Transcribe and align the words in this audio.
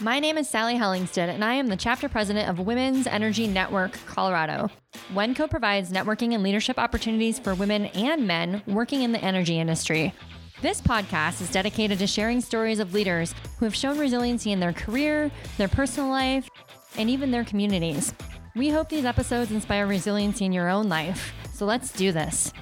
My 0.00 0.20
name 0.20 0.38
is 0.38 0.48
Sally 0.48 0.76
Hellingston, 0.76 1.28
and 1.28 1.44
I 1.44 1.54
am 1.54 1.66
the 1.66 1.76
chapter 1.76 2.08
president 2.08 2.48
of 2.48 2.64
Women's 2.64 3.08
Energy 3.08 3.48
Network 3.48 3.98
Colorado. 4.06 4.70
WENCO 5.12 5.50
provides 5.50 5.90
networking 5.90 6.34
and 6.34 6.42
leadership 6.44 6.78
opportunities 6.78 7.40
for 7.40 7.52
women 7.56 7.86
and 7.86 8.24
men 8.24 8.62
working 8.68 9.02
in 9.02 9.10
the 9.10 9.18
energy 9.18 9.58
industry. 9.58 10.14
This 10.62 10.80
podcast 10.80 11.40
is 11.40 11.50
dedicated 11.50 11.98
to 11.98 12.06
sharing 12.06 12.40
stories 12.40 12.78
of 12.78 12.94
leaders 12.94 13.34
who 13.58 13.64
have 13.64 13.74
shown 13.74 13.98
resiliency 13.98 14.52
in 14.52 14.60
their 14.60 14.72
career, 14.72 15.32
their 15.56 15.66
personal 15.66 16.10
life, 16.10 16.48
and 16.96 17.10
even 17.10 17.32
their 17.32 17.44
communities. 17.44 18.14
We 18.54 18.68
hope 18.68 18.88
these 18.88 19.04
episodes 19.04 19.50
inspire 19.50 19.88
resiliency 19.88 20.44
in 20.44 20.52
your 20.52 20.68
own 20.68 20.88
life. 20.88 21.32
So 21.52 21.66
let's 21.66 21.90
do 21.90 22.12
this. 22.12 22.52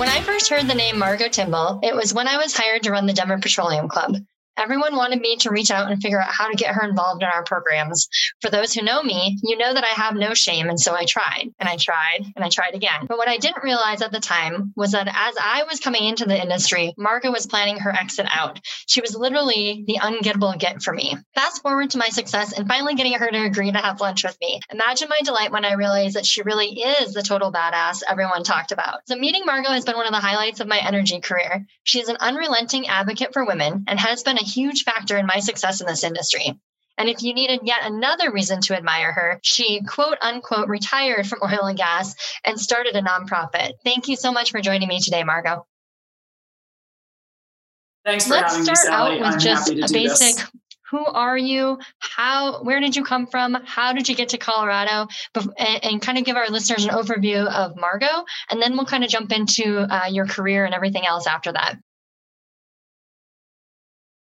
When 0.00 0.08
I 0.08 0.22
first 0.22 0.48
heard 0.48 0.66
the 0.66 0.74
name 0.74 0.98
Margot 0.98 1.28
Timbel, 1.28 1.80
it 1.82 1.94
was 1.94 2.14
when 2.14 2.26
I 2.26 2.38
was 2.38 2.56
hired 2.56 2.84
to 2.84 2.90
run 2.90 3.04
the 3.04 3.12
Denver 3.12 3.36
Petroleum 3.36 3.86
Club. 3.86 4.16
Everyone 4.60 4.94
wanted 4.94 5.22
me 5.22 5.36
to 5.36 5.50
reach 5.50 5.70
out 5.70 5.90
and 5.90 6.02
figure 6.02 6.20
out 6.20 6.30
how 6.30 6.50
to 6.50 6.56
get 6.56 6.74
her 6.74 6.86
involved 6.86 7.22
in 7.22 7.28
our 7.32 7.42
programs. 7.44 8.08
For 8.42 8.50
those 8.50 8.74
who 8.74 8.82
know 8.82 9.02
me, 9.02 9.38
you 9.42 9.56
know 9.56 9.72
that 9.72 9.84
I 9.84 10.00
have 10.00 10.14
no 10.14 10.34
shame. 10.34 10.68
And 10.68 10.78
so 10.78 10.94
I 10.94 11.06
tried 11.06 11.48
and 11.58 11.66
I 11.66 11.76
tried 11.76 12.26
and 12.36 12.44
I 12.44 12.50
tried 12.50 12.74
again. 12.74 13.06
But 13.08 13.16
what 13.16 13.28
I 13.28 13.38
didn't 13.38 13.64
realize 13.64 14.02
at 14.02 14.12
the 14.12 14.20
time 14.20 14.74
was 14.76 14.92
that 14.92 15.08
as 15.08 15.34
I 15.42 15.64
was 15.66 15.80
coming 15.80 16.04
into 16.04 16.26
the 16.26 16.38
industry, 16.38 16.92
Margot 16.98 17.30
was 17.30 17.46
planning 17.46 17.78
her 17.78 17.90
exit 17.90 18.26
out. 18.28 18.60
She 18.86 19.00
was 19.00 19.16
literally 19.16 19.84
the 19.86 19.98
ungettable 20.02 20.58
get 20.58 20.82
for 20.82 20.92
me. 20.92 21.16
Fast 21.34 21.62
forward 21.62 21.88
to 21.90 21.98
my 21.98 22.10
success 22.10 22.52
and 22.52 22.68
finally 22.68 22.96
getting 22.96 23.14
her 23.14 23.30
to 23.30 23.44
agree 23.44 23.72
to 23.72 23.78
have 23.78 24.02
lunch 24.02 24.24
with 24.24 24.36
me. 24.42 24.60
Imagine 24.70 25.08
my 25.08 25.20
delight 25.24 25.52
when 25.52 25.64
I 25.64 25.72
realized 25.72 26.16
that 26.16 26.26
she 26.26 26.42
really 26.42 26.80
is 26.80 27.14
the 27.14 27.22
total 27.22 27.50
badass 27.50 28.02
everyone 28.06 28.44
talked 28.44 28.72
about. 28.72 29.00
So 29.06 29.16
meeting 29.16 29.44
Margot 29.46 29.70
has 29.70 29.86
been 29.86 29.96
one 29.96 30.06
of 30.06 30.12
the 30.12 30.20
highlights 30.20 30.60
of 30.60 30.68
my 30.68 30.78
energy 30.78 31.20
career. 31.20 31.64
She 31.84 32.00
is 32.00 32.08
an 32.08 32.18
unrelenting 32.20 32.88
advocate 32.88 33.32
for 33.32 33.46
women 33.46 33.84
and 33.88 33.98
has 33.98 34.22
been 34.22 34.36
a 34.36 34.49
huge 34.50 34.84
factor 34.84 35.16
in 35.16 35.26
my 35.26 35.40
success 35.40 35.80
in 35.80 35.86
this 35.86 36.04
industry. 36.04 36.58
And 36.98 37.08
if 37.08 37.22
you 37.22 37.32
needed 37.32 37.60
yet 37.62 37.80
another 37.84 38.30
reason 38.30 38.60
to 38.62 38.76
admire 38.76 39.10
her, 39.12 39.40
she 39.42 39.82
quote 39.82 40.18
unquote 40.20 40.68
retired 40.68 41.26
from 41.26 41.40
oil 41.42 41.64
and 41.64 41.78
gas 41.78 42.14
and 42.44 42.60
started 42.60 42.94
a 42.94 43.00
nonprofit. 43.00 43.72
Thank 43.84 44.08
you 44.08 44.16
so 44.16 44.32
much 44.32 44.50
for 44.50 44.60
joining 44.60 44.86
me 44.86 45.00
today, 45.00 45.24
Margot. 45.24 45.66
Thanks 48.04 48.26
for 48.26 48.34
Let's 48.34 48.56
having 48.56 48.64
start 48.64 48.78
me, 48.78 48.84
Sally. 48.84 49.12
out 49.12 49.20
with 49.20 49.34
I'm 49.34 49.40
just 49.40 49.70
a 49.70 49.88
basic 49.92 50.36
this. 50.36 50.50
who 50.90 51.04
are 51.04 51.38
you? 51.38 51.78
How, 51.98 52.62
where 52.62 52.80
did 52.80 52.96
you 52.96 53.04
come 53.04 53.26
from? 53.26 53.56
How 53.64 53.94
did 53.94 54.08
you 54.08 54.14
get 54.14 54.30
to 54.30 54.38
Colorado? 54.38 55.08
And, 55.34 55.84
and 55.84 56.02
kind 56.02 56.18
of 56.18 56.24
give 56.24 56.36
our 56.36 56.48
listeners 56.48 56.84
an 56.84 56.90
overview 56.90 57.46
of 57.46 57.76
Margot. 57.76 58.24
And 58.50 58.60
then 58.60 58.76
we'll 58.76 58.86
kind 58.86 59.04
of 59.04 59.10
jump 59.10 59.32
into 59.32 59.86
uh, 59.90 60.08
your 60.10 60.26
career 60.26 60.66
and 60.66 60.74
everything 60.74 61.06
else 61.06 61.26
after 61.26 61.52
that. 61.52 61.78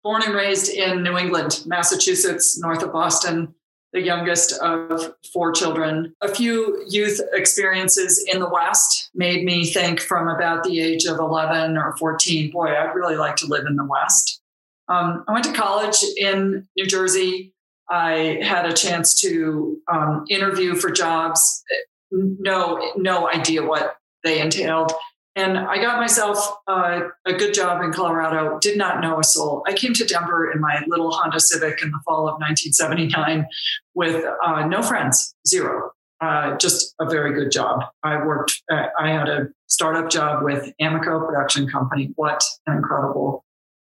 Born 0.05 0.21
and 0.21 0.35
raised 0.35 0.71
in 0.71 1.01
New 1.01 1.17
England, 1.17 1.63
Massachusetts, 1.65 2.59
north 2.59 2.83
of 2.83 2.93
Boston, 2.93 3.55
the 3.91 4.01
youngest 4.01 4.53
of 4.61 5.15
four 5.33 5.51
children. 5.51 6.13
A 6.21 6.27
few 6.27 6.85
youth 6.87 7.19
experiences 7.33 8.23
in 8.31 8.39
the 8.39 8.47
West 8.47 9.09
made 9.15 9.43
me 9.43 9.65
think 9.65 9.99
from 9.99 10.27
about 10.27 10.63
the 10.63 10.79
age 10.79 11.05
of 11.05 11.17
11 11.17 11.75
or 11.75 11.97
14, 11.97 12.51
boy, 12.51 12.67
I'd 12.67 12.93
really 12.93 13.15
like 13.15 13.35
to 13.37 13.47
live 13.47 13.65
in 13.67 13.77
the 13.77 13.83
West. 13.83 14.43
Um, 14.89 15.25
I 15.27 15.33
went 15.33 15.45
to 15.45 15.53
college 15.53 15.97
in 16.17 16.67
New 16.77 16.85
Jersey. 16.85 17.55
I 17.89 18.41
had 18.43 18.67
a 18.67 18.73
chance 18.73 19.19
to 19.21 19.79
um, 19.91 20.25
interview 20.29 20.75
for 20.75 20.91
jobs. 20.91 21.63
No, 22.11 22.91
no 22.95 23.27
idea 23.27 23.63
what 23.63 23.97
they 24.23 24.39
entailed. 24.39 24.91
And 25.35 25.57
I 25.57 25.77
got 25.81 25.99
myself 25.99 26.37
uh, 26.67 27.01
a 27.25 27.33
good 27.33 27.53
job 27.53 27.83
in 27.83 27.91
Colorado, 27.91 28.57
did 28.59 28.77
not 28.77 29.01
know 29.01 29.19
a 29.19 29.23
soul. 29.23 29.63
I 29.67 29.73
came 29.73 29.93
to 29.93 30.05
Denver 30.05 30.49
in 30.49 30.61
my 30.61 30.81
little 30.87 31.11
Honda 31.11 31.41
Civic 31.41 31.81
in 31.81 31.91
the 31.91 31.99
fall 32.05 32.29
of 32.29 32.39
1979 32.39 33.45
with 33.93 34.25
uh, 34.43 34.65
no 34.65 34.81
friends, 34.81 35.35
zero. 35.45 35.91
Uh, 36.21 36.55
just 36.55 36.95
a 37.01 37.05
very 37.05 37.33
good 37.33 37.51
job. 37.51 37.81
I 38.01 38.15
worked, 38.25 38.61
uh, 38.71 38.85
I 38.97 39.09
had 39.09 39.27
a 39.27 39.47
startup 39.67 40.09
job 40.09 40.43
with 40.43 40.71
Amoco 40.81 41.27
Production 41.27 41.67
Company. 41.67 42.13
What 42.15 42.41
an 42.65 42.77
incredible 42.77 43.43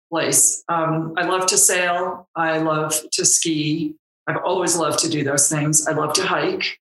place. 0.10 0.64
Um, 0.68 1.14
I 1.18 1.26
love 1.26 1.46
to 1.48 1.58
sail. 1.58 2.28
I 2.36 2.58
love 2.58 3.00
to 3.12 3.26
ski. 3.26 3.96
I've 4.26 4.38
always 4.44 4.76
loved 4.76 5.00
to 5.00 5.10
do 5.10 5.24
those 5.24 5.48
things. 5.50 5.88
I 5.88 5.94
love 5.94 6.14
to 6.14 6.24
hike. 6.24 6.80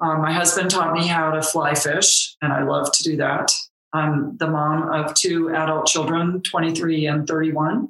Um, 0.00 0.22
my 0.22 0.32
husband 0.32 0.70
taught 0.70 0.94
me 0.94 1.06
how 1.06 1.30
to 1.32 1.42
fly 1.42 1.74
fish, 1.74 2.36
and 2.40 2.52
I 2.52 2.62
love 2.62 2.90
to 2.92 3.02
do 3.02 3.16
that. 3.16 3.50
I'm 3.92 4.36
the 4.36 4.48
mom 4.48 4.88
of 4.90 5.14
two 5.14 5.50
adult 5.54 5.86
children, 5.86 6.42
23 6.42 7.06
and 7.06 7.26
31. 7.26 7.88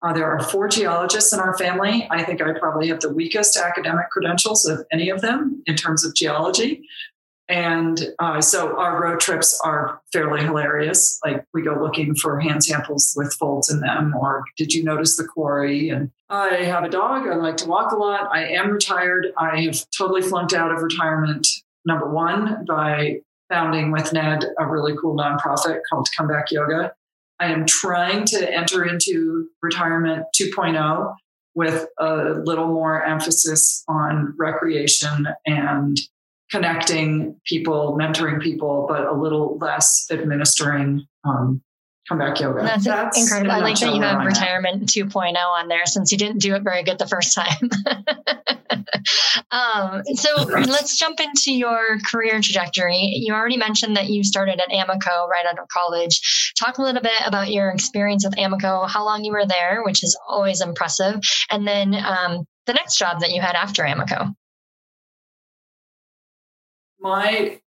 Uh, 0.00 0.12
there 0.12 0.26
are 0.26 0.40
four 0.40 0.68
geologists 0.68 1.32
in 1.32 1.40
our 1.40 1.56
family. 1.58 2.06
I 2.10 2.22
think 2.22 2.40
I 2.40 2.52
probably 2.58 2.88
have 2.88 3.00
the 3.00 3.12
weakest 3.12 3.56
academic 3.56 4.10
credentials 4.10 4.64
of 4.66 4.86
any 4.92 5.10
of 5.10 5.20
them 5.20 5.62
in 5.66 5.74
terms 5.74 6.04
of 6.04 6.14
geology. 6.14 6.82
And 7.48 8.08
uh, 8.18 8.42
so 8.42 8.78
our 8.78 9.02
road 9.02 9.20
trips 9.20 9.58
are 9.64 10.02
fairly 10.12 10.42
hilarious. 10.44 11.18
Like 11.24 11.44
we 11.54 11.62
go 11.62 11.80
looking 11.80 12.14
for 12.14 12.38
hand 12.38 12.62
samples 12.62 13.14
with 13.16 13.32
folds 13.32 13.70
in 13.70 13.80
them, 13.80 14.14
or 14.14 14.44
did 14.56 14.74
you 14.74 14.84
notice 14.84 15.16
the 15.16 15.26
quarry? 15.26 15.88
And 15.88 16.10
I 16.28 16.56
have 16.64 16.84
a 16.84 16.90
dog. 16.90 17.26
I 17.26 17.36
like 17.36 17.56
to 17.58 17.66
walk 17.66 17.92
a 17.92 17.96
lot. 17.96 18.28
I 18.30 18.48
am 18.48 18.70
retired. 18.70 19.28
I 19.38 19.62
have 19.62 19.82
totally 19.96 20.20
flunked 20.20 20.52
out 20.52 20.70
of 20.70 20.82
retirement, 20.82 21.46
number 21.86 22.10
one, 22.10 22.66
by 22.66 23.20
founding 23.48 23.90
with 23.90 24.12
Ned 24.12 24.44
a 24.58 24.66
really 24.66 24.94
cool 25.00 25.16
nonprofit 25.16 25.80
called 25.90 26.08
Comeback 26.16 26.50
Yoga. 26.50 26.92
I 27.40 27.46
am 27.46 27.66
trying 27.66 28.24
to 28.26 28.52
enter 28.52 28.84
into 28.84 29.48
retirement 29.62 30.26
2.0 30.40 31.14
with 31.54 31.86
a 31.98 32.40
little 32.44 32.68
more 32.68 33.04
emphasis 33.04 33.84
on 33.88 34.34
recreation 34.38 35.28
and 35.46 35.96
connecting 36.50 37.38
people, 37.44 37.96
mentoring 38.00 38.40
people, 38.40 38.86
but 38.88 39.06
a 39.06 39.12
little 39.12 39.58
less 39.58 40.06
administering 40.10 41.06
um, 41.24 41.62
comeback 42.08 42.40
yoga. 42.40 42.62
That's, 42.62 43.18
incredible. 43.18 43.52
I 43.52 43.58
like 43.58 43.78
that 43.80 43.94
you 43.94 44.00
have 44.02 44.20
I'm 44.20 44.26
retirement 44.26 44.86
2.0 44.86 45.36
on 45.36 45.68
there 45.68 45.84
since 45.86 46.10
you 46.10 46.18
didn't 46.18 46.38
do 46.38 46.54
it 46.54 46.62
very 46.62 46.82
good 46.82 46.98
the 46.98 47.06
first 47.06 47.34
time. 47.34 47.70
um, 49.50 50.02
so 50.14 50.42
let's 50.44 50.98
jump 50.98 51.20
into 51.20 51.52
your 51.52 51.98
career 52.10 52.40
trajectory. 52.40 52.96
You 52.96 53.34
already 53.34 53.56
mentioned 53.56 53.96
that 53.96 54.08
you 54.08 54.24
started 54.24 54.60
at 54.60 54.70
Amoco 54.70 55.28
right 55.28 55.44
out 55.46 55.58
of 55.58 55.68
college. 55.68 56.54
Talk 56.58 56.78
a 56.78 56.82
little 56.82 57.02
bit 57.02 57.20
about 57.26 57.52
your 57.52 57.70
experience 57.70 58.24
with 58.24 58.36
Amoco, 58.36 58.88
how 58.88 59.04
long 59.04 59.24
you 59.24 59.32
were 59.32 59.46
there, 59.46 59.82
which 59.84 60.02
is 60.02 60.18
always 60.26 60.60
impressive, 60.60 61.20
and 61.50 61.66
then 61.66 61.94
um, 61.94 62.44
the 62.66 62.72
next 62.72 62.96
job 62.96 63.20
that 63.20 63.30
you 63.32 63.40
had 63.40 63.54
after 63.54 63.82
Amoco. 63.82 64.34
my 67.00 67.60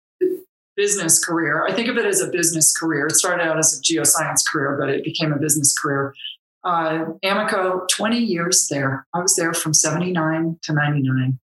business 0.80 1.22
career, 1.22 1.66
I 1.66 1.74
think 1.74 1.88
of 1.88 1.98
it 1.98 2.06
as 2.06 2.22
a 2.22 2.28
business 2.28 2.74
career. 2.74 3.08
It 3.08 3.16
started 3.16 3.44
out 3.44 3.58
as 3.58 3.78
a 3.78 3.82
geoscience 3.82 4.41
career, 4.50 4.78
but 4.80 4.88
it 4.88 5.04
became 5.04 5.30
a 5.30 5.38
business 5.38 5.78
career. 5.78 6.14
Uh, 6.64 7.04
Amoco, 7.22 7.86
20 7.88 8.16
years 8.16 8.66
there. 8.68 9.06
I 9.14 9.20
was 9.20 9.36
there 9.36 9.52
from 9.52 9.74
79 9.74 10.58
to 10.62 10.72
99 10.72 11.38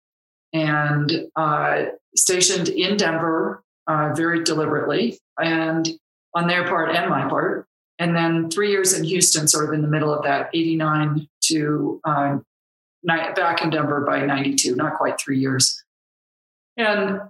and 0.52 1.12
uh, 1.34 1.86
stationed 2.14 2.68
in 2.68 2.96
Denver 2.96 3.64
uh, 3.88 4.12
very 4.14 4.44
deliberately 4.44 5.18
and 5.36 5.88
on 6.36 6.46
their 6.46 6.68
part 6.68 6.94
and 6.94 7.10
my 7.10 7.28
part. 7.28 7.66
And 7.98 8.14
then 8.14 8.50
three 8.50 8.70
years 8.70 8.92
in 8.96 9.02
Houston, 9.02 9.48
sort 9.48 9.68
of 9.68 9.74
in 9.74 9.82
the 9.82 9.88
middle 9.88 10.14
of 10.14 10.22
that, 10.22 10.50
89 10.54 11.26
to 11.46 12.00
uh, 12.04 12.36
back 13.04 13.62
in 13.62 13.70
Denver 13.70 14.00
by 14.06 14.24
92, 14.24 14.76
not 14.76 14.94
quite 14.94 15.18
three 15.18 15.40
years. 15.40 15.82
And 16.76 17.20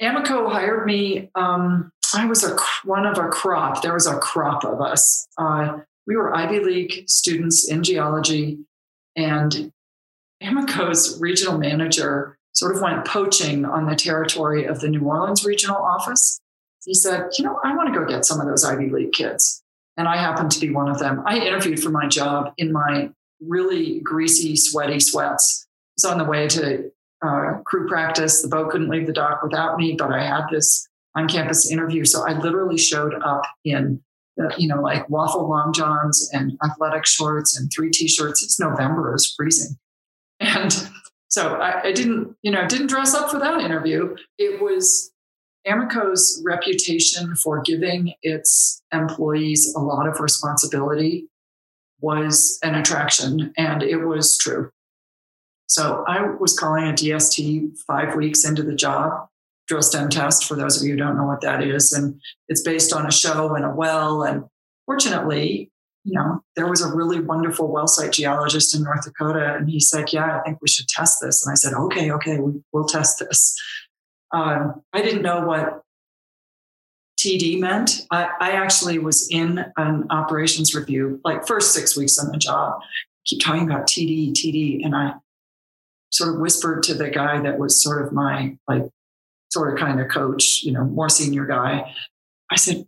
Amoco 0.00 0.50
hired 0.50 0.86
me. 0.86 1.30
Um, 1.34 1.90
I 2.14 2.26
was 2.26 2.44
a 2.44 2.56
one 2.84 3.06
of 3.06 3.18
a 3.18 3.28
crop. 3.28 3.82
There 3.82 3.94
was 3.94 4.06
a 4.06 4.18
crop 4.18 4.64
of 4.64 4.80
us. 4.80 5.26
Uh, 5.36 5.78
we 6.06 6.16
were 6.16 6.34
Ivy 6.34 6.60
League 6.60 7.08
students 7.08 7.68
in 7.68 7.82
geology, 7.82 8.58
and 9.16 9.72
Amoco's 10.42 11.18
regional 11.20 11.58
manager 11.58 12.38
sort 12.52 12.76
of 12.76 12.82
went 12.82 13.06
poaching 13.06 13.64
on 13.64 13.86
the 13.86 13.96
territory 13.96 14.64
of 14.64 14.80
the 14.80 14.88
New 14.88 15.00
Orleans 15.00 15.44
regional 15.44 15.76
office. 15.76 16.40
He 16.84 16.94
said, 16.94 17.30
"You 17.38 17.44
know, 17.44 17.58
I 17.64 17.74
want 17.74 17.92
to 17.92 17.98
go 17.98 18.06
get 18.06 18.24
some 18.24 18.40
of 18.40 18.46
those 18.46 18.64
Ivy 18.64 18.90
League 18.90 19.12
kids," 19.12 19.62
and 19.96 20.06
I 20.06 20.16
happened 20.16 20.52
to 20.52 20.60
be 20.60 20.70
one 20.70 20.88
of 20.88 20.98
them. 20.98 21.22
I 21.26 21.38
interviewed 21.38 21.82
for 21.82 21.90
my 21.90 22.06
job 22.06 22.52
in 22.58 22.72
my 22.72 23.10
really 23.40 24.00
greasy, 24.00 24.56
sweaty 24.56 25.00
sweats. 25.00 25.66
I 25.66 25.92
was 25.96 26.04
on 26.12 26.18
the 26.18 26.24
way 26.24 26.46
to 26.48 26.90
uh, 27.24 27.58
crew 27.64 27.88
practice. 27.88 28.42
The 28.42 28.48
boat 28.48 28.70
couldn't 28.70 28.90
leave 28.90 29.06
the 29.06 29.12
dock 29.12 29.42
without 29.42 29.78
me, 29.78 29.96
but 29.98 30.12
I 30.12 30.24
had 30.24 30.44
this 30.50 30.86
on 31.16 31.28
campus 31.28 31.70
interview. 31.70 32.04
So 32.04 32.26
I 32.26 32.38
literally 32.38 32.76
showed 32.76 33.14
up 33.22 33.42
in, 33.64 34.02
uh, 34.40 34.54
you 34.58 34.68
know, 34.68 34.82
like 34.82 35.08
waffle 35.08 35.48
long 35.48 35.72
johns 35.72 36.28
and 36.32 36.58
athletic 36.64 37.06
shorts 37.06 37.56
and 37.58 37.70
three 37.74 37.90
t-shirts. 37.90 38.42
It's 38.42 38.60
November, 38.60 39.10
it 39.10 39.12
was 39.12 39.32
freezing. 39.36 39.76
And 40.40 40.90
so 41.28 41.54
I, 41.54 41.84
I 41.84 41.92
didn't, 41.92 42.36
you 42.42 42.50
know, 42.50 42.66
didn't 42.66 42.88
dress 42.88 43.14
up 43.14 43.30
for 43.30 43.38
that 43.38 43.60
interview. 43.60 44.16
It 44.38 44.60
was 44.60 45.12
Amoco's 45.66 46.42
reputation 46.44 47.34
for 47.36 47.62
giving 47.62 48.12
its 48.22 48.82
employees 48.92 49.72
a 49.76 49.80
lot 49.80 50.06
of 50.06 50.20
responsibility 50.20 51.28
was 52.00 52.58
an 52.62 52.74
attraction, 52.74 53.52
and 53.56 53.82
it 53.82 53.96
was 53.96 54.36
true. 54.36 54.70
So 55.74 56.04
I 56.06 56.30
was 56.38 56.56
calling 56.56 56.84
a 56.84 56.92
DST 56.92 57.76
five 57.84 58.14
weeks 58.14 58.44
into 58.44 58.62
the 58.62 58.76
job, 58.76 59.26
drill 59.66 59.82
stem 59.82 60.08
test, 60.08 60.44
for 60.44 60.54
those 60.54 60.80
of 60.80 60.86
you 60.86 60.92
who 60.92 60.98
don't 60.98 61.16
know 61.16 61.26
what 61.26 61.40
that 61.40 61.64
is. 61.64 61.92
And 61.92 62.20
it's 62.48 62.62
based 62.62 62.92
on 62.92 63.06
a 63.06 63.10
show 63.10 63.56
and 63.56 63.64
a 63.64 63.70
well. 63.70 64.22
And 64.22 64.44
fortunately, 64.86 65.72
you 66.04 66.12
know, 66.12 66.44
there 66.54 66.68
was 66.68 66.80
a 66.80 66.94
really 66.94 67.18
wonderful 67.18 67.66
well 67.72 67.88
site 67.88 68.12
geologist 68.12 68.76
in 68.76 68.84
North 68.84 69.02
Dakota, 69.04 69.56
and 69.56 69.68
he 69.68 69.80
said, 69.80 70.12
Yeah, 70.12 70.38
I 70.38 70.42
think 70.44 70.58
we 70.62 70.68
should 70.68 70.86
test 70.86 71.18
this. 71.20 71.44
And 71.44 71.50
I 71.50 71.56
said, 71.56 71.72
Okay, 71.72 72.12
okay, 72.12 72.38
we, 72.38 72.52
will 72.72 72.84
test 72.84 73.18
this. 73.18 73.60
Um, 74.30 74.80
I 74.92 75.02
didn't 75.02 75.22
know 75.22 75.44
what 75.44 75.82
TD 77.18 77.58
meant. 77.58 78.06
I, 78.12 78.28
I, 78.38 78.50
actually 78.52 78.98
was 78.98 79.28
in 79.28 79.64
an 79.76 80.06
operations 80.10 80.72
review, 80.72 81.20
like 81.24 81.48
first 81.48 81.72
six 81.72 81.96
weeks 81.96 82.18
on 82.18 82.30
the 82.30 82.38
job, 82.38 82.80
keep 83.24 83.40
talking 83.40 83.62
about 83.62 83.86
TD, 83.86 84.32
TD. 84.32 84.84
And 84.84 84.94
I 84.94 85.14
sort 86.14 86.34
of 86.34 86.40
whispered 86.40 86.82
to 86.84 86.94
the 86.94 87.10
guy 87.10 87.40
that 87.40 87.58
was 87.58 87.82
sort 87.82 88.06
of 88.06 88.12
my, 88.12 88.56
like, 88.68 88.84
sort 89.50 89.72
of 89.72 89.78
kind 89.78 90.00
of 90.00 90.08
coach, 90.08 90.62
you 90.62 90.72
know, 90.72 90.84
more 90.84 91.08
senior 91.08 91.44
guy. 91.44 91.92
I 92.50 92.56
said, 92.56 92.86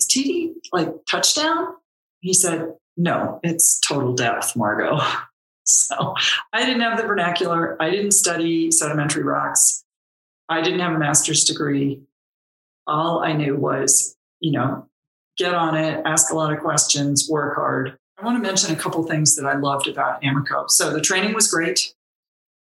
is 0.00 0.06
TD 0.08 0.54
like 0.72 0.88
touchdown? 1.08 1.74
He 2.20 2.34
said, 2.34 2.74
no, 2.96 3.38
it's 3.44 3.80
total 3.80 4.14
depth, 4.14 4.56
Margot. 4.56 5.00
So 5.66 6.14
I 6.52 6.66
didn't 6.66 6.82
have 6.82 6.98
the 6.98 7.06
vernacular. 7.06 7.82
I 7.82 7.88
didn't 7.88 8.10
study 8.10 8.70
sedimentary 8.70 9.22
rocks. 9.22 9.82
I 10.46 10.60
didn't 10.60 10.80
have 10.80 10.92
a 10.92 10.98
master's 10.98 11.42
degree. 11.44 12.02
All 12.86 13.20
I 13.20 13.32
knew 13.32 13.56
was, 13.56 14.14
you 14.40 14.52
know, 14.52 14.86
get 15.38 15.54
on 15.54 15.74
it, 15.74 16.02
ask 16.04 16.30
a 16.30 16.36
lot 16.36 16.52
of 16.52 16.60
questions, 16.60 17.30
work 17.30 17.56
hard. 17.56 17.96
I 18.18 18.26
want 18.26 18.36
to 18.36 18.46
mention 18.46 18.74
a 18.74 18.78
couple 18.78 19.02
things 19.04 19.36
that 19.36 19.46
I 19.46 19.56
loved 19.56 19.88
about 19.88 20.20
Amoco. 20.22 20.68
So 20.68 20.92
the 20.92 21.00
training 21.00 21.32
was 21.32 21.48
great, 21.48 21.94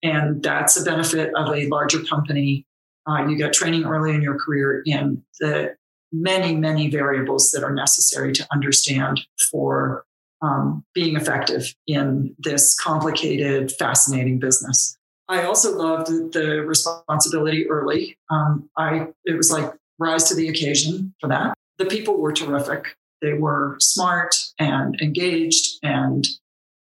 and 0.06 0.44
that's 0.44 0.80
a 0.80 0.84
benefit 0.84 1.31
of 1.36 1.54
a 1.54 1.68
larger 1.68 2.04
company. 2.04 2.66
Uh, 3.07 3.28
you 3.28 3.36
get 3.36 3.54
training 3.54 3.86
early 3.86 4.13
in 4.13 4.22
your 4.22 4.38
career 4.38 4.84
in 4.86 5.24
the 5.40 5.75
many, 6.12 6.56
many 6.56 6.90
variables 6.90 7.52
that 7.52 7.63
are 7.63 7.74
necessary 7.74 8.31
to 8.34 8.48
understand 8.52 9.19
for 9.52 10.06
um, 10.42 10.86
being 10.94 11.16
effective 11.16 11.74
in 11.88 12.36
this 12.38 12.75
complicated, 12.80 13.72
fascinating 13.72 14.38
business. 14.38 14.96
I 15.28 15.44
also 15.44 15.75
loved 15.75 16.34
the 16.34 16.62
responsibility 16.62 17.68
early. 17.68 18.16
Um, 18.30 18.69
I 18.78 19.07
it 19.25 19.36
was 19.36 19.52
like 19.52 19.74
rise 19.98 20.25
to 20.25 20.36
the 20.36 20.50
occasion 20.50 21.16
for 21.19 21.28
that. 21.30 21.56
The 21.80 21.86
people 21.86 22.19
were 22.19 22.31
terrific. 22.31 22.96
They 23.22 23.34
were 23.34 23.78
smart 23.80 24.36
and 24.60 25.02
engaged 25.02 25.80
and 25.81 26.28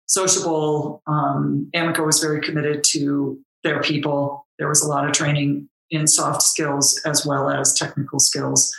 sociable. 0.07 1.01
Um, 1.07 1.69
Amoco 1.75 2.05
was 2.05 2.19
very 2.19 2.41
committed 2.41 2.83
to 2.91 3.39
their 3.63 3.81
people. 3.81 4.47
There 4.57 4.69
was 4.69 4.81
a 4.81 4.87
lot 4.87 5.05
of 5.05 5.11
training 5.11 5.69
in 5.89 6.07
soft 6.07 6.41
skills 6.41 6.99
as 7.05 7.25
well 7.25 7.49
as 7.49 7.73
technical 7.73 8.19
skills. 8.19 8.73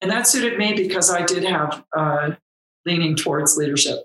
And 0.00 0.10
that 0.10 0.26
suited 0.26 0.58
me 0.58 0.74
because 0.74 1.10
I 1.10 1.24
did 1.24 1.44
have 1.44 1.84
uh, 1.96 2.32
leaning 2.84 3.16
towards 3.16 3.56
leadership. 3.56 3.98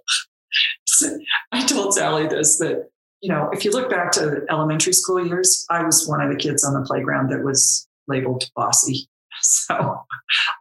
I 1.51 1.65
told 1.65 1.93
Sally 1.93 2.27
this 2.27 2.57
that, 2.59 2.89
you 3.21 3.29
know, 3.29 3.49
if 3.53 3.63
you 3.63 3.71
look 3.71 3.89
back 3.89 4.11
to 4.13 4.45
elementary 4.49 4.93
school 4.93 5.25
years, 5.25 5.65
I 5.69 5.83
was 5.83 6.07
one 6.07 6.21
of 6.21 6.29
the 6.29 6.37
kids 6.37 6.63
on 6.63 6.73
the 6.73 6.85
playground 6.85 7.29
that 7.31 7.43
was 7.43 7.87
labeled 8.07 8.49
bossy. 8.55 9.07
So 9.71 10.05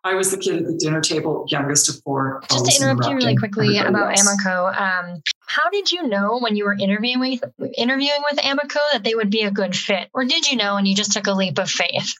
I 0.05 0.15
was 0.15 0.31
the 0.31 0.37
kid 0.37 0.57
at 0.57 0.67
the 0.67 0.75
dinner 0.75 1.01
table, 1.01 1.45
youngest 1.49 1.89
of 1.89 2.03
four. 2.03 2.43
Just 2.51 2.67
to 2.67 2.83
interrupt 2.83 3.09
you 3.09 3.17
really 3.17 3.37
quickly 3.37 3.79
about 3.79 4.11
else. 4.11 4.23
Amoco, 4.23 4.69
um, 4.69 5.23
how 5.47 5.69
did 5.71 5.91
you 5.91 6.07
know 6.07 6.39
when 6.39 6.57
you 6.57 6.65
were 6.65 6.77
interviewing 6.79 7.21
with 7.21 7.43
interviewing 7.77 8.23
with 8.31 8.39
Amoco 8.39 8.79
that 8.93 9.03
they 9.05 9.15
would 9.15 9.31
be 9.31 9.43
a 9.43 9.51
good 9.51 9.77
fit, 9.77 10.09
or 10.15 10.25
did 10.25 10.51
you 10.51 10.57
know 10.57 10.77
and 10.77 10.87
you 10.87 10.95
just 10.95 11.13
took 11.13 11.27
a 11.27 11.33
leap 11.33 11.59
of 11.59 11.71
faith? 11.71 12.15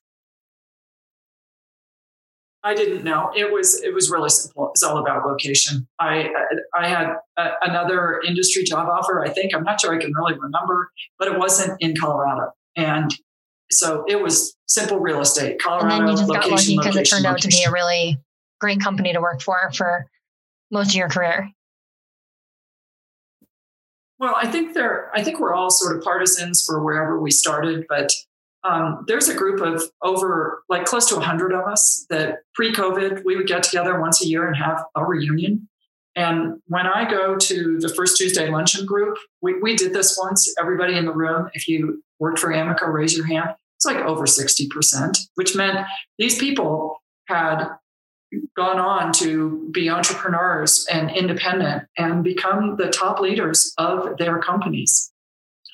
I 2.63 2.75
didn't 2.75 3.05
know. 3.05 3.31
It 3.35 3.51
was 3.51 3.81
it 3.83 3.95
was 3.95 4.11
really 4.11 4.29
simple. 4.29 4.67
It 4.67 4.73
was 4.73 4.83
all 4.83 4.99
about 4.99 5.27
location. 5.27 5.87
I 5.99 6.29
I 6.75 6.89
had 6.89 7.15
a, 7.37 7.51
another 7.63 8.21
industry 8.27 8.65
job 8.65 8.89
offer. 8.89 9.25
I 9.25 9.31
think 9.31 9.55
I'm 9.55 9.65
not 9.65 9.81
sure 9.81 9.95
I 9.95 9.99
can 9.99 10.13
really 10.13 10.35
remember, 10.35 10.91
but 11.19 11.29
it 11.29 11.39
wasn't 11.39 11.77
in 11.81 11.95
Colorado, 11.97 12.53
and 12.77 13.11
so 13.71 14.05
it 14.09 14.21
was 14.21 14.57
simple 14.67 14.99
real 14.99 15.21
estate. 15.21 15.61
Colorado. 15.61 15.95
And 15.95 16.09
then 16.09 16.09
you 16.09 16.17
just 16.17 16.33
got 16.33 16.51
lucky 16.51 16.77
because 16.77 16.97
it 16.97 17.05
turned 17.05 17.25
location. 17.25 17.27
out 17.27 17.39
to 17.41 17.49
be 17.49 17.65
a 17.67 17.71
really 17.71 18.19
great 18.61 18.81
company 18.81 19.13
to 19.13 19.21
work 19.21 19.41
for 19.43 19.71
for 19.75 20.07
most 20.71 20.91
of 20.91 20.97
your 20.97 21.09
career. 21.09 21.51
Well, 24.19 24.35
I 24.37 24.47
think 24.47 24.75
there. 24.75 25.11
I 25.15 25.23
think 25.23 25.41
we're 25.41 25.55
all 25.55 25.71
sort 25.71 25.97
of 25.97 26.03
partisans 26.03 26.63
for 26.65 26.85
wherever 26.85 27.19
we 27.19 27.31
started, 27.31 27.87
but 27.89 28.13
um, 28.63 29.05
there's 29.07 29.29
a 29.29 29.35
group 29.35 29.61
of 29.61 29.83
over 30.03 30.63
like 30.69 30.85
close 30.85 31.09
to 31.09 31.17
100 31.17 31.53
of 31.53 31.67
us 31.67 32.07
that 32.11 32.41
pre-covid 32.55 33.25
we 33.25 33.37
would 33.37 33.47
get 33.47 33.63
together 33.63 33.99
once 34.01 34.23
a 34.23 34.29
year 34.29 34.47
and 34.47 34.57
have 34.57 34.85
a 34.95 35.05
reunion 35.05 35.69
and 36.15 36.61
when 36.67 36.87
i 36.87 37.11
go 37.11 37.37
to 37.37 37.79
the 37.81 37.89
first 37.89 38.17
tuesday 38.17 38.51
luncheon 38.51 38.85
group 38.85 39.17
we, 39.41 39.59
we 39.61 39.77
did 39.77 39.95
this 39.95 40.19
once 40.21 40.53
everybody 40.61 40.97
in 40.97 41.07
the 41.07 41.13
room 41.13 41.49
if 41.55 41.69
you 41.69 42.03
worked 42.21 42.39
for 42.39 42.51
amoco 42.51 42.93
raise 42.93 43.17
your 43.17 43.27
hand 43.27 43.51
it's 43.77 43.87
like 43.87 43.97
over 43.97 44.25
60% 44.25 45.19
which 45.35 45.57
meant 45.57 45.79
these 46.19 46.39
people 46.39 47.03
had 47.27 47.69
gone 48.57 48.79
on 48.79 49.13
to 49.13 49.69
be 49.73 49.91
entrepreneurs 49.91 50.87
and 50.93 51.11
independent 51.11 51.85
and 51.99 52.23
become 52.23 52.77
the 52.77 52.89
top 52.89 53.19
leaders 53.19 53.73
of 53.79 54.19
their 54.19 54.39
companies 54.39 55.11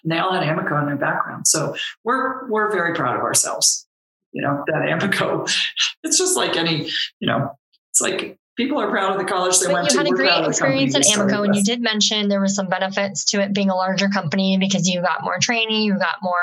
and 0.06 0.12
they 0.12 0.18
all 0.18 0.32
had 0.32 0.44
Amoco 0.44 0.80
in 0.80 0.86
their 0.86 0.96
background. 0.96 1.48
So 1.48 1.74
we're 2.04 2.48
we're 2.48 2.70
very 2.70 2.94
proud 2.94 3.16
of 3.16 3.22
ourselves. 3.22 3.86
You 4.32 4.42
know, 4.42 4.62
that 4.68 4.82
Amoco, 4.82 5.52
it's 6.04 6.16
just 6.16 6.36
like 6.36 6.56
any, 6.56 6.88
you 7.18 7.26
know, 7.26 7.50
it's 7.90 8.00
like 8.00 8.38
people 8.56 8.78
are 8.80 8.90
proud 8.90 9.12
of 9.12 9.18
the 9.18 9.24
college 9.24 9.58
they 9.58 9.66
but 9.66 9.74
went 9.74 9.88
to. 9.88 9.94
You 9.94 9.98
had 9.98 10.06
a 10.08 10.10
great 10.10 10.46
experience 10.46 10.94
at 10.94 11.02
Amoco, 11.02 11.44
and 11.44 11.54
you 11.54 11.62
did 11.62 11.80
mention 11.80 12.28
there 12.28 12.40
were 12.40 12.48
some 12.48 12.68
benefits 12.68 13.24
to 13.26 13.40
it 13.40 13.52
being 13.52 13.70
a 13.70 13.74
larger 13.74 14.08
company 14.08 14.56
because 14.58 14.88
you 14.88 15.00
got 15.02 15.22
more 15.22 15.38
training, 15.40 15.82
you 15.82 15.98
got 15.98 16.16
more 16.22 16.34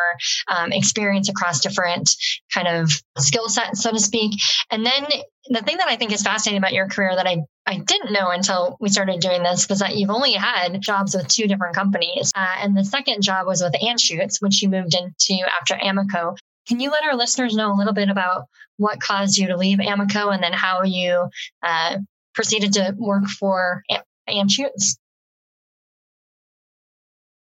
um, 0.48 0.72
experience 0.72 1.30
across 1.30 1.60
different 1.60 2.16
kind 2.54 2.68
of 2.68 2.92
skill 3.18 3.50
sets, 3.50 3.82
so 3.82 3.92
to 3.92 4.00
speak. 4.00 4.40
And 4.72 4.86
then 4.86 5.06
the 5.50 5.62
thing 5.62 5.78
that 5.78 5.90
I 5.90 5.96
think 5.96 6.14
is 6.14 6.22
fascinating 6.22 6.60
about 6.60 6.74
your 6.74 6.88
career 6.88 7.16
that 7.16 7.28
I 7.28 7.44
I 7.66 7.78
didn't 7.78 8.12
know 8.12 8.30
until 8.30 8.78
we 8.82 8.90
started 8.90 9.22
doing 9.22 9.42
this 9.42 9.70
was 9.70 9.80
that 9.80 9.96
you've 9.96 10.10
only 10.10 10.34
had 10.34 10.82
jobs 10.82 11.16
with 11.16 11.28
two 11.30 11.48
different 11.48 11.76
companies. 11.76 12.32
Uh, 12.36 12.56
and 12.60 12.76
the 12.76 12.84
second 12.84 13.22
job 13.22 13.48
was 13.48 13.62
with 13.62 13.74
Anschutz, 13.82 14.42
which 14.42 14.62
you 14.62 14.70
moved 14.70 14.94
into 14.94 15.42
after 15.60 15.76
Amoco. 15.76 16.38
Can 16.68 16.80
you 16.80 16.92
let 16.92 17.04
our 17.04 17.16
listeners 17.16 17.56
know 17.56 17.72
a 17.72 17.78
little 17.78 17.94
bit 17.94 18.10
about 18.10 18.48
what 18.78 19.00
caused 19.00 19.38
you 19.38 19.48
to 19.48 19.58
leave 19.58 19.78
Amoco 19.80 20.34
and 20.34 20.44
then 20.44 20.54
how 20.54 20.84
you 20.84 21.30
uh, 21.62 21.98
proceeded 22.34 22.74
to 22.74 22.96
work 22.98 23.26
for 23.40 23.84
Anschutz? 24.30 24.98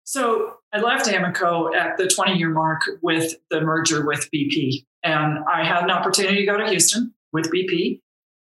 So 0.04 0.54
I 0.72 0.80
left 0.80 1.06
Amoco 1.06 1.72
at 1.74 1.96
the 1.96 2.08
20 2.08 2.36
year 2.36 2.50
mark 2.50 2.82
with 3.00 3.34
the 3.50 3.60
merger 3.60 4.04
with 4.04 4.28
BP. 4.34 4.84
And 5.04 5.38
I 5.50 5.64
had 5.64 5.84
an 5.84 5.90
opportunity 5.90 6.44
to 6.44 6.46
go 6.46 6.58
to 6.58 6.68
Houston 6.68 7.14
with 7.32 7.52
BP. 7.52 8.00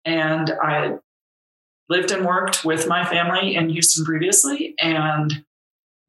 And 0.05 0.51
I 0.63 0.95
lived 1.91 2.13
and 2.13 2.25
worked 2.25 2.65
with 2.65 2.89
my 2.89 3.05
family 3.05 3.57
in 3.57 3.69
Houston 3.69 4.07
previously. 4.07 4.75
And 4.79 5.45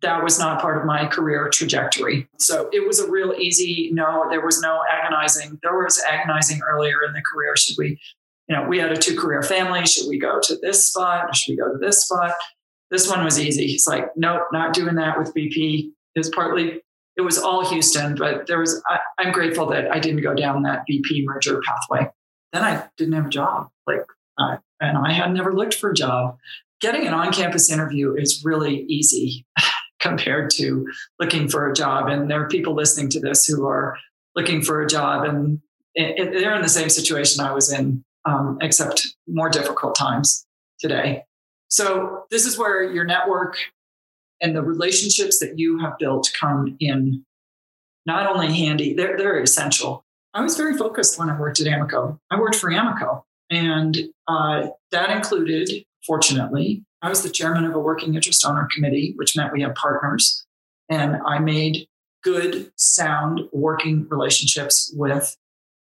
that 0.02 0.24
was 0.24 0.40
not 0.40 0.62
part 0.62 0.78
of 0.78 0.86
my 0.86 1.06
career 1.06 1.50
trajectory. 1.50 2.28
So 2.38 2.70
it 2.72 2.88
was 2.88 3.00
a 3.00 3.10
real 3.10 3.34
easy 3.34 3.90
no. 3.92 4.28
There 4.30 4.44
was 4.44 4.62
no 4.62 4.82
agonizing. 4.90 5.60
There 5.62 5.78
was 5.78 6.02
agonizing 6.08 6.62
earlier 6.62 7.04
in 7.06 7.14
the 7.14 7.22
career. 7.22 7.56
Should 7.56 7.78
we, 7.78 8.00
you 8.52 8.58
know, 8.58 8.68
we 8.68 8.80
had 8.80 8.92
a 8.92 8.98
two 8.98 9.18
career 9.18 9.42
family. 9.42 9.86
Should 9.86 10.10
we 10.10 10.20
go 10.20 10.38
to 10.42 10.58
this 10.62 10.90
spot? 10.90 11.34
Should 11.34 11.54
we 11.54 11.58
go 11.58 11.72
to 11.72 11.78
this 11.78 12.04
spot? 12.04 12.34
This 12.90 13.10
one 13.10 13.24
was 13.24 13.40
easy. 13.40 13.72
It's 13.72 13.88
like, 13.88 14.08
nope, 14.18 14.42
not 14.52 14.74
doing 14.74 14.96
that 14.96 15.18
with 15.18 15.34
BP. 15.34 15.90
It 16.16 16.20
was 16.20 16.30
partly, 16.32 16.82
it 17.16 17.22
was 17.22 17.38
all 17.38 17.66
Houston, 17.70 18.16
but 18.16 18.48
there 18.48 18.60
was, 18.60 18.84
I, 18.90 19.00
I'm 19.18 19.32
grateful 19.32 19.68
that 19.68 19.90
I 19.90 20.00
didn't 20.00 20.22
go 20.22 20.34
down 20.34 20.64
that 20.64 20.84
BP 20.90 21.24
merger 21.24 21.62
pathway. 21.66 22.10
Then 22.52 22.64
I 22.64 22.90
didn't 22.98 23.14
have 23.14 23.28
a 23.28 23.30
job. 23.30 23.70
Like, 23.88 24.06
and 24.38 24.98
I 24.98 25.14
had 25.14 25.32
never 25.32 25.54
looked 25.54 25.76
for 25.76 25.92
a 25.92 25.94
job. 25.96 26.38
Getting 26.82 27.08
an 27.08 27.14
on 27.14 27.32
campus 27.32 27.72
interview 27.72 28.16
is 28.16 28.42
really 28.44 28.84
easy. 28.90 29.46
compared 30.02 30.50
to 30.50 30.88
looking 31.20 31.48
for 31.48 31.70
a 31.70 31.76
job. 31.76 32.08
And 32.08 32.28
there 32.28 32.42
are 32.42 32.48
people 32.48 32.74
listening 32.74 33.08
to 33.12 33.20
this 33.20 33.46
who 33.46 33.68
are 33.68 33.96
looking 34.36 34.64
for 34.64 34.82
a 34.82 34.88
job 34.88 35.26
and 35.26 35.62
they're 35.96 36.56
in 36.56 36.62
the 36.64 36.70
same 36.70 36.90
situation 36.90 37.44
I 37.44 37.52
was 37.52 37.72
in, 37.72 38.04
um, 38.26 38.58
except 38.62 39.16
more 39.28 39.50
difficult 39.50 39.96
times 39.96 40.46
today. 40.80 41.24
So 41.70 42.26
this 42.32 42.46
is 42.46 42.58
where 42.58 42.84
your 42.84 43.06
network 43.06 43.58
and 44.42 44.56
the 44.56 44.62
relationships 44.62 45.40
that 45.40 45.58
you 45.58 45.80
have 45.80 45.98
built 45.98 46.32
come 46.38 46.76
in 46.80 47.24
not 48.06 48.28
only 48.28 48.48
handy, 48.48 48.94
they're, 48.94 49.18
they're 49.18 49.40
essential. 49.40 50.04
I 50.34 50.42
was 50.42 50.58
very 50.58 50.78
focused 50.78 51.20
when 51.20 51.30
I 51.30 51.40
worked 51.40 51.60
at 51.60 51.68
Amoco. 51.68 52.18
I 52.32 52.40
worked 52.40 52.56
for 52.56 52.72
Amoco, 52.72 53.24
and 53.50 53.98
uh, 54.28 54.68
that 54.92 55.12
included, 55.12 55.86
fortunately, 56.06 56.84
I 57.02 57.10
was 57.10 57.22
the 57.22 57.30
chairman 57.30 57.66
of 57.66 57.76
a 57.76 57.80
working 57.80 58.16
interest 58.16 58.46
owner 58.46 58.68
committee, 58.74 59.14
which 59.18 59.36
meant 59.36 59.54
we 59.54 59.62
had 59.62 59.76
partners. 59.76 60.46
And 60.90 61.18
I 61.26 61.40
made 61.40 61.88
good, 62.24 62.72
sound 62.76 63.42
working 63.52 64.08
relationships 64.10 64.94
with 64.96 65.36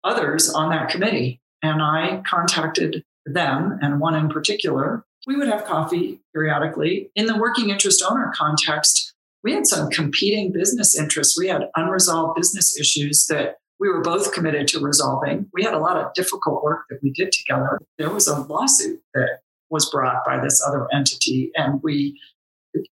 others 0.02 0.50
on 0.50 0.70
that 0.70 0.88
committee. 0.88 1.40
And 1.64 1.80
I 1.80 2.22
contacted 2.26 3.02
them, 3.24 3.78
and 3.80 3.98
one 3.98 4.14
in 4.14 4.28
particular. 4.28 5.02
We 5.26 5.34
would 5.34 5.48
have 5.48 5.64
coffee 5.64 6.20
periodically. 6.34 7.10
In 7.16 7.24
the 7.24 7.38
working 7.38 7.70
interest 7.70 8.04
owner 8.06 8.30
context, 8.36 9.14
we 9.42 9.54
had 9.54 9.66
some 9.66 9.88
competing 9.88 10.52
business 10.52 10.94
interests. 10.98 11.38
We 11.38 11.48
had 11.48 11.70
unresolved 11.74 12.36
business 12.36 12.78
issues 12.78 13.26
that 13.28 13.56
we 13.80 13.88
were 13.88 14.02
both 14.02 14.34
committed 14.34 14.68
to 14.68 14.78
resolving. 14.78 15.46
We 15.54 15.64
had 15.64 15.72
a 15.72 15.78
lot 15.78 15.96
of 15.96 16.12
difficult 16.12 16.62
work 16.62 16.84
that 16.90 16.98
we 17.02 17.12
did 17.12 17.32
together. 17.32 17.80
There 17.96 18.10
was 18.10 18.28
a 18.28 18.40
lawsuit 18.40 19.00
that 19.14 19.38
was 19.70 19.88
brought 19.88 20.22
by 20.26 20.40
this 20.40 20.62
other 20.62 20.86
entity, 20.92 21.50
and 21.54 21.82
we 21.82 22.20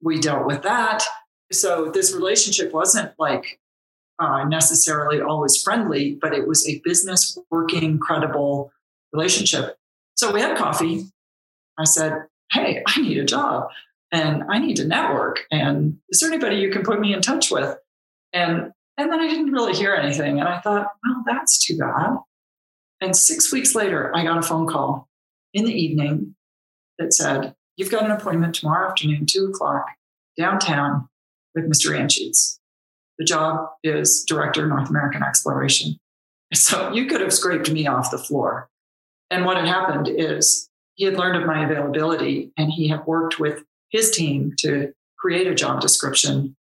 we 0.01 0.19
dealt 0.19 0.45
with 0.45 0.63
that. 0.63 1.05
So 1.53 1.89
this 1.89 2.13
relationship 2.13 2.73
wasn't 2.73 3.13
like 3.17 3.61
uh, 4.19 4.45
necessarily 4.45 5.21
always 5.21 5.61
friendly, 5.61 6.17
but 6.19 6.33
it 6.33 6.47
was 6.47 6.67
a 6.67 6.81
business 6.83 7.37
working, 7.51 7.99
credible 7.99 8.71
relationship. 9.13 9.77
So 10.15 10.31
we 10.31 10.41
had 10.41 10.57
coffee. 10.57 11.05
I 11.77 11.83
said, 11.83 12.23
Hey, 12.51 12.83
I 12.87 13.01
need 13.01 13.17
a 13.17 13.25
job 13.25 13.69
and 14.11 14.43
I 14.49 14.59
need 14.59 14.77
to 14.77 14.87
network. 14.87 15.45
And 15.51 15.97
is 16.09 16.19
there 16.19 16.31
anybody 16.31 16.57
you 16.57 16.71
can 16.71 16.83
put 16.83 16.99
me 16.99 17.13
in 17.13 17.21
touch 17.21 17.51
with? 17.51 17.77
And 18.33 18.71
and 18.97 19.11
then 19.11 19.19
I 19.19 19.27
didn't 19.27 19.51
really 19.51 19.73
hear 19.73 19.93
anything. 19.93 20.39
And 20.39 20.49
I 20.49 20.59
thought, 20.59 20.87
well, 21.05 21.23
that's 21.27 21.63
too 21.63 21.77
bad. 21.77 22.17
And 22.99 23.15
six 23.15 23.53
weeks 23.53 23.75
later, 23.75 24.11
I 24.15 24.23
got 24.23 24.39
a 24.39 24.41
phone 24.41 24.67
call 24.67 25.07
in 25.53 25.65
the 25.65 25.73
evening 25.73 26.35
that 26.97 27.13
said, 27.13 27.53
You've 27.75 27.91
got 27.91 28.05
an 28.05 28.11
appointment 28.11 28.55
tomorrow 28.55 28.89
afternoon, 28.89 29.27
two 29.27 29.51
o'clock, 29.53 29.85
downtown 30.35 31.07
with 31.53 31.69
Mr. 31.69 31.95
Anschutz. 31.95 32.57
The 33.17 33.25
job 33.25 33.67
is 33.83 34.23
Director 34.27 34.67
North 34.67 34.89
American 34.89 35.23
Exploration. 35.23 35.97
So 36.53 36.93
you 36.93 37.07
could 37.07 37.21
have 37.21 37.33
scraped 37.33 37.71
me 37.71 37.87
off 37.87 38.11
the 38.11 38.17
floor. 38.17 38.69
And 39.29 39.45
what 39.45 39.57
had 39.57 39.67
happened 39.67 40.07
is 40.07 40.69
he 40.95 41.05
had 41.05 41.15
learned 41.15 41.37
of 41.37 41.47
my 41.47 41.65
availability 41.65 42.51
and 42.57 42.71
he 42.71 42.87
had 42.87 43.05
worked 43.05 43.39
with 43.39 43.63
his 43.89 44.11
team 44.11 44.53
to 44.59 44.93
create 45.17 45.47
a 45.47 45.55
job 45.55 45.81
description 45.81 46.55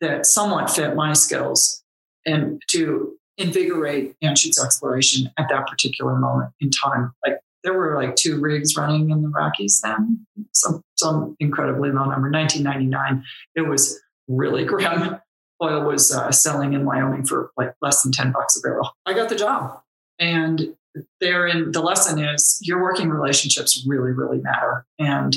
that 0.00 0.26
somewhat 0.26 0.70
fit 0.70 0.94
my 0.94 1.12
skills 1.12 1.82
and 2.26 2.62
to 2.68 3.16
invigorate 3.38 4.14
Anschutz 4.22 4.62
exploration 4.62 5.30
at 5.38 5.46
that 5.48 5.66
particular 5.66 6.16
moment 6.16 6.52
in 6.60 6.70
time. 6.70 7.12
Like 7.26 7.38
there 7.64 7.74
were 7.74 7.96
like 7.96 8.16
two 8.16 8.40
rigs 8.40 8.76
running 8.76 9.10
in 9.10 9.22
the 9.22 9.28
Rockies 9.28 9.80
then, 9.82 10.26
some 10.52 10.82
some 10.96 11.36
incredibly 11.40 11.90
low 11.90 12.04
number. 12.04 12.30
1999, 12.30 13.24
it 13.54 13.62
was 13.62 13.98
really 14.28 14.64
grim. 14.66 15.18
Oil 15.62 15.84
was 15.84 16.12
uh, 16.12 16.30
selling 16.32 16.72
in 16.72 16.84
Wyoming 16.84 17.24
for 17.24 17.50
like 17.56 17.74
less 17.82 18.02
than 18.02 18.12
10 18.12 18.32
bucks 18.32 18.56
a 18.56 18.60
barrel. 18.60 18.90
I 19.06 19.14
got 19.14 19.28
the 19.28 19.36
job, 19.36 19.80
and 20.18 20.74
therein 21.20 21.72
the 21.72 21.80
lesson 21.80 22.18
is 22.18 22.58
your 22.62 22.82
working 22.82 23.10
relationships 23.10 23.84
really 23.86 24.12
really 24.12 24.38
matter. 24.38 24.86
And 24.98 25.36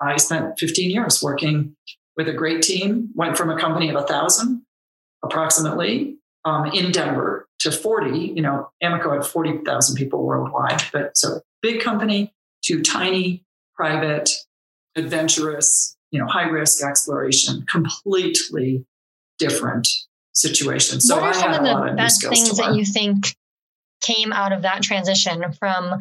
I 0.00 0.16
spent 0.16 0.58
15 0.58 0.90
years 0.90 1.22
working 1.22 1.76
with 2.16 2.28
a 2.28 2.32
great 2.32 2.62
team. 2.62 3.10
Went 3.14 3.36
from 3.36 3.50
a 3.50 3.58
company 3.58 3.88
of 3.90 3.96
a 3.96 4.06
thousand 4.06 4.62
approximately 5.22 6.16
um, 6.44 6.66
in 6.66 6.92
Denver 6.92 7.46
to 7.60 7.70
40. 7.70 8.32
You 8.34 8.42
know, 8.42 8.70
Amoco 8.82 9.14
had 9.14 9.26
40,000 9.26 9.96
people 9.96 10.24
worldwide, 10.24 10.82
but 10.92 11.16
so 11.16 11.40
big 11.62 11.80
company 11.80 12.32
to 12.64 12.82
tiny, 12.82 13.44
private, 13.74 14.30
adventurous, 14.96 15.96
you 16.10 16.20
know, 16.20 16.26
high 16.26 16.48
risk 16.48 16.82
exploration, 16.82 17.64
completely 17.70 18.84
different 19.40 19.88
situation. 20.34 21.00
So 21.00 21.16
what 21.16 21.24
are 21.24 21.28
I 21.30 21.32
some 21.32 21.52
of 21.54 21.64
the 21.64 21.94
best 21.96 22.22
things 22.22 22.56
that 22.58 22.74
you 22.74 22.84
think 22.84 23.34
came 24.00 24.32
out 24.32 24.52
of 24.52 24.62
that 24.62 24.82
transition 24.82 25.52
from 25.58 25.94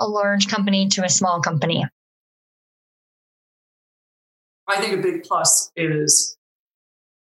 a 0.00 0.06
large 0.06 0.48
company 0.48 0.88
to 0.88 1.04
a 1.04 1.08
small 1.08 1.40
company? 1.40 1.84
I 4.68 4.80
think 4.80 4.94
a 4.94 5.02
big 5.02 5.22
plus 5.22 5.70
is 5.76 6.36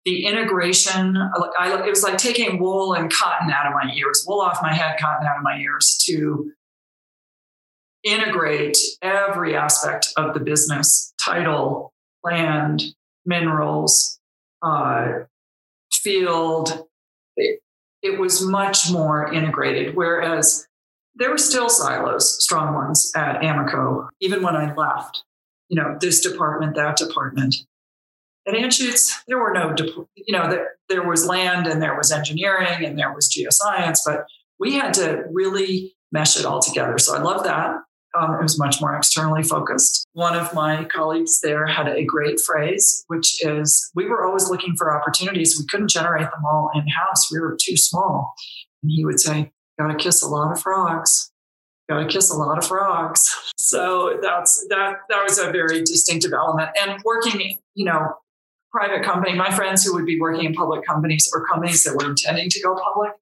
the 0.04 0.24
integration. 0.24 1.14
Like 1.14 1.50
I, 1.58 1.86
it 1.86 1.90
was 1.90 2.02
like 2.02 2.16
taking 2.16 2.58
wool 2.58 2.94
and 2.94 3.12
cotton 3.12 3.50
out 3.50 3.66
of 3.66 3.74
my 3.74 3.92
ears, 3.92 4.24
wool 4.26 4.40
off 4.40 4.60
my 4.62 4.72
head, 4.72 4.96
cotton 4.98 5.26
out 5.26 5.36
of 5.36 5.42
my 5.42 5.58
ears 5.58 6.02
to 6.06 6.50
integrate 8.04 8.78
every 9.02 9.54
aspect 9.54 10.08
of 10.16 10.32
the 10.32 10.40
business 10.40 11.12
title, 11.22 11.92
land, 12.24 12.82
minerals, 13.26 14.18
uh, 14.62 15.24
field. 15.98 16.86
It, 17.36 17.60
it 18.02 18.18
was 18.18 18.42
much 18.42 18.90
more 18.90 19.32
integrated, 19.32 19.96
whereas 19.96 20.66
there 21.16 21.30
were 21.30 21.38
still 21.38 21.68
silos, 21.68 22.42
strong 22.42 22.74
ones 22.74 23.12
at 23.16 23.40
Amoco, 23.40 24.08
even 24.20 24.42
when 24.42 24.54
I 24.54 24.72
left. 24.74 25.24
You 25.68 25.76
know, 25.76 25.98
this 26.00 26.20
department, 26.20 26.76
that 26.76 26.96
department. 26.96 27.56
At 28.46 28.54
Anschutz, 28.54 29.12
there 29.26 29.38
were 29.38 29.52
no, 29.52 29.74
you 30.14 30.32
know, 30.36 30.48
there, 30.48 30.76
there 30.88 31.06
was 31.06 31.26
land 31.26 31.66
and 31.66 31.82
there 31.82 31.96
was 31.96 32.10
engineering 32.10 32.84
and 32.84 32.98
there 32.98 33.12
was 33.12 33.28
geoscience, 33.28 34.00
but 34.06 34.24
we 34.58 34.74
had 34.74 34.94
to 34.94 35.24
really 35.30 35.94
mesh 36.10 36.38
it 36.38 36.46
all 36.46 36.62
together. 36.62 36.98
So 36.98 37.14
I 37.14 37.20
love 37.20 37.44
that. 37.44 37.74
Um, 38.18 38.34
it 38.34 38.42
was 38.42 38.58
much 38.58 38.80
more 38.80 38.96
externally 38.96 39.42
focused. 39.42 40.06
One 40.12 40.34
of 40.34 40.54
my 40.54 40.84
colleagues 40.84 41.40
there 41.40 41.66
had 41.66 41.88
a 41.88 42.04
great 42.04 42.40
phrase, 42.40 43.04
which 43.08 43.44
is 43.44 43.90
we 43.94 44.06
were 44.06 44.26
always 44.26 44.48
looking 44.48 44.74
for 44.76 44.96
opportunities. 44.98 45.58
We 45.58 45.66
couldn't 45.66 45.90
generate 45.90 46.30
them 46.30 46.44
all 46.50 46.70
in 46.74 46.86
house, 46.88 47.30
we 47.30 47.38
were 47.38 47.56
too 47.60 47.76
small. 47.76 48.32
And 48.82 48.90
he 48.90 49.04
would 49.04 49.20
say, 49.20 49.52
Got 49.78 49.88
to 49.88 49.96
kiss 49.96 50.22
a 50.22 50.28
lot 50.28 50.50
of 50.50 50.60
frogs. 50.60 51.30
Got 51.88 52.00
to 52.00 52.06
kiss 52.06 52.30
a 52.30 52.36
lot 52.36 52.58
of 52.58 52.66
frogs. 52.66 53.34
So 53.68 54.18
that's 54.22 54.66
that. 54.70 54.94
That 55.10 55.24
was 55.24 55.38
a 55.38 55.50
very 55.50 55.80
distinctive 55.80 56.32
element. 56.32 56.70
And 56.80 57.02
working, 57.04 57.58
you 57.74 57.84
know, 57.84 58.14
private 58.72 59.04
company, 59.04 59.34
my 59.34 59.50
friends 59.50 59.84
who 59.84 59.92
would 59.92 60.06
be 60.06 60.18
working 60.18 60.44
in 60.44 60.54
public 60.54 60.86
companies 60.86 61.30
or 61.34 61.44
companies 61.44 61.84
that 61.84 61.94
were 61.94 62.08
intending 62.08 62.48
to 62.48 62.62
go 62.62 62.74
public, 62.74 63.12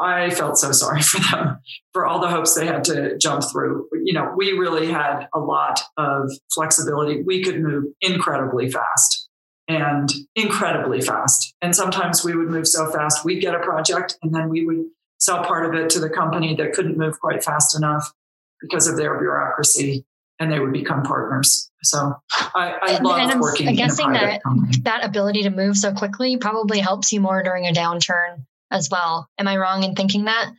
I 0.00 0.30
felt 0.30 0.58
so 0.58 0.72
sorry 0.72 1.02
for 1.10 1.20
them 1.30 1.58
for 1.92 2.06
all 2.06 2.20
the 2.20 2.28
hopes 2.28 2.54
they 2.54 2.66
had 2.66 2.84
to 2.84 3.16
jump 3.18 3.42
through. 3.50 3.88
You 4.04 4.12
know, 4.14 4.32
we 4.36 4.52
really 4.52 4.86
had 4.90 5.26
a 5.34 5.38
lot 5.40 5.80
of 5.96 6.30
flexibility. 6.54 7.22
We 7.22 7.42
could 7.42 7.60
move 7.60 7.84
incredibly 8.00 8.70
fast 8.70 9.28
and 9.66 10.08
incredibly 10.34 11.00
fast. 11.00 11.54
And 11.60 11.74
sometimes 11.74 12.24
we 12.24 12.34
would 12.34 12.48
move 12.48 12.66
so 12.66 12.90
fast, 12.90 13.24
we'd 13.24 13.40
get 13.40 13.54
a 13.54 13.58
project 13.60 14.16
and 14.22 14.34
then 14.34 14.48
we 14.48 14.64
would 14.64 14.84
sell 15.18 15.44
part 15.44 15.66
of 15.66 15.74
it 15.80 15.90
to 15.90 16.00
the 16.00 16.08
company 16.08 16.54
that 16.56 16.72
couldn't 16.72 16.96
move 16.96 17.18
quite 17.20 17.42
fast 17.42 17.76
enough 17.76 18.12
because 18.60 18.86
of 18.86 18.96
their 18.96 19.18
bureaucracy 19.18 20.04
and 20.40 20.50
they 20.52 20.60
would 20.60 20.72
become 20.72 21.02
partners. 21.02 21.70
So 21.82 22.14
I, 22.32 22.74
I 22.80 22.92
And- 22.94 23.04
love 23.04 23.18
and 23.18 23.30
I'm 23.32 23.40
working 23.40 23.66
in 23.66 23.72
a 23.74 23.76
guessing 23.76 24.12
that- 24.12 24.42
company. 24.42 24.78
That 24.84 25.04
ability 25.04 25.42
to 25.42 25.50
move 25.50 25.76
so 25.76 25.92
quickly 25.92 26.36
probably 26.36 26.78
helps 26.78 27.12
you 27.12 27.20
more 27.20 27.42
during 27.42 27.66
a 27.66 27.72
downturn 27.72 28.44
as 28.70 28.88
well. 28.90 29.28
Am 29.38 29.48
I 29.48 29.56
wrong 29.56 29.82
in 29.82 29.94
thinking 29.94 30.24
that? 30.24 30.50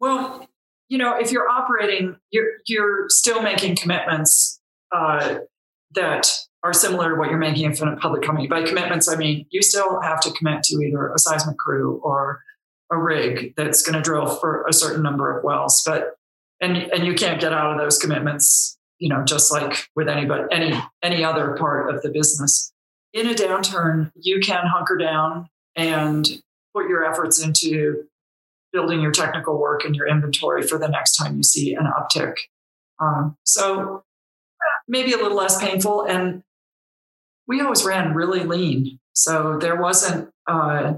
Well, 0.00 0.48
you 0.88 0.98
know, 0.98 1.16
if 1.16 1.32
you're 1.32 1.48
operating, 1.48 2.16
you're 2.30 2.54
you're 2.66 3.06
still 3.08 3.42
making 3.42 3.76
commitments 3.76 4.60
uh, 4.94 5.38
that 5.94 6.30
are 6.62 6.72
similar 6.72 7.10
to 7.10 7.16
what 7.16 7.30
you're 7.30 7.38
making 7.38 7.64
in 7.64 7.88
a 7.88 7.96
public 7.96 8.22
company. 8.22 8.46
By 8.46 8.62
commitments, 8.62 9.08
I 9.08 9.16
mean 9.16 9.46
you 9.50 9.62
still 9.62 10.00
have 10.00 10.20
to 10.22 10.30
commit 10.32 10.62
to 10.64 10.76
either 10.76 11.12
a 11.12 11.18
seismic 11.18 11.56
crew 11.56 12.00
or 12.04 12.40
a 12.90 12.98
rig 12.98 13.54
that's 13.56 13.82
going 13.82 13.94
to 13.94 14.02
drill 14.02 14.26
for 14.26 14.64
a 14.68 14.72
certain 14.72 15.02
number 15.02 15.36
of 15.36 15.44
wells. 15.44 15.82
But 15.84 16.16
and 16.60 16.76
and 16.76 17.06
you 17.06 17.14
can't 17.14 17.40
get 17.40 17.52
out 17.52 17.72
of 17.72 17.78
those 17.78 17.98
commitments, 17.98 18.76
you 18.98 19.08
know, 19.08 19.24
just 19.24 19.50
like 19.50 19.88
with 19.96 20.08
anybody 20.08 20.44
any 20.52 20.78
any 21.02 21.24
other 21.24 21.56
part 21.58 21.92
of 21.94 22.02
the 22.02 22.10
business. 22.10 22.72
In 23.12 23.26
a 23.26 23.34
downturn, 23.34 24.10
you 24.14 24.40
can 24.40 24.64
hunker 24.66 24.96
down 24.96 25.48
and 25.76 26.26
put 26.74 26.88
your 26.88 27.04
efforts 27.04 27.42
into 27.42 28.04
building 28.72 29.00
your 29.00 29.12
technical 29.12 29.58
work 29.58 29.84
and 29.84 29.94
your 29.94 30.08
inventory 30.08 30.62
for 30.62 30.78
the 30.78 30.88
next 30.88 31.16
time 31.16 31.36
you 31.36 31.42
see 31.42 31.74
an 31.74 31.86
uptick. 31.86 32.34
Um, 32.98 33.36
so 33.44 34.04
maybe 34.88 35.12
a 35.12 35.16
little 35.16 35.36
less 35.36 35.60
painful. 35.60 36.06
And 36.06 36.42
we 37.46 37.60
always 37.60 37.84
ran 37.84 38.14
really 38.14 38.44
lean. 38.44 38.98
So 39.14 39.58
there 39.58 39.80
wasn't, 39.80 40.30
uh, 40.46 40.94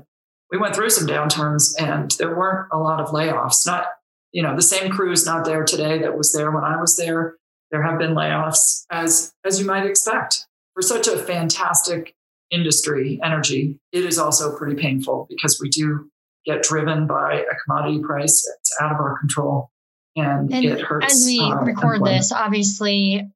we 0.51 0.59
went 0.59 0.75
through 0.77 0.91
some 0.91 1.09
downturns 1.09 1.75
and 1.81 2.13
there 2.13 2.37
weren't 2.37 2.69
a 2.73 2.79
lot 2.79 3.01
of 3.01 3.09
layoffs. 3.09 3.67
Not, 3.67 3.87
you 4.31 4.43
know, 4.43 4.55
the 4.55 4.63
same 4.63 4.91
crew 4.91 5.11
is 5.11 5.27
not 5.27 5.45
there 5.45 5.65
today 5.65 5.99
that 5.99 6.17
was 6.17 6.33
there 6.33 6.51
when 6.51 6.65
I 6.65 6.81
was 6.81 6.97
there. 6.97 7.37
There 7.71 7.83
have 7.83 7.99
been 7.99 8.15
layoffs 8.15 8.85
as, 8.91 9.33
as 9.45 9.59
you 9.59 9.67
might 9.67 9.87
expect. 9.87 10.47
For 10.75 10.83
such 10.83 11.07
a 11.07 11.17
fantastic 11.17 12.14
industry, 12.55 13.21
energy, 13.23 13.79
it 13.93 14.05
is 14.05 14.19
also 14.19 14.57
pretty 14.57 14.81
painful 14.81 15.27
because 15.29 15.59
we 15.61 15.69
do 15.69 16.11
get 16.47 16.63
driven 16.63 17.07
by 17.07 17.41
a 17.41 17.55
commodity 17.65 18.01
price. 18.03 18.47
It's 18.61 18.77
out 18.81 18.93
of 18.93 18.99
our 18.99 19.19
control 19.19 19.71
and, 20.17 20.53
and 20.53 20.65
it 20.65 20.81
hurts. 20.81 21.15
As 21.15 21.27
we 21.27 21.41
um, 21.41 21.65
record 21.65 22.05
this, 22.05 22.33
obviously 22.33 23.29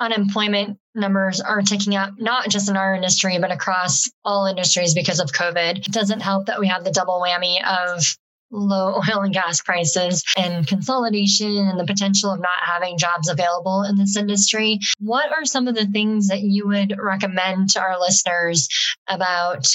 unemployment 0.00 0.78
numbers 0.94 1.40
are 1.40 1.62
ticking 1.62 1.96
up, 1.96 2.14
not 2.18 2.48
just 2.48 2.68
in 2.68 2.76
our 2.76 2.94
industry, 2.94 3.38
but 3.38 3.50
across 3.50 4.08
all 4.24 4.46
industries 4.46 4.94
because 4.94 5.20
of 5.20 5.32
COVID. 5.32 5.78
It 5.78 5.92
doesn't 5.92 6.20
help 6.20 6.46
that 6.46 6.60
we 6.60 6.68
have 6.68 6.84
the 6.84 6.92
double 6.92 7.20
whammy 7.20 7.56
of 7.64 8.16
low 8.50 8.94
oil 9.10 9.22
and 9.22 9.34
gas 9.34 9.60
prices 9.60 10.24
and 10.36 10.66
consolidation 10.66 11.56
and 11.56 11.78
the 11.78 11.86
potential 11.86 12.32
of 12.32 12.40
not 12.40 12.58
having 12.64 12.98
jobs 12.98 13.28
available 13.28 13.82
in 13.82 13.96
this 13.96 14.16
industry. 14.16 14.78
What 14.98 15.32
are 15.32 15.44
some 15.44 15.68
of 15.68 15.74
the 15.74 15.86
things 15.86 16.28
that 16.28 16.40
you 16.40 16.66
would 16.68 16.96
recommend 16.98 17.70
to 17.70 17.80
our 17.80 17.98
listeners 17.98 18.68
about 19.08 19.66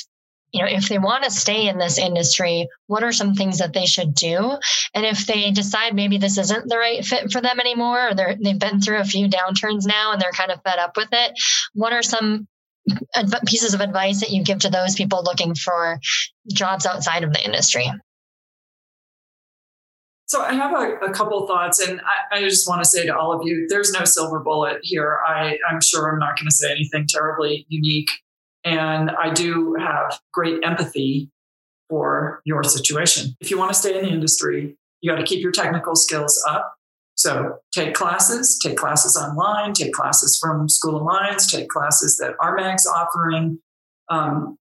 you 0.53 0.61
know, 0.61 0.69
if 0.69 0.87
they 0.87 0.99
want 0.99 1.23
to 1.23 1.31
stay 1.31 1.67
in 1.67 1.79
this 1.79 1.97
industry, 1.97 2.67
what 2.85 3.03
are 3.03 3.11
some 3.11 3.33
things 3.33 3.57
that 3.57 3.73
they 3.73 3.87
should 3.87 4.13
do? 4.13 4.51
And 4.93 5.03
if 5.03 5.25
they 5.25 5.49
decide 5.49 5.95
maybe 5.95 6.19
this 6.19 6.37
isn't 6.37 6.69
the 6.69 6.77
right 6.77 7.03
fit 7.03 7.31
for 7.31 7.41
them 7.41 7.59
anymore, 7.59 8.09
or 8.09 8.13
they've 8.13 8.59
been 8.59 8.79
through 8.79 8.99
a 8.99 9.03
few 9.03 9.27
downturns 9.27 9.87
now 9.87 10.11
and 10.11 10.21
they're 10.21 10.31
kind 10.31 10.51
of 10.51 10.61
fed 10.63 10.77
up 10.77 10.95
with 10.95 11.09
it, 11.11 11.33
what 11.73 11.91
are 11.91 12.03
some 12.03 12.47
pieces 13.47 13.73
of 13.73 13.81
advice 13.81 14.19
that 14.19 14.29
you 14.29 14.43
give 14.43 14.59
to 14.59 14.69
those 14.69 14.93
people 14.93 15.23
looking 15.23 15.55
for 15.55 15.99
jobs 16.53 16.85
outside 16.85 17.23
of 17.23 17.33
the 17.33 17.43
industry? 17.43 17.91
So 20.33 20.41
I 20.41 20.53
have 20.53 20.73
a, 20.73 20.95
a 21.05 21.13
couple 21.13 21.45
thoughts, 21.45 21.77
and 21.79 22.01
I, 22.01 22.37
I, 22.37 22.41
just 22.41 22.67
want 22.67 22.83
to 22.83 22.89
say 22.89 23.05
to 23.05 23.15
all 23.15 23.31
of 23.31 23.45
you, 23.45 23.67
there's 23.69 23.91
no 23.91 24.03
silver 24.03 24.39
bullet 24.39 24.79
here. 24.81 25.19
I, 25.27 25.59
I'm 25.69 25.79
sure 25.79 26.11
I'm 26.11 26.17
not 26.17 26.37
going 26.39 26.47
to 26.47 26.55
say 26.55 26.71
anything 26.71 27.05
terribly 27.07 27.67
unique 27.69 28.09
and 28.63 29.11
I 29.11 29.33
do 29.33 29.75
have 29.79 30.19
great 30.31 30.63
empathy 30.63 31.29
for 31.89 32.41
your 32.45 32.63
situation. 32.63 33.35
If 33.41 33.51
you 33.51 33.57
want 33.57 33.71
to 33.71 33.77
stay 33.77 33.97
in 33.97 34.05
the 34.05 34.11
industry, 34.11 34.77
you 35.01 35.11
got 35.11 35.17
to 35.17 35.25
keep 35.25 35.41
your 35.41 35.51
technical 35.51 35.95
skills 35.95 36.41
up. 36.47 36.73
So 37.15 37.57
take 37.71 37.93
classes, 37.93 38.59
take 38.63 38.77
classes 38.77 39.15
online, 39.15 39.73
take 39.73 39.93
classes 39.93 40.37
from 40.41 40.67
School 40.67 40.95
of 40.95 41.03
Mines, 41.03 41.51
take 41.51 41.69
classes 41.69 42.17
that 42.17 42.35
RMAG's 42.41 42.87
offering. 42.87 43.59
Um, 44.09 44.57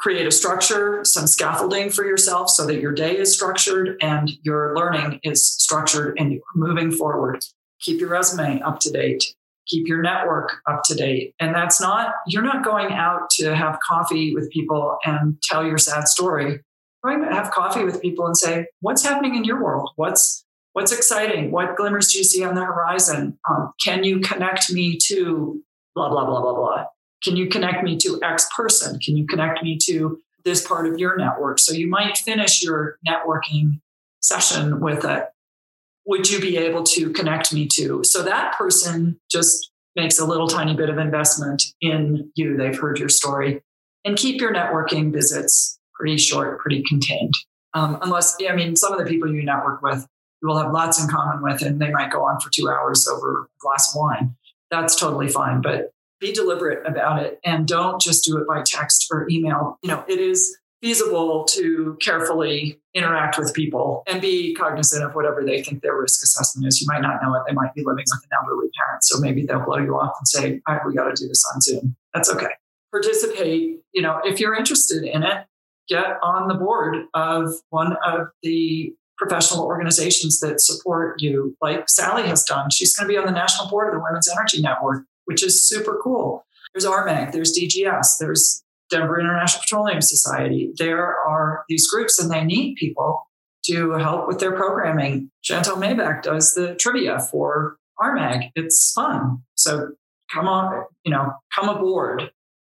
create 0.00 0.26
a 0.26 0.30
structure, 0.30 1.04
some 1.04 1.26
scaffolding 1.26 1.90
for 1.90 2.04
yourself 2.04 2.48
so 2.48 2.66
that 2.66 2.80
your 2.80 2.92
day 2.92 3.16
is 3.16 3.32
structured 3.34 3.96
and 4.00 4.30
your 4.42 4.74
learning 4.74 5.20
is 5.22 5.46
structured 5.46 6.16
and 6.18 6.32
you're 6.32 6.42
moving 6.54 6.90
forward. 6.90 7.44
Keep 7.80 8.00
your 8.00 8.08
resume 8.08 8.60
up 8.62 8.80
to 8.80 8.90
date 8.90 9.34
keep 9.70 9.86
your 9.86 10.02
network 10.02 10.60
up 10.68 10.82
to 10.84 10.94
date. 10.94 11.34
And 11.38 11.54
that's 11.54 11.80
not, 11.80 12.12
you're 12.26 12.42
not 12.42 12.64
going 12.64 12.92
out 12.92 13.30
to 13.38 13.54
have 13.54 13.78
coffee 13.86 14.34
with 14.34 14.50
people 14.50 14.98
and 15.04 15.40
tell 15.42 15.64
your 15.64 15.78
sad 15.78 16.08
story. 16.08 16.60
You're 17.04 17.16
going 17.16 17.28
to 17.28 17.34
have 17.34 17.50
coffee 17.50 17.84
with 17.84 18.02
people 18.02 18.26
and 18.26 18.36
say, 18.36 18.66
what's 18.80 19.02
happening 19.02 19.36
in 19.36 19.44
your 19.44 19.62
world? 19.62 19.90
What's, 19.96 20.44
what's 20.72 20.92
exciting? 20.92 21.50
What 21.50 21.76
glimmers 21.76 22.12
do 22.12 22.18
you 22.18 22.24
see 22.24 22.44
on 22.44 22.54
the 22.54 22.64
horizon? 22.64 23.38
Um, 23.48 23.72
can 23.82 24.04
you 24.04 24.20
connect 24.20 24.70
me 24.72 24.98
to 25.06 25.62
blah, 25.94 26.10
blah, 26.10 26.26
blah, 26.26 26.42
blah, 26.42 26.54
blah? 26.54 26.84
Can 27.22 27.36
you 27.36 27.48
connect 27.48 27.84
me 27.84 27.96
to 27.98 28.20
X 28.22 28.48
person? 28.56 28.98
Can 28.98 29.16
you 29.16 29.26
connect 29.26 29.62
me 29.62 29.78
to 29.84 30.20
this 30.44 30.66
part 30.66 30.86
of 30.86 30.98
your 30.98 31.16
network? 31.16 31.58
So 31.58 31.72
you 31.72 31.88
might 31.88 32.16
finish 32.18 32.62
your 32.62 32.98
networking 33.06 33.80
session 34.20 34.80
with 34.80 35.04
a 35.04 35.28
would 36.06 36.30
you 36.30 36.40
be 36.40 36.56
able 36.56 36.82
to 36.82 37.12
connect 37.12 37.52
me 37.52 37.68
to? 37.74 38.02
So 38.04 38.22
that 38.22 38.56
person 38.56 39.20
just 39.30 39.70
makes 39.94 40.18
a 40.18 40.24
little 40.24 40.48
tiny 40.48 40.74
bit 40.74 40.88
of 40.88 40.98
investment 40.98 41.62
in 41.80 42.30
you. 42.34 42.56
They've 42.56 42.76
heard 42.76 42.98
your 42.98 43.08
story. 43.08 43.62
And 44.04 44.16
keep 44.16 44.40
your 44.40 44.52
networking 44.52 45.12
visits 45.12 45.78
pretty 45.94 46.16
short, 46.16 46.58
pretty 46.58 46.82
contained. 46.88 47.34
Um, 47.74 47.98
unless, 48.00 48.36
I 48.48 48.54
mean, 48.56 48.76
some 48.76 48.92
of 48.92 48.98
the 48.98 49.04
people 49.04 49.32
you 49.32 49.44
network 49.44 49.82
with, 49.82 50.06
you 50.42 50.48
will 50.48 50.58
have 50.58 50.72
lots 50.72 51.00
in 51.00 51.08
common 51.08 51.42
with, 51.42 51.62
and 51.62 51.80
they 51.80 51.90
might 51.90 52.10
go 52.10 52.24
on 52.24 52.40
for 52.40 52.50
two 52.50 52.68
hours 52.68 53.06
over 53.06 53.42
a 53.42 53.46
glass 53.60 53.94
of 53.94 54.00
wine. 54.00 54.34
That's 54.70 54.96
totally 54.96 55.28
fine. 55.28 55.60
But 55.60 55.92
be 56.20 56.32
deliberate 56.32 56.86
about 56.86 57.22
it 57.22 57.40
and 57.44 57.66
don't 57.66 58.00
just 58.00 58.24
do 58.24 58.36
it 58.38 58.46
by 58.46 58.62
text 58.64 59.08
or 59.10 59.26
email. 59.30 59.78
You 59.82 59.90
know, 59.90 60.04
it 60.06 60.18
is 60.18 60.56
feasible 60.82 61.44
to 61.44 61.96
carefully 62.00 62.80
interact 62.94 63.38
with 63.38 63.52
people 63.52 64.02
and 64.06 64.20
be 64.20 64.54
cognizant 64.54 65.04
of 65.04 65.14
whatever 65.14 65.44
they 65.44 65.62
think 65.62 65.82
their 65.82 65.96
risk 65.98 66.22
assessment 66.22 66.66
is. 66.66 66.80
You 66.80 66.86
might 66.90 67.02
not 67.02 67.22
know 67.22 67.34
it. 67.34 67.42
They 67.46 67.54
might 67.54 67.74
be 67.74 67.82
living 67.84 68.04
with 68.06 68.22
an 68.22 68.38
elderly 68.42 68.68
parent. 68.78 69.04
So 69.04 69.20
maybe 69.20 69.44
they'll 69.44 69.64
blow 69.64 69.78
you 69.78 69.94
off 69.94 70.14
and 70.18 70.26
say, 70.26 70.60
we 70.86 70.94
got 70.94 71.14
to 71.14 71.14
do 71.14 71.28
this 71.28 71.44
on 71.54 71.60
Zoom. 71.60 71.96
That's 72.14 72.30
okay. 72.30 72.48
Participate, 72.92 73.80
you 73.92 74.02
know, 74.02 74.20
if 74.24 74.40
you're 74.40 74.54
interested 74.54 75.04
in 75.04 75.22
it, 75.22 75.46
get 75.88 76.16
on 76.22 76.48
the 76.48 76.54
board 76.54 76.96
of 77.14 77.52
one 77.68 77.96
of 78.04 78.28
the 78.42 78.94
professional 79.18 79.64
organizations 79.66 80.40
that 80.40 80.62
support 80.62 81.20
you, 81.20 81.54
like 81.60 81.90
Sally 81.90 82.22
has 82.22 82.42
done. 82.42 82.70
She's 82.70 82.96
going 82.96 83.06
to 83.06 83.12
be 83.12 83.18
on 83.18 83.26
the 83.26 83.32
national 83.32 83.68
board 83.68 83.88
of 83.88 83.94
the 83.94 84.02
Women's 84.02 84.28
Energy 84.30 84.62
Network, 84.62 85.04
which 85.30 85.44
is 85.44 85.68
super 85.68 86.00
cool. 86.02 86.44
There's 86.74 86.84
RMAG, 86.84 87.30
there's 87.30 87.56
DGS, 87.56 88.18
there's 88.18 88.64
Denver 88.90 89.20
International 89.20 89.60
Petroleum 89.60 90.02
Society. 90.02 90.72
There 90.76 91.14
are 91.16 91.62
these 91.68 91.88
groups 91.88 92.18
and 92.18 92.32
they 92.32 92.42
need 92.42 92.74
people 92.74 93.28
to 93.66 93.92
help 93.92 94.26
with 94.26 94.40
their 94.40 94.56
programming. 94.56 95.30
Chantal 95.42 95.76
Maybach 95.76 96.22
does 96.22 96.54
the 96.54 96.74
trivia 96.74 97.20
for 97.20 97.76
RMAG. 98.00 98.50
It's 98.56 98.92
fun. 98.92 99.44
So 99.54 99.92
come 100.32 100.48
on, 100.48 100.82
you 101.04 101.12
know, 101.12 101.32
come 101.54 101.68
aboard. 101.68 102.32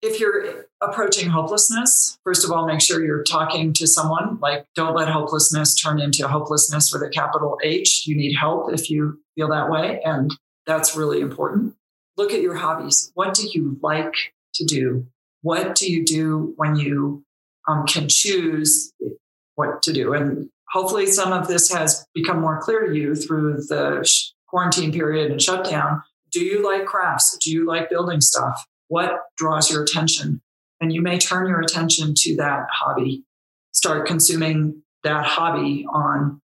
If 0.02 0.18
you're 0.18 0.64
approaching 0.80 1.30
hopelessness, 1.30 2.18
first 2.24 2.44
of 2.44 2.50
all, 2.50 2.66
make 2.66 2.80
sure 2.80 3.04
you're 3.04 3.22
talking 3.22 3.72
to 3.74 3.86
someone. 3.86 4.40
Like, 4.40 4.66
don't 4.74 4.96
let 4.96 5.08
hopelessness 5.08 5.80
turn 5.80 6.00
into 6.00 6.26
hopelessness 6.26 6.92
with 6.92 7.02
a 7.02 7.10
capital 7.10 7.58
H. 7.62 8.08
You 8.08 8.16
need 8.16 8.34
help 8.34 8.72
if 8.72 8.90
you 8.90 9.20
feel 9.36 9.48
that 9.50 9.70
way. 9.70 10.00
And 10.04 10.34
that's 10.66 10.96
really 10.96 11.20
important. 11.20 11.74
Look 12.20 12.32
at 12.32 12.42
your 12.42 12.56
hobbies. 12.56 13.10
What 13.14 13.32
do 13.32 13.48
you 13.48 13.78
like 13.82 14.14
to 14.54 14.64
do? 14.64 15.06
what 15.42 15.74
do 15.74 15.90
you 15.90 16.04
do 16.04 16.52
when 16.56 16.76
you 16.76 17.24
um, 17.68 17.86
can 17.86 18.08
choose 18.08 18.92
what 19.54 19.82
to 19.82 19.92
do? 19.92 20.12
And 20.12 20.50
hopefully, 20.70 21.06
some 21.06 21.32
of 21.32 21.48
this 21.48 21.72
has 21.72 22.06
become 22.14 22.40
more 22.40 22.60
clear 22.60 22.86
to 22.86 22.94
you 22.96 23.14
through 23.14 23.62
the 23.68 24.02
sh- 24.04 24.32
quarantine 24.48 24.92
period 24.92 25.30
and 25.30 25.40
shutdown. 25.40 26.02
Do 26.32 26.40
you 26.44 26.64
like 26.64 26.86
crafts? 26.86 27.36
Do 27.38 27.50
you 27.50 27.66
like 27.66 27.90
building 27.90 28.20
stuff? 28.20 28.66
What 28.88 29.12
draws 29.36 29.70
your 29.70 29.82
attention? 29.82 30.40
And 30.80 30.92
you 30.92 31.02
may 31.02 31.18
turn 31.18 31.46
your 31.46 31.60
attention 31.60 32.14
to 32.16 32.36
that 32.36 32.66
hobby. 32.70 33.24
Start 33.72 34.06
consuming 34.06 34.82
that 35.04 35.24
hobby 35.24 35.86
on 35.92 36.40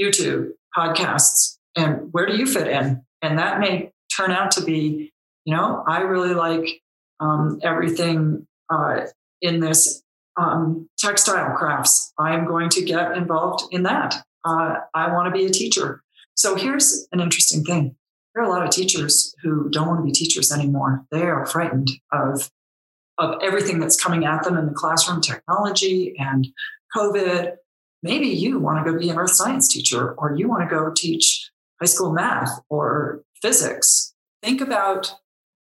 YouTube, 0.00 0.50
podcasts, 0.76 1.58
and 1.76 2.12
where 2.12 2.26
do 2.26 2.36
you 2.36 2.46
fit 2.46 2.68
in? 2.68 3.02
And 3.22 3.38
that 3.38 3.60
may 3.60 3.92
turn 4.14 4.30
out 4.30 4.50
to 4.52 4.62
be, 4.62 5.12
you 5.48 5.54
know, 5.54 5.82
I 5.88 6.00
really 6.00 6.34
like 6.34 6.82
um, 7.20 7.58
everything 7.62 8.46
uh, 8.68 9.06
in 9.40 9.60
this 9.60 10.02
um, 10.38 10.90
textile 10.98 11.56
crafts. 11.56 12.12
I'm 12.18 12.46
going 12.46 12.68
to 12.68 12.84
get 12.84 13.16
involved 13.16 13.64
in 13.72 13.84
that. 13.84 14.14
Uh, 14.44 14.74
I 14.94 15.10
want 15.10 15.32
to 15.32 15.38
be 15.38 15.46
a 15.46 15.50
teacher. 15.50 16.02
So 16.34 16.54
here's 16.54 17.08
an 17.12 17.20
interesting 17.20 17.64
thing. 17.64 17.96
There 18.34 18.44
are 18.44 18.46
a 18.46 18.50
lot 18.50 18.62
of 18.62 18.68
teachers 18.68 19.34
who 19.42 19.70
don't 19.70 19.88
want 19.88 20.00
to 20.00 20.04
be 20.04 20.12
teachers 20.12 20.52
anymore. 20.52 21.06
They 21.10 21.22
are 21.22 21.46
frightened 21.46 21.88
of 22.12 22.50
of 23.16 23.42
everything 23.42 23.80
that's 23.80 23.98
coming 23.98 24.26
at 24.26 24.44
them 24.44 24.58
in 24.58 24.66
the 24.66 24.74
classroom, 24.74 25.22
technology 25.22 26.14
and 26.18 26.46
COVID. 26.94 27.54
Maybe 28.02 28.28
you 28.28 28.58
want 28.58 28.84
to 28.84 28.92
go 28.92 28.98
be 28.98 29.08
an 29.08 29.18
earth 29.18 29.30
science 29.30 29.72
teacher, 29.72 30.12
or 30.18 30.36
you 30.36 30.46
want 30.46 30.68
to 30.68 30.76
go 30.76 30.92
teach 30.94 31.50
high 31.80 31.86
school 31.86 32.12
math 32.12 32.50
or 32.68 33.22
physics. 33.40 34.12
Think 34.42 34.60
about, 34.60 35.14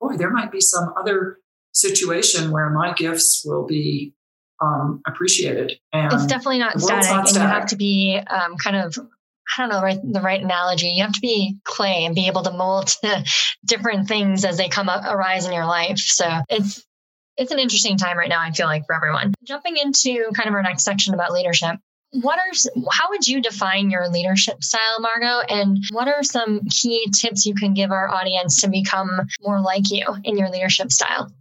boy, 0.09 0.17
there 0.17 0.31
might 0.31 0.53
be 0.53 0.61
some 0.61 0.93
other 0.99 1.39
situation 1.73 2.51
where 2.51 2.71
my 2.71 2.93
gifts 2.93 3.43
will 3.45 3.67
be 3.67 4.15
um, 4.63 5.03
appreciated. 5.07 5.79
And 5.93 6.13
it's 6.13 6.27
definitely 6.27 6.59
not 6.59 6.81
static, 6.81 7.11
not 7.11 7.29
static, 7.29 7.43
and 7.43 7.51
you 7.51 7.61
have 7.61 7.69
to 7.69 7.77
be 7.77 8.21
um, 8.27 8.57
kind 8.57 8.77
of 8.77 8.97
I 9.57 9.63
don't 9.63 9.69
know 9.69 9.83
right, 9.83 9.99
the 10.03 10.21
right 10.21 10.43
analogy. 10.43 10.89
You 10.89 11.03
have 11.03 11.13
to 11.13 11.21
be 11.21 11.59
clay 11.65 12.05
and 12.07 12.15
be 12.15 12.29
able 12.29 12.43
to 12.43 12.51
mold 12.51 12.91
different 13.65 14.09
things 14.09 14.45
as 14.45 14.57
they 14.57 14.69
come 14.69 14.89
up 14.89 15.05
arise 15.05 15.47
in 15.47 15.53
your 15.53 15.67
life. 15.67 15.99
So 15.99 16.27
it's 16.49 16.83
it's 17.37 17.51
an 17.51 17.59
interesting 17.59 17.97
time 17.97 18.17
right 18.17 18.29
now. 18.29 18.41
I 18.41 18.53
feel 18.53 18.67
like 18.67 18.87
for 18.87 18.95
everyone. 18.95 19.35
Jumping 19.43 19.77
into 19.77 20.31
kind 20.35 20.49
of 20.49 20.55
our 20.55 20.63
next 20.63 20.85
section 20.85 21.15
about 21.15 21.33
leadership. 21.33 21.77
What 22.21 22.39
are 22.39 22.73
how 22.93 23.11
would 23.11 23.27
you 23.27 23.43
define 23.43 23.91
your 23.91 24.09
leadership 24.09 24.63
style, 24.63 25.01
Margot? 25.01 25.47
And 25.49 25.79
what 25.91 26.09
are 26.09 26.23
some 26.23 26.61
key 26.71 27.11
tips 27.11 27.45
you 27.45 27.55
can 27.55 27.75
give 27.75 27.91
our 27.91 28.09
audience 28.09 28.61
to 28.61 28.69
become 28.69 29.21
more 29.43 29.61
like 29.61 29.91
you 29.91 30.07
in 30.23 30.39
your 30.39 30.49
leadership 30.49 30.93
style? 30.93 31.33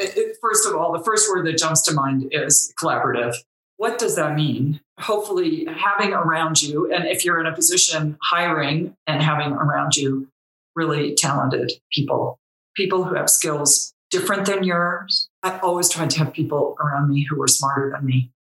it, 0.00 0.36
first 0.40 0.66
of 0.66 0.74
all, 0.74 0.92
the 0.92 1.04
first 1.04 1.28
word 1.28 1.46
that 1.46 1.58
jumps 1.58 1.82
to 1.82 1.94
mind 1.94 2.28
is 2.32 2.72
collaborative. 2.80 3.34
What 3.76 3.98
does 3.98 4.16
that 4.16 4.34
mean? 4.34 4.80
Hopefully, 4.98 5.66
having 5.70 6.12
around 6.12 6.62
you, 6.62 6.92
and 6.92 7.06
if 7.06 7.24
you're 7.24 7.40
in 7.40 7.46
a 7.46 7.54
position, 7.54 8.18
hiring 8.30 8.94
and 9.06 9.22
having 9.22 9.52
around 9.52 9.96
you 9.96 10.28
really 10.74 11.14
talented 11.14 11.72
people, 11.92 12.38
people 12.76 13.04
who 13.04 13.14
have 13.14 13.30
skills 13.30 13.94
different 14.10 14.46
than 14.46 14.64
yours. 14.64 15.28
I 15.42 15.58
always 15.60 15.88
tried 15.88 16.10
to 16.10 16.18
have 16.18 16.32
people 16.32 16.76
around 16.80 17.08
me 17.08 17.26
who 17.28 17.36
were 17.36 17.48
smarter 17.48 17.90
than 17.90 18.04
me, 18.04 18.32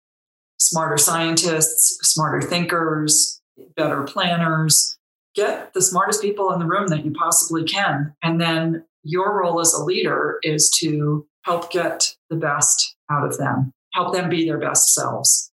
smarter 0.58 0.98
scientists, 0.98 1.98
smarter 2.02 2.42
thinkers, 2.42 3.40
better 3.76 4.02
planners. 4.02 4.98
Get 5.34 5.72
the 5.74 5.82
smartest 5.82 6.22
people 6.22 6.52
in 6.52 6.58
the 6.58 6.66
room 6.66 6.88
that 6.88 7.04
you 7.04 7.12
possibly 7.12 7.64
can. 7.64 8.14
And 8.22 8.40
then 8.40 8.84
your 9.04 9.38
role 9.38 9.60
as 9.60 9.72
a 9.72 9.84
leader 9.84 10.38
is 10.42 10.70
to 10.80 11.26
help 11.44 11.70
get 11.70 12.16
the 12.30 12.36
best 12.36 12.96
out 13.10 13.24
of 13.24 13.38
them, 13.38 13.72
help 13.94 14.12
them 14.12 14.28
be 14.28 14.44
their 14.44 14.58
best 14.58 14.92
selves. 14.94 15.52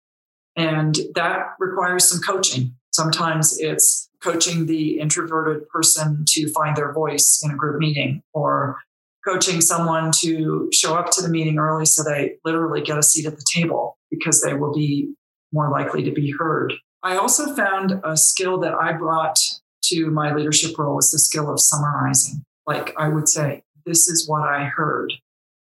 And 0.55 0.97
that 1.15 1.49
requires 1.59 2.09
some 2.09 2.21
coaching. 2.21 2.75
Sometimes 2.91 3.59
it's 3.59 4.09
coaching 4.21 4.65
the 4.65 4.99
introverted 4.99 5.67
person 5.69 6.23
to 6.29 6.51
find 6.51 6.75
their 6.75 6.93
voice 6.93 7.41
in 7.43 7.51
a 7.51 7.55
group 7.55 7.79
meeting 7.79 8.23
or 8.33 8.77
coaching 9.25 9.61
someone 9.61 10.11
to 10.11 10.69
show 10.71 10.95
up 10.95 11.09
to 11.11 11.21
the 11.21 11.29
meeting 11.29 11.57
early 11.57 11.85
so 11.85 12.03
they 12.03 12.37
literally 12.45 12.81
get 12.81 12.97
a 12.97 13.03
seat 13.03 13.25
at 13.25 13.35
the 13.35 13.45
table 13.53 13.97
because 14.11 14.41
they 14.41 14.53
will 14.53 14.73
be 14.73 15.13
more 15.51 15.69
likely 15.69 16.03
to 16.03 16.11
be 16.11 16.31
heard. 16.31 16.73
I 17.03 17.17
also 17.17 17.55
found 17.55 18.01
a 18.03 18.17
skill 18.17 18.59
that 18.59 18.73
I 18.73 18.93
brought 18.93 19.39
to 19.85 20.07
my 20.07 20.33
leadership 20.33 20.77
role 20.77 20.95
was 20.95 21.11
the 21.11 21.19
skill 21.19 21.51
of 21.51 21.59
summarizing. 21.59 22.43
Like 22.65 22.93
I 22.97 23.09
would 23.09 23.29
say, 23.29 23.63
this 23.85 24.07
is 24.07 24.27
what 24.27 24.41
I 24.41 24.65
heard. 24.65 25.13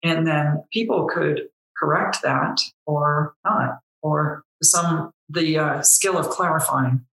And 0.03 0.27
then 0.27 0.63
people 0.71 1.07
could 1.07 1.49
correct 1.77 2.21
that 2.23 2.59
or 2.85 3.33
not, 3.43 3.79
or 4.01 4.43
some 4.61 5.11
the 5.29 5.57
uh, 5.57 5.81
skill 5.81 6.17
of 6.17 6.29
clarifying, 6.29 7.05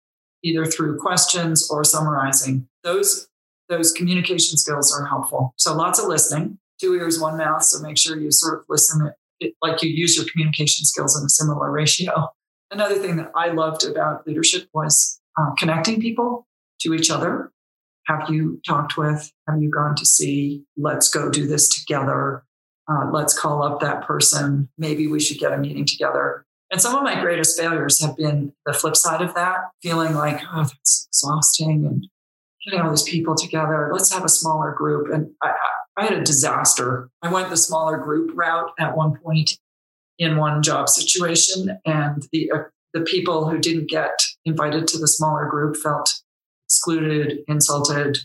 either 0.44 0.66
through 0.66 0.98
questions 0.98 1.70
or 1.72 1.84
summarizing. 1.84 2.68
Those 2.84 3.29
those 3.70 3.92
communication 3.92 4.58
skills 4.58 4.94
are 4.94 5.06
helpful. 5.06 5.54
So 5.58 5.76
lots 5.76 6.00
of 6.00 6.08
listening, 6.08 6.58
two 6.82 6.96
ears, 6.96 7.20
one 7.20 7.38
mouth. 7.38 7.64
So 7.64 7.82
make 7.82 7.98
sure 7.98 8.20
you 8.20 8.32
sort 8.32 8.60
of 8.60 8.66
listen 8.68 9.12
it, 9.40 9.54
like 9.62 9.82
you 9.82 9.90
use 9.90 10.16
your 10.18 10.26
communication 10.32 10.86
skills 10.86 11.18
in 11.18 11.26
a 11.26 11.30
similar 11.30 11.72
ratio. 11.72 12.28
Another 12.72 12.96
thing 12.96 13.16
that 13.18 13.32
I 13.36 13.50
loved 13.50 13.86
about 13.86 14.28
leadership 14.28 14.68
was 14.74 15.20
uh, 15.40 15.52
connecting 15.58 16.02
people 16.02 16.48
to 16.82 16.94
each 16.94 17.10
other. 17.10 17.52
Have 18.06 18.30
you 18.30 18.60
talked 18.66 18.98
with? 18.98 19.32
Have 19.48 19.62
you 19.62 19.70
gone 19.70 19.96
to 19.96 20.06
see? 20.06 20.64
Let's 20.78 21.10
go 21.10 21.30
do 21.30 21.48
this 21.48 21.70
together. 21.70 22.44
Uh, 22.92 23.10
let's 23.12 23.38
call 23.38 23.62
up 23.62 23.80
that 23.82 24.06
person. 24.06 24.70
Maybe 24.78 25.08
we 25.08 25.20
should 25.20 25.38
get 25.38 25.54
a 25.54 25.58
meeting 25.58 25.86
together. 25.86 26.46
And 26.72 26.82
some 26.82 26.96
of 26.96 27.04
my 27.04 27.20
greatest 27.20 27.60
failures 27.60 28.02
have 28.02 28.16
been 28.18 28.54
the 28.66 28.74
flip 28.74 28.96
side 28.96 29.22
of 29.22 29.34
that, 29.36 29.58
feeling 29.82 30.14
like, 30.14 30.42
oh, 30.52 30.64
that's 30.64 31.08
exhausting 31.12 31.86
and 31.86 32.08
getting 32.66 32.82
all 32.82 32.90
these 32.90 33.04
people 33.04 33.36
together. 33.36 33.90
Let's 33.92 34.14
have 34.14 34.26
a 34.26 34.30
smaller 34.30 34.72
group. 34.72 35.08
And 35.14 35.32
I, 35.42 35.54
I 35.98 36.04
had 36.06 36.14
a 36.14 36.24
disaster. 36.24 37.10
I 37.22 37.32
went 37.32 37.50
the 37.50 37.58
smaller 37.58 37.98
group 37.98 38.32
route 38.34 38.72
at 38.80 38.96
one 38.96 39.18
point 39.18 39.52
in 40.18 40.38
one 40.38 40.62
job 40.62 40.90
situation, 40.90 41.78
and 41.86 42.28
the 42.32 42.52
uh, 42.52 42.64
the 42.94 43.02
people 43.02 43.50
who 43.50 43.60
didn't 43.60 43.90
get 43.90 44.12
invited 44.46 44.88
to 44.88 44.98
the 44.98 45.08
smaller 45.08 45.48
group 45.48 45.78
felt 45.78 46.22
excluded, 46.68 47.40
insulted, 47.48 48.18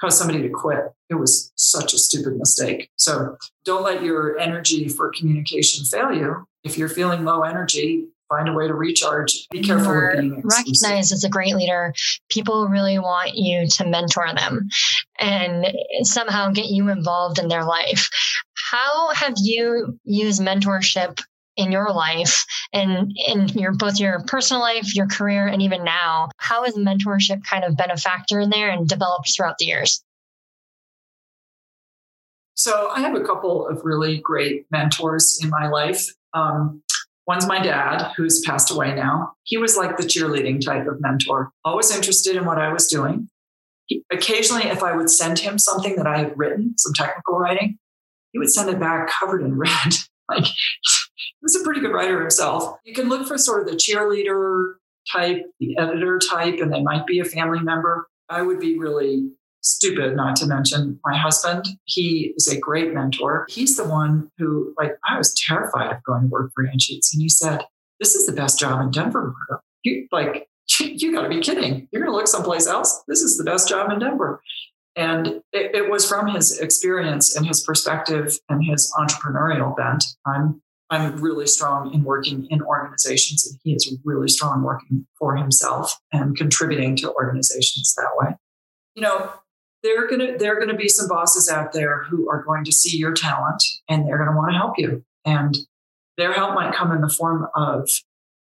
caused 0.00 0.18
somebody 0.18 0.42
to 0.42 0.48
quit. 0.48 0.84
It 1.10 1.14
was 1.14 1.52
such 1.56 1.92
a 1.94 1.98
stupid 1.98 2.36
mistake. 2.36 2.90
So 2.96 3.36
don't 3.64 3.82
let 3.82 4.02
your 4.02 4.38
energy 4.38 4.88
for 4.88 5.10
communication 5.10 5.84
fail 5.84 6.12
you. 6.12 6.46
If 6.62 6.78
you're 6.78 6.88
feeling 6.88 7.24
low 7.24 7.42
energy, 7.42 8.06
find 8.28 8.48
a 8.48 8.52
way 8.52 8.66
to 8.66 8.74
recharge. 8.74 9.46
Be 9.50 9.62
careful 9.62 9.92
You're 9.92 10.12
being 10.12 10.42
recognized 10.44 11.12
as 11.12 11.24
a 11.24 11.28
great 11.28 11.54
leader. 11.54 11.92
People 12.28 12.68
really 12.68 12.98
want 12.98 13.34
you 13.34 13.66
to 13.66 13.86
mentor 13.86 14.26
them 14.34 14.68
and 15.20 15.66
somehow 16.02 16.50
get 16.50 16.66
you 16.66 16.88
involved 16.88 17.38
in 17.38 17.48
their 17.48 17.64
life. 17.64 18.08
How 18.70 19.12
have 19.14 19.34
you 19.36 19.98
used 20.04 20.40
mentorship 20.40 21.20
in 21.56 21.70
your 21.70 21.92
life 21.92 22.44
and 22.72 23.12
in 23.28 23.48
your 23.48 23.72
both 23.72 24.00
your 24.00 24.24
personal 24.26 24.60
life, 24.60 24.94
your 24.94 25.06
career, 25.06 25.46
and 25.46 25.62
even 25.62 25.84
now? 25.84 26.30
How 26.38 26.64
has 26.64 26.74
mentorship 26.74 27.44
kind 27.44 27.64
of 27.64 27.76
been 27.76 27.90
a 27.90 27.96
factor 27.96 28.40
in 28.40 28.50
there 28.50 28.70
and 28.70 28.88
developed 28.88 29.32
throughout 29.34 29.58
the 29.58 29.66
years? 29.66 30.02
So 32.56 32.88
I 32.90 33.00
have 33.00 33.16
a 33.16 33.20
couple 33.20 33.66
of 33.66 33.80
really 33.84 34.18
great 34.18 34.66
mentors 34.70 35.40
in 35.42 35.50
my 35.50 35.68
life. 35.68 36.06
Um, 36.34 36.82
One's 37.26 37.46
my 37.46 37.60
dad, 37.60 38.12
who's 38.16 38.42
passed 38.44 38.70
away 38.70 38.94
now. 38.94 39.32
He 39.44 39.56
was 39.56 39.76
like 39.76 39.96
the 39.96 40.02
cheerleading 40.02 40.64
type 40.64 40.86
of 40.86 41.00
mentor, 41.00 41.50
always 41.64 41.94
interested 41.94 42.36
in 42.36 42.44
what 42.44 42.58
I 42.58 42.72
was 42.72 42.86
doing. 42.86 43.28
He, 43.86 44.04
occasionally, 44.12 44.64
if 44.64 44.82
I 44.82 44.94
would 44.94 45.10
send 45.10 45.38
him 45.38 45.58
something 45.58 45.96
that 45.96 46.06
I 46.06 46.18
had 46.18 46.36
written, 46.36 46.74
some 46.76 46.92
technical 46.92 47.38
writing, 47.38 47.78
he 48.32 48.38
would 48.38 48.50
send 48.50 48.68
it 48.68 48.80
back 48.80 49.08
covered 49.08 49.42
in 49.42 49.56
red. 49.58 49.94
like 50.28 50.44
he 50.44 51.42
was 51.42 51.56
a 51.56 51.64
pretty 51.64 51.80
good 51.80 51.92
writer 51.92 52.20
himself. 52.20 52.78
You 52.84 52.94
can 52.94 53.08
look 53.08 53.26
for 53.26 53.38
sort 53.38 53.62
of 53.62 53.68
the 53.68 53.76
cheerleader 53.76 54.74
type, 55.10 55.42
the 55.60 55.76
editor 55.78 56.18
type, 56.18 56.60
and 56.60 56.72
they 56.72 56.82
might 56.82 57.06
be 57.06 57.20
a 57.20 57.24
family 57.24 57.60
member. 57.60 58.06
I 58.28 58.42
would 58.42 58.58
be 58.58 58.78
really 58.78 59.30
stupid 59.64 60.14
not 60.14 60.36
to 60.36 60.46
mention 60.46 61.00
my 61.04 61.16
husband. 61.16 61.66
He 61.84 62.34
is 62.36 62.48
a 62.48 62.58
great 62.58 62.92
mentor. 62.92 63.46
He's 63.48 63.76
the 63.76 63.84
one 63.84 64.30
who, 64.38 64.74
like, 64.78 64.92
I 65.08 65.18
was 65.18 65.34
terrified 65.34 65.90
of 65.90 66.02
going 66.04 66.22
to 66.22 66.28
work 66.28 66.52
for 66.54 66.64
Anschutz. 66.64 67.12
And 67.12 67.22
he 67.22 67.28
said, 67.28 67.64
This 67.98 68.14
is 68.14 68.26
the 68.26 68.32
best 68.32 68.58
job 68.58 68.80
in 68.82 68.90
Denver, 68.90 69.34
You, 69.82 70.06
like, 70.12 70.48
you, 70.80 71.12
got 71.12 71.22
to 71.22 71.28
be 71.28 71.40
kidding. 71.40 71.88
You're 71.90 72.02
going 72.02 72.12
to 72.12 72.16
look 72.16 72.28
someplace 72.28 72.66
else. 72.66 73.02
This 73.08 73.22
is 73.22 73.36
the 73.36 73.44
best 73.44 73.68
job 73.68 73.90
in 73.90 73.98
Denver. 73.98 74.40
And 74.96 75.26
it, 75.52 75.74
it 75.74 75.90
was 75.90 76.08
from 76.08 76.28
his 76.28 76.60
experience 76.60 77.34
and 77.34 77.46
his 77.46 77.64
perspective 77.64 78.38
and 78.48 78.64
his 78.64 78.92
entrepreneurial 78.98 79.76
bent. 79.76 80.04
I'm 80.26 80.62
I'm 80.90 81.16
really 81.16 81.46
strong 81.46 81.92
in 81.94 82.04
working 82.04 82.46
in 82.50 82.60
organizations, 82.62 83.46
and 83.46 83.58
he 83.64 83.74
is 83.74 83.96
really 84.04 84.28
strong 84.28 84.62
working 84.62 85.06
for 85.18 85.34
himself 85.34 85.98
and 86.12 86.36
contributing 86.36 86.94
to 86.96 87.12
organizations 87.12 87.94
that 87.96 88.10
way. 88.16 88.36
You 88.94 89.02
know, 89.02 89.32
there 89.84 90.02
are 90.02 90.08
gonna 90.08 90.36
there 90.38 90.56
are 90.56 90.58
gonna 90.58 90.76
be 90.76 90.88
some 90.88 91.06
bosses 91.06 91.48
out 91.48 91.72
there 91.72 92.04
who 92.04 92.28
are 92.28 92.42
going 92.42 92.64
to 92.64 92.72
see 92.72 92.96
your 92.96 93.12
talent 93.12 93.62
and 93.88 94.08
they're 94.08 94.18
gonna 94.18 94.36
want 94.36 94.50
to 94.50 94.56
help 94.56 94.78
you. 94.78 95.04
And 95.24 95.56
their 96.16 96.32
help 96.32 96.54
might 96.54 96.74
come 96.74 96.90
in 96.90 97.00
the 97.00 97.08
form 97.08 97.46
of 97.54 97.88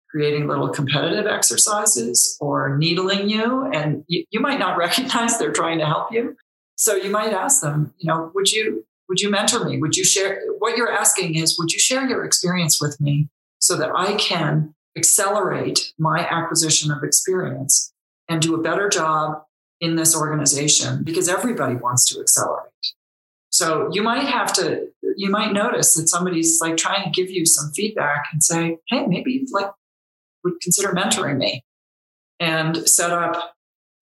creating 0.08 0.46
little 0.46 0.68
competitive 0.68 1.26
exercises 1.26 2.36
or 2.40 2.76
needling 2.76 3.28
you, 3.28 3.70
and 3.72 4.04
you, 4.08 4.24
you 4.30 4.40
might 4.40 4.58
not 4.58 4.76
recognize 4.78 5.38
they're 5.38 5.52
trying 5.52 5.78
to 5.78 5.86
help 5.86 6.12
you. 6.12 6.36
So 6.76 6.94
you 6.94 7.10
might 7.10 7.32
ask 7.32 7.60
them, 7.60 7.92
you 7.98 8.08
know, 8.08 8.30
would 8.34 8.50
you 8.50 8.86
would 9.08 9.20
you 9.20 9.30
mentor 9.30 9.64
me? 9.64 9.78
Would 9.78 9.96
you 9.96 10.04
share 10.04 10.40
what 10.58 10.76
you're 10.76 10.92
asking 10.92 11.34
is 11.34 11.58
would 11.58 11.72
you 11.72 11.78
share 11.78 12.08
your 12.08 12.24
experience 12.24 12.80
with 12.80 13.00
me 13.00 13.28
so 13.58 13.76
that 13.76 13.90
I 13.94 14.14
can 14.14 14.74
accelerate 14.96 15.92
my 15.98 16.26
acquisition 16.28 16.92
of 16.92 17.02
experience 17.02 17.92
and 18.28 18.40
do 18.40 18.54
a 18.54 18.62
better 18.62 18.88
job 18.88 19.42
in 19.82 19.96
this 19.96 20.16
organization 20.16 21.02
because 21.02 21.28
everybody 21.28 21.74
wants 21.74 22.08
to 22.08 22.20
accelerate. 22.20 22.70
So 23.50 23.90
you 23.92 24.02
might 24.02 24.24
have 24.24 24.52
to, 24.54 24.86
you 25.16 25.28
might 25.28 25.52
notice 25.52 25.92
that 25.94 26.08
somebody's 26.08 26.58
like 26.62 26.78
trying 26.78 27.04
to 27.04 27.10
give 27.10 27.30
you 27.30 27.44
some 27.44 27.70
feedback 27.72 28.24
and 28.32 28.42
say, 28.42 28.78
hey, 28.88 29.06
maybe 29.06 29.44
like 29.50 29.70
would 30.44 30.54
consider 30.62 30.92
mentoring 30.92 31.36
me 31.36 31.64
and 32.40 32.88
set 32.88 33.10
up 33.10 33.54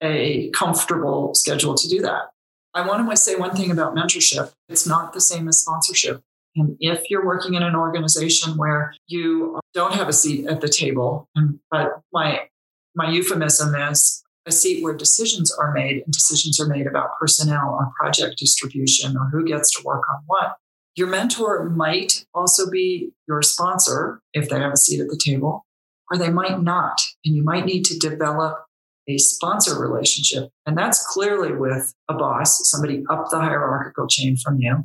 a 0.02 0.50
comfortable 0.50 1.34
schedule 1.34 1.74
to 1.74 1.88
do 1.88 2.00
that. 2.02 2.30
I 2.74 2.86
want 2.86 3.08
to 3.10 3.16
say 3.16 3.34
one 3.34 3.56
thing 3.56 3.70
about 3.70 3.94
mentorship. 3.94 4.52
It's 4.68 4.86
not 4.86 5.12
the 5.12 5.20
same 5.20 5.48
as 5.48 5.60
sponsorship. 5.60 6.22
And 6.56 6.76
if 6.78 7.10
you're 7.10 7.24
working 7.24 7.54
in 7.54 7.62
an 7.62 7.74
organization 7.74 8.56
where 8.56 8.94
you 9.06 9.58
don't 9.74 9.94
have 9.94 10.08
a 10.08 10.12
seat 10.12 10.46
at 10.46 10.60
the 10.60 10.68
table, 10.68 11.28
but 11.70 12.00
my 12.12 12.42
my 12.94 13.10
euphemism 13.10 13.74
is 13.74 14.24
a 14.46 14.52
seat 14.52 14.82
where 14.82 14.94
decisions 14.94 15.52
are 15.52 15.72
made 15.72 16.02
and 16.04 16.12
decisions 16.12 16.58
are 16.60 16.66
made 16.66 16.86
about 16.86 17.18
personnel 17.20 17.70
or 17.78 17.92
project 17.98 18.38
distribution 18.38 19.16
or 19.16 19.28
who 19.30 19.44
gets 19.44 19.70
to 19.72 19.82
work 19.84 20.02
on 20.12 20.22
what. 20.26 20.56
Your 20.96 21.08
mentor 21.08 21.68
might 21.70 22.24
also 22.34 22.70
be 22.70 23.12
your 23.28 23.42
sponsor 23.42 24.20
if 24.32 24.48
they 24.48 24.58
have 24.58 24.72
a 24.72 24.76
seat 24.76 25.00
at 25.00 25.08
the 25.08 25.20
table, 25.22 25.64
or 26.10 26.18
they 26.18 26.30
might 26.30 26.62
not. 26.62 27.00
And 27.24 27.36
you 27.36 27.42
might 27.42 27.64
need 27.64 27.84
to 27.86 27.98
develop 27.98 28.64
a 29.08 29.18
sponsor 29.18 29.80
relationship. 29.80 30.50
And 30.66 30.76
that's 30.76 31.06
clearly 31.06 31.52
with 31.52 31.94
a 32.08 32.14
boss, 32.14 32.68
somebody 32.68 33.04
up 33.08 33.30
the 33.30 33.38
hierarchical 33.38 34.08
chain 34.08 34.36
from 34.36 34.58
you. 34.58 34.84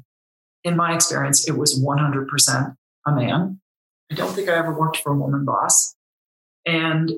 In 0.63 0.75
my 0.75 0.93
experience, 0.93 1.47
it 1.47 1.57
was 1.57 1.79
100% 1.79 2.75
a 3.07 3.11
man. 3.11 3.59
I 4.11 4.15
don't 4.15 4.33
think 4.33 4.49
I 4.49 4.55
ever 4.55 4.77
worked 4.77 4.97
for 4.97 5.11
a 5.11 5.17
woman 5.17 5.45
boss. 5.45 5.95
And 6.65 7.11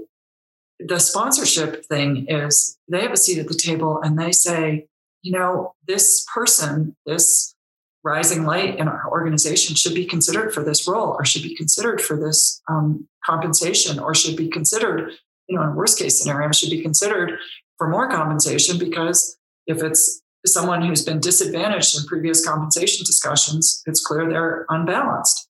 the 0.79 0.99
sponsorship 0.99 1.85
thing 1.85 2.27
is 2.27 2.77
they 2.87 3.01
have 3.01 3.11
a 3.11 3.17
seat 3.17 3.39
at 3.39 3.47
the 3.47 3.55
table 3.55 3.99
and 4.01 4.17
they 4.17 4.31
say, 4.31 4.87
you 5.21 5.31
know, 5.31 5.73
this 5.87 6.25
person, 6.33 6.95
this 7.05 7.55
rising 8.03 8.45
light 8.45 8.77
in 8.77 8.87
our 8.87 9.09
organization 9.09 9.75
should 9.75 9.93
be 9.93 10.05
considered 10.05 10.53
for 10.53 10.63
this 10.63 10.87
role 10.87 11.09
or 11.09 11.25
should 11.25 11.43
be 11.43 11.55
considered 11.55 11.99
for 11.99 12.15
this 12.15 12.61
um, 12.69 13.07
compensation 13.25 13.99
or 13.99 14.13
should 14.13 14.37
be 14.37 14.47
considered, 14.47 15.11
you 15.47 15.57
know, 15.57 15.63
in 15.63 15.75
worst 15.75 15.97
case 15.97 16.19
scenario, 16.19 16.51
should 16.51 16.69
be 16.69 16.81
considered 16.81 17.39
for 17.77 17.89
more 17.89 18.09
compensation 18.09 18.77
because 18.77 19.37
if 19.65 19.83
it's 19.83 20.21
someone 20.45 20.81
who's 20.81 21.03
been 21.03 21.19
disadvantaged 21.19 21.99
in 21.99 22.05
previous 22.05 22.45
compensation 22.45 23.05
discussions, 23.05 23.83
it's 23.85 24.05
clear 24.05 24.29
they're 24.29 24.65
unbalanced. 24.69 25.49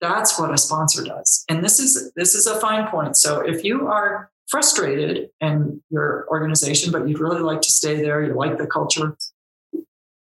That's 0.00 0.38
what 0.38 0.52
a 0.52 0.58
sponsor 0.58 1.04
does. 1.04 1.44
And 1.48 1.62
this 1.62 1.78
is 1.78 2.10
this 2.16 2.34
is 2.34 2.48
a 2.48 2.58
fine 2.58 2.88
point. 2.88 3.16
So 3.16 3.40
if 3.40 3.62
you 3.62 3.86
are 3.86 4.32
frustrated 4.52 5.30
in 5.40 5.82
your 5.88 6.26
organization, 6.28 6.92
but 6.92 7.08
you'd 7.08 7.18
really 7.18 7.40
like 7.40 7.62
to 7.62 7.70
stay 7.70 8.02
there, 8.02 8.22
you 8.22 8.34
like 8.34 8.58
the 8.58 8.66
culture, 8.66 9.16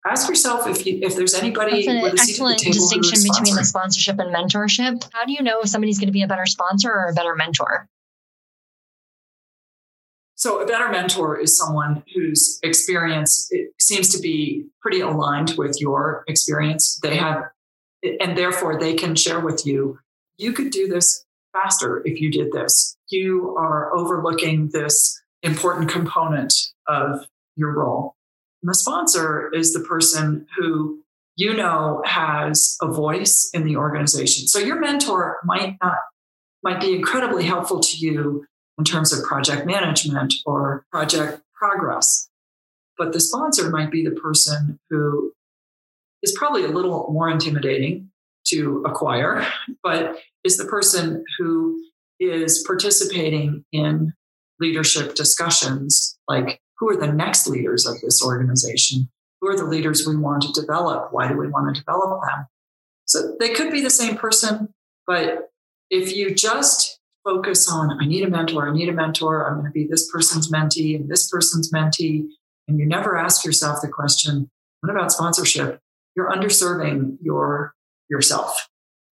ask 0.06 0.30
yourself 0.30 0.66
if 0.66 0.87
you, 0.87 0.98
if 1.02 1.14
there's 1.14 1.34
anybody 1.34 1.84
That's 1.84 1.88
an 1.88 2.18
excellent 2.18 2.58
distinction 2.60 3.22
between 3.22 3.54
the 3.54 3.64
sponsorship 3.64 4.18
and 4.18 4.34
mentorship. 4.34 5.06
How 5.12 5.26
do 5.26 5.32
you 5.34 5.42
know 5.42 5.60
if 5.60 5.68
somebody's 5.68 5.98
going 5.98 6.08
to 6.08 6.12
be 6.12 6.22
a 6.22 6.26
better 6.26 6.46
sponsor 6.46 6.90
or 6.90 7.08
a 7.10 7.12
better 7.12 7.34
mentor? 7.37 7.87
So, 10.37 10.62
a 10.62 10.66
better 10.66 10.88
mentor 10.88 11.38
is 11.38 11.56
someone 11.56 12.02
whose 12.14 12.58
experience 12.62 13.50
seems 13.78 14.08
to 14.08 14.20
be 14.20 14.64
pretty 14.80 15.00
aligned 15.00 15.54
with 15.58 15.80
your 15.82 16.24
experience. 16.28 16.98
They 17.02 17.16
have, 17.16 17.44
and 18.20 18.38
therefore 18.38 18.80
they 18.80 18.94
can 18.94 19.16
share 19.16 19.40
with 19.40 19.66
you, 19.66 19.98
you 20.38 20.54
could 20.54 20.70
do 20.70 20.88
this 20.88 21.24
faster 21.54 22.02
if 22.04 22.20
you 22.20 22.30
did 22.30 22.52
this. 22.52 22.96
You 23.08 23.54
are 23.56 23.94
overlooking 23.96 24.70
this 24.72 25.20
important 25.42 25.90
component 25.90 26.52
of 26.86 27.26
your 27.56 27.72
role. 27.72 28.16
And 28.62 28.70
the 28.70 28.74
sponsor 28.74 29.50
is 29.54 29.72
the 29.72 29.80
person 29.80 30.46
who 30.56 31.00
you 31.36 31.54
know 31.54 32.02
has 32.04 32.76
a 32.80 32.86
voice 32.86 33.50
in 33.54 33.64
the 33.64 33.76
organization. 33.76 34.46
So 34.46 34.58
your 34.58 34.80
mentor 34.80 35.38
might 35.44 35.76
not 35.82 35.98
might 36.62 36.80
be 36.80 36.94
incredibly 36.94 37.44
helpful 37.44 37.80
to 37.80 37.96
you 37.98 38.46
in 38.78 38.84
terms 38.84 39.12
of 39.12 39.22
project 39.24 39.66
management 39.66 40.34
or 40.46 40.86
project 40.90 41.42
progress. 41.54 42.28
But 42.96 43.12
the 43.12 43.20
sponsor 43.20 43.68
might 43.70 43.90
be 43.90 44.04
the 44.04 44.12
person 44.12 44.78
who 44.88 45.32
is 46.22 46.34
probably 46.36 46.64
a 46.64 46.68
little 46.68 47.10
more 47.12 47.28
intimidating 47.28 48.10
to 48.46 48.83
acquire, 48.87 49.46
but 49.83 50.18
is 50.44 50.57
the 50.57 50.64
person 50.64 51.24
who 51.38 51.80
is 52.20 52.62
participating 52.66 53.64
in 53.72 54.12
leadership 54.61 55.14
discussions 55.14 56.18
like 56.28 56.61
who 56.78 56.88
are 56.88 56.96
the 56.96 57.12
next 57.12 57.46
leaders 57.46 57.87
of 57.87 58.00
this 58.00 58.22
organization? 58.24 59.09
Who 59.40 59.48
are 59.48 59.57
the 59.57 59.64
leaders 59.64 60.07
we 60.07 60.16
want 60.16 60.42
to 60.42 60.61
develop? 60.61 61.12
Why 61.12 61.28
do 61.28 61.37
we 61.37 61.48
want 61.48 61.74
to 61.74 61.80
develop 61.80 62.20
them? 62.22 62.46
So 63.07 63.37
they 63.38 63.50
could 63.50 63.70
be 63.70 63.83
the 63.83 63.90
same 63.90 64.16
person, 64.16 64.72
but 65.07 65.50
if 65.90 66.16
you 66.16 66.35
just 66.35 66.98
focus 67.24 67.70
on, 67.70 67.98
I 68.00 68.07
need 68.07 68.24
a 68.24 68.30
mentor, 68.30 68.68
I 68.68 68.72
need 68.72 68.88
a 68.88 68.92
mentor, 68.92 69.46
I'm 69.46 69.54
going 69.54 69.66
to 69.66 69.72
be 69.72 69.87
this 69.87 70.11
person's 70.11 70.50
mentee 70.50 70.96
and 70.96 71.09
this 71.09 71.28
person's 71.30 71.72
mentee. 71.72 72.26
And 72.68 72.78
you 72.78 72.87
never 72.87 73.16
ask 73.16 73.44
yourself 73.44 73.80
the 73.83 73.88
question, 73.88 74.50
what 74.80 74.90
about 74.90 75.12
sponsorship? 75.12 75.80
You're 76.16 76.30
underserving 76.30 77.18
your 77.22 77.74
yourself. 78.08 78.68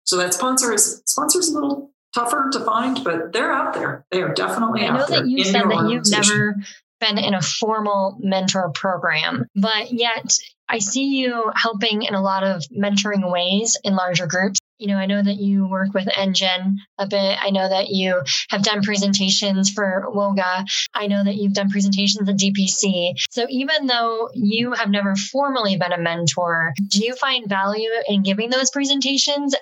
So 0.05 0.17
that 0.17 0.35
sponsor 0.35 0.73
is 0.73 1.03
sponsor 1.07 1.39
is 1.39 1.51
a 1.51 1.55
little 1.55 1.91
tougher 2.15 2.49
to 2.53 2.61
find, 2.61 3.03
but 3.05 3.33
they're 3.33 3.53
out 3.53 3.75
there. 3.75 4.07
They 4.11 4.23
are 4.23 4.33
definitely 4.33 4.85
I 4.85 4.97
know 4.97 5.07
that 5.07 5.27
you 5.27 5.45
said 5.45 5.65
that 5.65 5.89
you've 5.91 6.11
never 6.11 6.57
been 7.01 7.19
in 7.19 7.35
a 7.35 7.43
formal 7.43 8.17
mentor 8.21 8.71
program, 8.71 9.47
but 9.55 9.93
yet 9.93 10.37
I 10.69 10.79
see 10.79 11.19
you 11.19 11.53
helping 11.55 12.03
in 12.03 12.15
a 12.15 12.23
lot 12.23 12.45
of 12.45 12.63
mentoring 12.77 13.31
ways 13.31 13.79
in 13.85 13.95
larger 13.95 14.27
groups 14.27 14.59
you 14.79 14.87
know, 14.87 14.97
I 14.97 15.07
know 15.07 15.23
that 15.23 15.39
you 15.39 15.67
work 15.67 15.93
with 15.93 16.07
NGen 16.07 16.77
a 16.99 17.07
bit. 17.07 17.39
I 17.43 17.51
know 17.51 17.69
that 17.69 17.89
you 17.89 18.23
have 18.51 18.63
done 18.63 18.83
presentations 18.83 19.71
for 19.71 20.05
WOGA. 20.15 20.65
I 20.95 21.07
know 21.09 21.25
that 21.25 21.35
you've 21.35 21.55
done 21.55 21.71
presentations 21.71 22.29
at 22.29 22.37
DPC. 22.37 23.15
So 23.31 23.47
even 23.49 23.87
though 23.87 24.31
you 24.35 24.73
have 24.73 24.89
never 24.89 25.17
formally 25.17 25.77
been 25.77 25.93
a 25.93 25.99
mentor, 25.99 26.75
do 26.89 27.05
you 27.05 27.15
find 27.17 27.49
value 27.49 27.91
in 28.07 28.23
giving 28.23 28.51
those 28.51 28.71
presentations? 28.71 29.55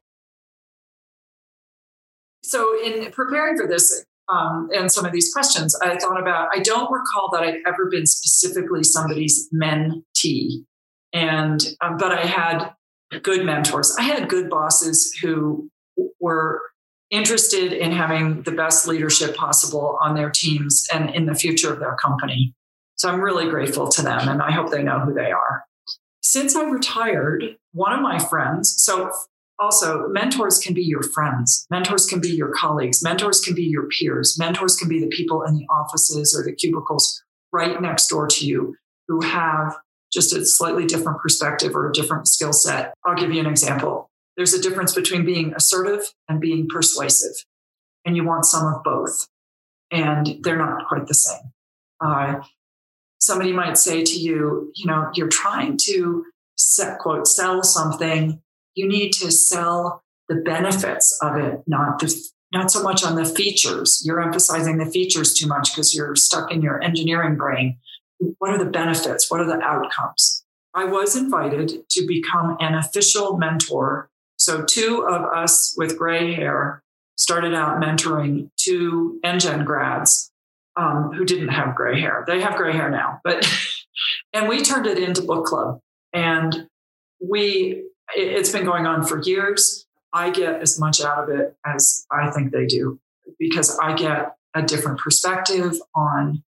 So 2.42 2.78
in 2.84 3.10
preparing 3.10 3.56
for 3.56 3.66
this, 3.66 4.04
um, 4.28 4.68
and 4.72 4.92
some 4.92 5.06
of 5.06 5.12
these 5.12 5.32
questions, 5.32 5.74
I 5.80 5.96
thought 5.96 6.20
about, 6.20 6.50
I 6.52 6.60
don't 6.60 6.90
recall 6.92 7.30
that 7.32 7.42
I've 7.42 7.60
ever 7.66 7.88
been 7.90 8.06
specifically 8.06 8.84
somebody's 8.84 9.48
mentee. 9.52 10.64
And, 11.12 11.60
um, 11.80 11.96
but 11.96 12.12
I 12.12 12.26
had 12.26 12.75
good 13.22 13.44
mentors. 13.44 13.94
I 13.98 14.02
had 14.02 14.28
good 14.28 14.50
bosses 14.50 15.12
who 15.22 15.70
were 16.20 16.60
interested 17.10 17.72
in 17.72 17.92
having 17.92 18.42
the 18.42 18.50
best 18.50 18.88
leadership 18.88 19.36
possible 19.36 19.98
on 20.02 20.14
their 20.14 20.30
teams 20.30 20.86
and 20.92 21.10
in 21.14 21.26
the 21.26 21.34
future 21.34 21.72
of 21.72 21.78
their 21.78 21.96
company. 21.96 22.54
So 22.96 23.08
I'm 23.08 23.20
really 23.20 23.48
grateful 23.48 23.88
to 23.88 24.02
them 24.02 24.28
and 24.28 24.42
I 24.42 24.50
hope 24.50 24.70
they 24.70 24.82
know 24.82 25.00
who 25.00 25.14
they 25.14 25.30
are. 25.30 25.64
Since 26.22 26.56
I 26.56 26.64
retired, 26.64 27.56
one 27.72 27.92
of 27.92 28.00
my 28.00 28.18
friends, 28.18 28.82
so 28.82 29.12
also 29.58 30.08
mentors 30.08 30.58
can 30.58 30.74
be 30.74 30.82
your 30.82 31.02
friends, 31.02 31.66
mentors 31.70 32.06
can 32.06 32.20
be 32.20 32.30
your 32.30 32.52
colleagues, 32.52 33.02
mentors 33.02 33.40
can 33.40 33.54
be 33.54 33.62
your 33.62 33.86
peers, 33.88 34.36
mentors 34.38 34.76
can 34.76 34.88
be 34.88 34.98
the 34.98 35.06
people 35.08 35.42
in 35.44 35.54
the 35.54 35.66
offices 35.70 36.36
or 36.36 36.44
the 36.44 36.54
cubicles 36.54 37.22
right 37.52 37.80
next 37.80 38.08
door 38.08 38.26
to 38.26 38.46
you 38.46 38.74
who 39.06 39.20
have 39.22 39.76
just 40.12 40.34
a 40.34 40.44
slightly 40.44 40.86
different 40.86 41.20
perspective 41.20 41.74
or 41.74 41.88
a 41.88 41.92
different 41.92 42.28
skill 42.28 42.52
set. 42.52 42.94
I'll 43.04 43.16
give 43.16 43.32
you 43.32 43.40
an 43.40 43.46
example. 43.46 44.10
There's 44.36 44.54
a 44.54 44.62
difference 44.62 44.94
between 44.94 45.24
being 45.24 45.54
assertive 45.54 46.12
and 46.28 46.40
being 46.40 46.68
persuasive, 46.68 47.44
and 48.04 48.16
you 48.16 48.24
want 48.24 48.44
some 48.44 48.66
of 48.66 48.82
both, 48.84 49.26
and 49.90 50.38
they're 50.42 50.58
not 50.58 50.86
quite 50.88 51.06
the 51.06 51.14
same. 51.14 51.52
Uh, 52.04 52.40
somebody 53.18 53.52
might 53.52 53.78
say 53.78 54.04
to 54.04 54.18
you, 54.18 54.72
you 54.74 54.86
know, 54.86 55.10
you're 55.14 55.28
trying 55.28 55.78
to 55.84 56.24
set, 56.56 56.98
quote, 56.98 57.26
sell 57.26 57.62
something. 57.62 58.42
You 58.74 58.88
need 58.88 59.12
to 59.14 59.32
sell 59.32 60.02
the 60.28 60.36
benefits 60.36 61.18
of 61.22 61.36
it, 61.36 61.62
not 61.66 61.98
the 61.98 62.14
not 62.52 62.70
so 62.70 62.82
much 62.82 63.04
on 63.04 63.16
the 63.16 63.24
features. 63.24 64.02
You're 64.04 64.22
emphasizing 64.22 64.78
the 64.78 64.86
features 64.86 65.34
too 65.34 65.46
much 65.46 65.74
because 65.74 65.94
you're 65.94 66.14
stuck 66.14 66.52
in 66.52 66.62
your 66.62 66.82
engineering 66.82 67.36
brain 67.36 67.78
what 68.18 68.50
are 68.50 68.58
the 68.58 68.70
benefits? 68.70 69.30
What 69.30 69.40
are 69.40 69.46
the 69.46 69.60
outcomes? 69.62 70.44
I 70.74 70.84
was 70.84 71.16
invited 71.16 71.88
to 71.90 72.06
become 72.06 72.56
an 72.60 72.74
official 72.74 73.38
mentor. 73.38 74.10
So, 74.38 74.64
two 74.64 75.06
of 75.08 75.22
us 75.22 75.74
with 75.76 75.96
gray 75.96 76.34
hair 76.34 76.82
started 77.16 77.54
out 77.54 77.80
mentoring 77.80 78.50
two 78.56 79.18
NGen 79.24 79.64
grads 79.64 80.30
um, 80.76 81.12
who 81.12 81.24
didn't 81.24 81.48
have 81.48 81.74
gray 81.74 81.98
hair. 81.98 82.24
They 82.26 82.40
have 82.40 82.56
gray 82.56 82.72
hair 82.72 82.90
now, 82.90 83.20
but, 83.24 83.50
and 84.34 84.48
we 84.48 84.62
turned 84.62 84.86
it 84.86 84.98
into 84.98 85.22
book 85.22 85.46
club. 85.46 85.80
And 86.12 86.68
we, 87.20 87.84
it's 88.14 88.52
been 88.52 88.66
going 88.66 88.86
on 88.86 89.04
for 89.04 89.20
years. 89.22 89.86
I 90.12 90.30
get 90.30 90.60
as 90.60 90.78
much 90.78 91.00
out 91.00 91.24
of 91.24 91.30
it 91.30 91.56
as 91.64 92.06
I 92.10 92.30
think 92.30 92.52
they 92.52 92.66
do 92.66 93.00
because 93.38 93.78
I 93.78 93.94
get 93.94 94.36
a 94.54 94.62
different 94.62 94.98
perspective 94.98 95.74
on 95.94 96.42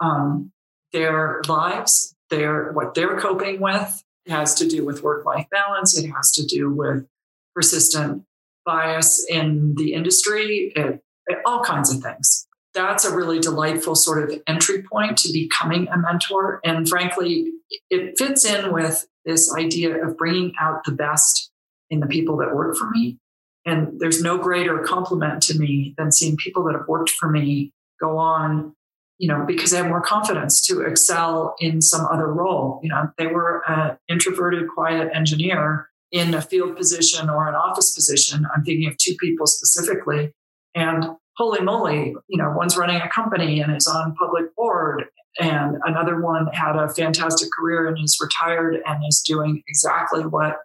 um, 0.00 0.52
their 0.96 1.42
lives, 1.46 2.14
their 2.30 2.72
what 2.72 2.94
they're 2.94 3.20
coping 3.20 3.60
with. 3.60 4.02
It 4.24 4.32
has 4.32 4.54
to 4.56 4.66
do 4.66 4.84
with 4.84 5.02
work-life 5.02 5.46
balance. 5.50 5.96
It 5.96 6.08
has 6.10 6.32
to 6.32 6.46
do 6.46 6.70
with 6.70 7.06
persistent 7.54 8.24
bias 8.64 9.24
in 9.28 9.74
the 9.76 9.92
industry. 9.92 10.72
It, 10.74 11.02
it, 11.26 11.38
all 11.44 11.62
kinds 11.62 11.94
of 11.94 12.02
things. 12.02 12.48
That's 12.72 13.04
a 13.04 13.14
really 13.14 13.40
delightful 13.40 13.94
sort 13.94 14.22
of 14.22 14.40
entry 14.46 14.82
point 14.82 15.18
to 15.18 15.32
becoming 15.32 15.86
a 15.88 15.98
mentor. 15.98 16.60
And 16.64 16.88
frankly, 16.88 17.52
it 17.90 18.18
fits 18.18 18.46
in 18.46 18.72
with 18.72 19.06
this 19.26 19.54
idea 19.54 20.02
of 20.02 20.16
bringing 20.16 20.54
out 20.58 20.84
the 20.84 20.92
best 20.92 21.50
in 21.90 22.00
the 22.00 22.06
people 22.06 22.38
that 22.38 22.54
work 22.54 22.74
for 22.74 22.90
me. 22.90 23.18
And 23.66 24.00
there's 24.00 24.22
no 24.22 24.38
greater 24.38 24.78
compliment 24.78 25.42
to 25.44 25.58
me 25.58 25.94
than 25.98 26.10
seeing 26.10 26.36
people 26.36 26.64
that 26.64 26.74
have 26.74 26.88
worked 26.88 27.10
for 27.10 27.28
me 27.28 27.72
go 28.00 28.16
on 28.16 28.74
you 29.18 29.28
know, 29.28 29.44
because 29.46 29.70
they 29.70 29.78
have 29.78 29.88
more 29.88 30.02
confidence 30.02 30.64
to 30.66 30.82
excel 30.82 31.54
in 31.58 31.80
some 31.80 32.06
other 32.06 32.32
role. 32.32 32.80
You 32.82 32.90
know, 32.90 33.10
they 33.18 33.26
were 33.26 33.62
an 33.66 33.96
introverted, 34.08 34.68
quiet 34.74 35.10
engineer 35.14 35.88
in 36.12 36.34
a 36.34 36.42
field 36.42 36.76
position 36.76 37.28
or 37.28 37.48
an 37.48 37.54
office 37.54 37.94
position. 37.94 38.46
I'm 38.54 38.62
thinking 38.62 38.88
of 38.88 38.96
two 38.98 39.14
people 39.20 39.46
specifically. 39.46 40.32
And 40.74 41.04
holy 41.36 41.60
moly, 41.62 42.14
you 42.28 42.38
know, 42.38 42.52
one's 42.56 42.76
running 42.76 43.00
a 43.00 43.08
company 43.08 43.60
and 43.60 43.74
is 43.74 43.86
on 43.86 44.14
public 44.14 44.54
board, 44.54 45.04
and 45.38 45.76
another 45.84 46.20
one 46.20 46.46
had 46.48 46.76
a 46.76 46.88
fantastic 46.88 47.48
career 47.58 47.88
and 47.88 47.98
is 48.02 48.18
retired 48.20 48.76
and 48.86 49.02
is 49.06 49.22
doing 49.26 49.62
exactly 49.68 50.22
what 50.22 50.58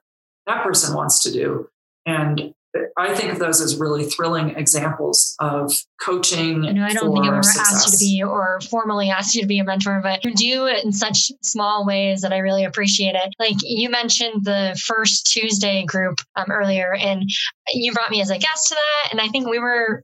that 0.48 0.64
person 0.64 0.96
wants 0.96 1.22
to 1.24 1.32
do. 1.32 1.68
And 2.06 2.54
I 2.98 3.14
think 3.14 3.34
of 3.34 3.40
those 3.40 3.60
as 3.60 3.78
really 3.78 4.06
thrilling 4.06 4.52
examples 4.52 5.36
of 5.40 5.74
coaching. 6.02 6.64
You 6.64 6.74
know, 6.74 6.86
I 6.86 6.94
don't 6.94 7.14
think 7.14 7.26
I've 7.26 7.34
ever 7.34 7.44
success. 7.44 7.74
asked 7.74 7.86
you 7.88 7.98
to 7.98 7.98
be 7.98 8.24
or 8.24 8.60
formally 8.62 9.10
asked 9.10 9.36
you 9.36 9.42
to 9.42 9.48
be 9.48 9.60
a 9.60 9.64
mentor, 9.64 10.00
but 10.02 10.24
you 10.24 10.34
do 10.34 10.68
it 10.68 10.86
in 10.86 10.94
such 10.94 11.32
small 11.42 11.86
ways 11.86 12.22
that 12.22 12.32
I 12.32 12.38
really 12.38 12.64
appreciate 12.64 13.16
it. 13.16 13.36
Like 13.40 13.58
you 13.62 13.90
mentioned 13.90 14.46
the 14.46 14.80
first 14.86 15.32
Tuesday 15.32 15.84
group 15.86 16.20
um, 16.36 16.50
earlier, 16.50 16.94
and 16.94 17.30
you 17.74 17.94
brought 17.94 18.12
me 18.12 18.22
as 18.22 18.30
a 18.30 18.38
guest 18.38 18.70
to 18.70 18.76
that. 18.76 19.12
And 19.12 19.20
I 19.20 19.28
think 19.28 19.50
we 19.50 19.60
were 19.60 20.04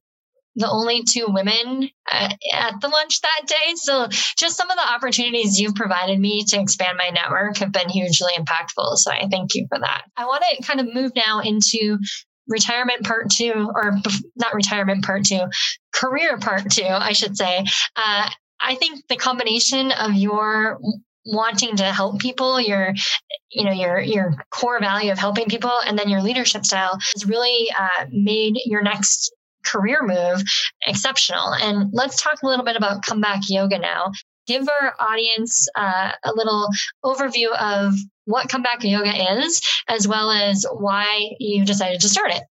the 0.58 0.70
only 0.70 1.04
two 1.04 1.28
women 1.28 1.90
uh, 2.12 2.30
at 2.52 2.82
the 2.82 2.88
lunch 2.88 3.22
that 3.22 3.42
day. 3.46 3.76
So 3.76 4.08
just 4.38 4.58
some 4.58 4.70
of 4.70 4.76
the 4.76 4.92
opportunities 4.92 5.60
you've 5.60 5.76
provided 5.76 6.20
me 6.20 6.44
to 6.48 6.60
expand 6.60 6.98
my 6.98 7.10
network 7.10 7.58
have 7.58 7.72
been 7.72 7.90
hugely 7.90 8.32
impactful. 8.38 8.98
So 8.98 9.12
I 9.12 9.28
thank 9.30 9.54
you 9.54 9.68
for 9.70 9.78
that. 9.80 10.06
I 10.18 10.26
want 10.26 10.44
to 10.50 10.64
kind 10.64 10.80
of 10.80 10.94
move 10.94 11.12
now 11.16 11.42
into 11.42 12.00
retirement 12.48 13.04
part 13.04 13.30
two, 13.30 13.70
or 13.76 13.98
not 14.36 14.54
retirement 14.54 15.04
part 15.04 15.26
two, 15.26 15.42
career 15.94 16.38
part 16.38 16.70
two, 16.72 16.88
I 16.88 17.14
should 17.14 17.38
say. 17.38 17.66
Uh, 17.96 18.30
I 18.60 18.76
think 18.76 19.08
the 19.08 19.18
combination 19.18 19.92
of 19.92 20.14
your 20.14 20.80
wanting 21.26 21.76
to 21.76 21.84
help 21.84 22.20
people, 22.20 22.60
your 22.60 22.94
you 23.52 23.66
know 23.66 23.72
your 23.72 24.00
your 24.00 24.36
core 24.52 24.80
value 24.80 25.12
of 25.12 25.18
helping 25.18 25.48
people, 25.48 25.74
and 25.86 25.98
then 25.98 26.10
your 26.10 26.22
leadership 26.22 26.66
style 26.66 26.98
has 27.14 27.26
really 27.26 27.68
uh, 27.78 28.06
made 28.12 28.56
your 28.66 28.82
next 28.82 29.32
career 29.66 30.02
move 30.02 30.42
exceptional. 30.86 31.54
And 31.54 31.90
let's 31.94 32.22
talk 32.22 32.42
a 32.42 32.48
little 32.48 32.66
bit 32.66 32.76
about 32.76 33.04
comeback 33.04 33.42
yoga 33.50 33.78
now. 33.78 34.12
Give 34.48 34.68
our 34.70 34.94
audience 35.00 35.68
uh, 35.76 36.12
a 36.24 36.32
little 36.34 36.70
overview 37.04 37.54
of 37.58 37.94
what 38.28 38.50
comeback 38.50 38.84
yoga 38.84 39.40
is, 39.40 39.62
as 39.88 40.08
well 40.08 40.30
as 40.30 40.66
why 40.72 41.32
you 41.40 41.66
decided 41.66 42.02
to 42.02 42.10
start 42.10 42.32
it. 42.32 42.44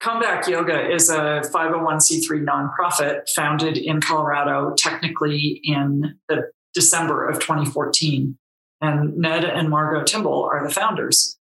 Comeback 0.00 0.48
Yoga 0.48 0.90
is 0.90 1.10
a 1.10 1.42
501c3 1.52 2.42
nonprofit 2.42 3.28
founded 3.34 3.76
in 3.76 4.00
Colorado, 4.00 4.74
technically 4.78 5.60
in 5.62 6.18
the 6.26 6.50
December 6.72 7.28
of 7.28 7.38
2014. 7.38 8.38
And 8.80 9.18
Ned 9.18 9.44
and 9.44 9.68
Margot 9.68 10.04
Timbel 10.04 10.48
are 10.50 10.66
the 10.66 10.72
founders. 10.72 11.36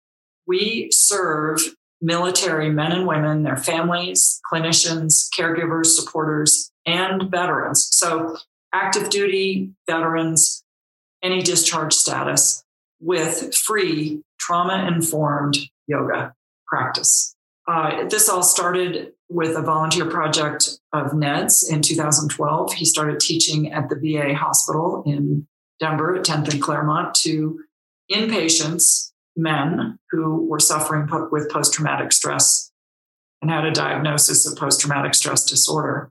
We 0.48 0.88
serve 0.90 1.60
military 2.00 2.70
men 2.70 2.90
and 2.90 3.06
women, 3.06 3.44
their 3.44 3.56
families, 3.56 4.40
clinicians, 4.52 5.28
caregivers, 5.38 5.86
supporters, 5.86 6.72
and 6.84 7.30
veterans. 7.30 7.86
So, 7.92 8.38
active 8.72 9.08
duty 9.08 9.70
veterans, 9.86 10.64
any 11.22 11.42
discharge 11.42 11.92
status, 11.92 12.64
with 13.00 13.54
free 13.54 14.22
trauma 14.38 14.86
informed 14.86 15.56
yoga 15.86 16.34
practice. 16.66 17.34
Uh, 17.66 18.08
this 18.08 18.28
all 18.28 18.42
started 18.42 19.12
with 19.28 19.56
a 19.56 19.62
volunteer 19.62 20.06
project 20.06 20.78
of 20.92 21.12
Ned's 21.12 21.68
in 21.68 21.82
2012. 21.82 22.72
He 22.72 22.84
started 22.84 23.20
teaching 23.20 23.72
at 23.72 23.88
the 23.90 23.96
VA 23.96 24.34
hospital 24.34 25.02
in 25.06 25.46
Denver 25.78 26.16
at 26.16 26.24
10th 26.24 26.52
and 26.52 26.62
Clermont 26.62 27.14
to 27.16 27.60
inpatients, 28.10 29.12
men 29.36 29.98
who 30.10 30.46
were 30.46 30.58
suffering 30.58 31.08
with 31.30 31.50
post 31.50 31.74
traumatic 31.74 32.10
stress 32.12 32.72
and 33.42 33.50
had 33.50 33.64
a 33.64 33.70
diagnosis 33.70 34.46
of 34.46 34.58
post 34.58 34.80
traumatic 34.80 35.14
stress 35.14 35.44
disorder. 35.44 36.10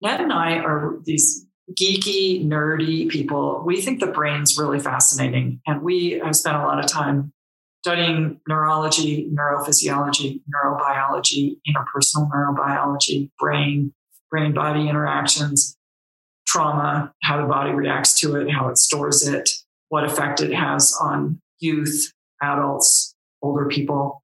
Ned 0.00 0.20
and 0.20 0.32
I 0.32 0.58
are 0.58 0.98
these 1.04 1.46
geeky, 1.72 2.46
nerdy 2.46 3.08
people. 3.08 3.62
We 3.64 3.80
think 3.80 4.00
the 4.00 4.06
brain's 4.06 4.58
really 4.58 4.78
fascinating. 4.78 5.60
And 5.66 5.82
we 5.82 6.20
have 6.22 6.36
spent 6.36 6.56
a 6.56 6.60
lot 6.60 6.82
of 6.82 6.90
time 6.90 7.32
studying 7.82 8.40
neurology, 8.48 9.30
neurophysiology, 9.32 10.40
neurobiology, 10.54 11.58
interpersonal 11.68 12.30
neurobiology, 12.30 13.30
brain, 13.38 13.92
brain 14.30 14.52
body 14.52 14.88
interactions, 14.88 15.76
trauma, 16.46 17.12
how 17.22 17.40
the 17.40 17.46
body 17.46 17.72
reacts 17.72 18.18
to 18.20 18.36
it, 18.36 18.50
how 18.50 18.68
it 18.68 18.78
stores 18.78 19.26
it, 19.26 19.50
what 19.88 20.04
effect 20.04 20.40
it 20.40 20.52
has 20.52 20.96
on 21.00 21.40
youth, 21.58 22.12
adults, 22.42 23.14
older 23.42 23.66
people. 23.66 24.22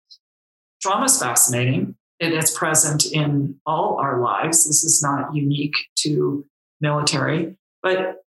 Trauma 0.80 1.04
is 1.04 1.18
fascinating. 1.18 1.96
It 2.18 2.32
is 2.32 2.50
present 2.50 3.06
in 3.06 3.60
all 3.66 3.98
our 4.00 4.20
lives. 4.20 4.66
This 4.66 4.84
is 4.84 5.02
not 5.02 5.34
unique 5.34 5.74
to 5.98 6.46
military, 6.80 7.56
but 7.82 8.22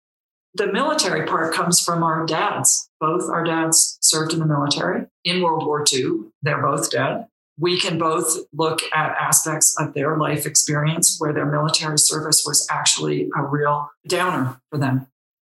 the 0.55 0.71
military 0.71 1.25
part 1.25 1.53
comes 1.53 1.79
from 1.79 2.03
our 2.03 2.25
dads. 2.25 2.89
Both 2.99 3.29
our 3.29 3.43
dads 3.43 3.97
served 4.01 4.33
in 4.33 4.39
the 4.39 4.45
military 4.45 5.07
in 5.23 5.41
World 5.41 5.65
War 5.65 5.83
II. 5.91 6.31
They're 6.41 6.61
both 6.61 6.91
dead. 6.91 7.27
We 7.59 7.79
can 7.79 7.97
both 7.97 8.37
look 8.51 8.81
at 8.93 9.15
aspects 9.19 9.79
of 9.79 9.93
their 9.93 10.17
life 10.17 10.45
experience 10.45 11.17
where 11.19 11.33
their 11.33 11.45
military 11.45 11.99
service 11.99 12.43
was 12.45 12.67
actually 12.69 13.29
a 13.35 13.43
real 13.43 13.89
downer 14.07 14.59
for 14.69 14.77
them 14.77 15.07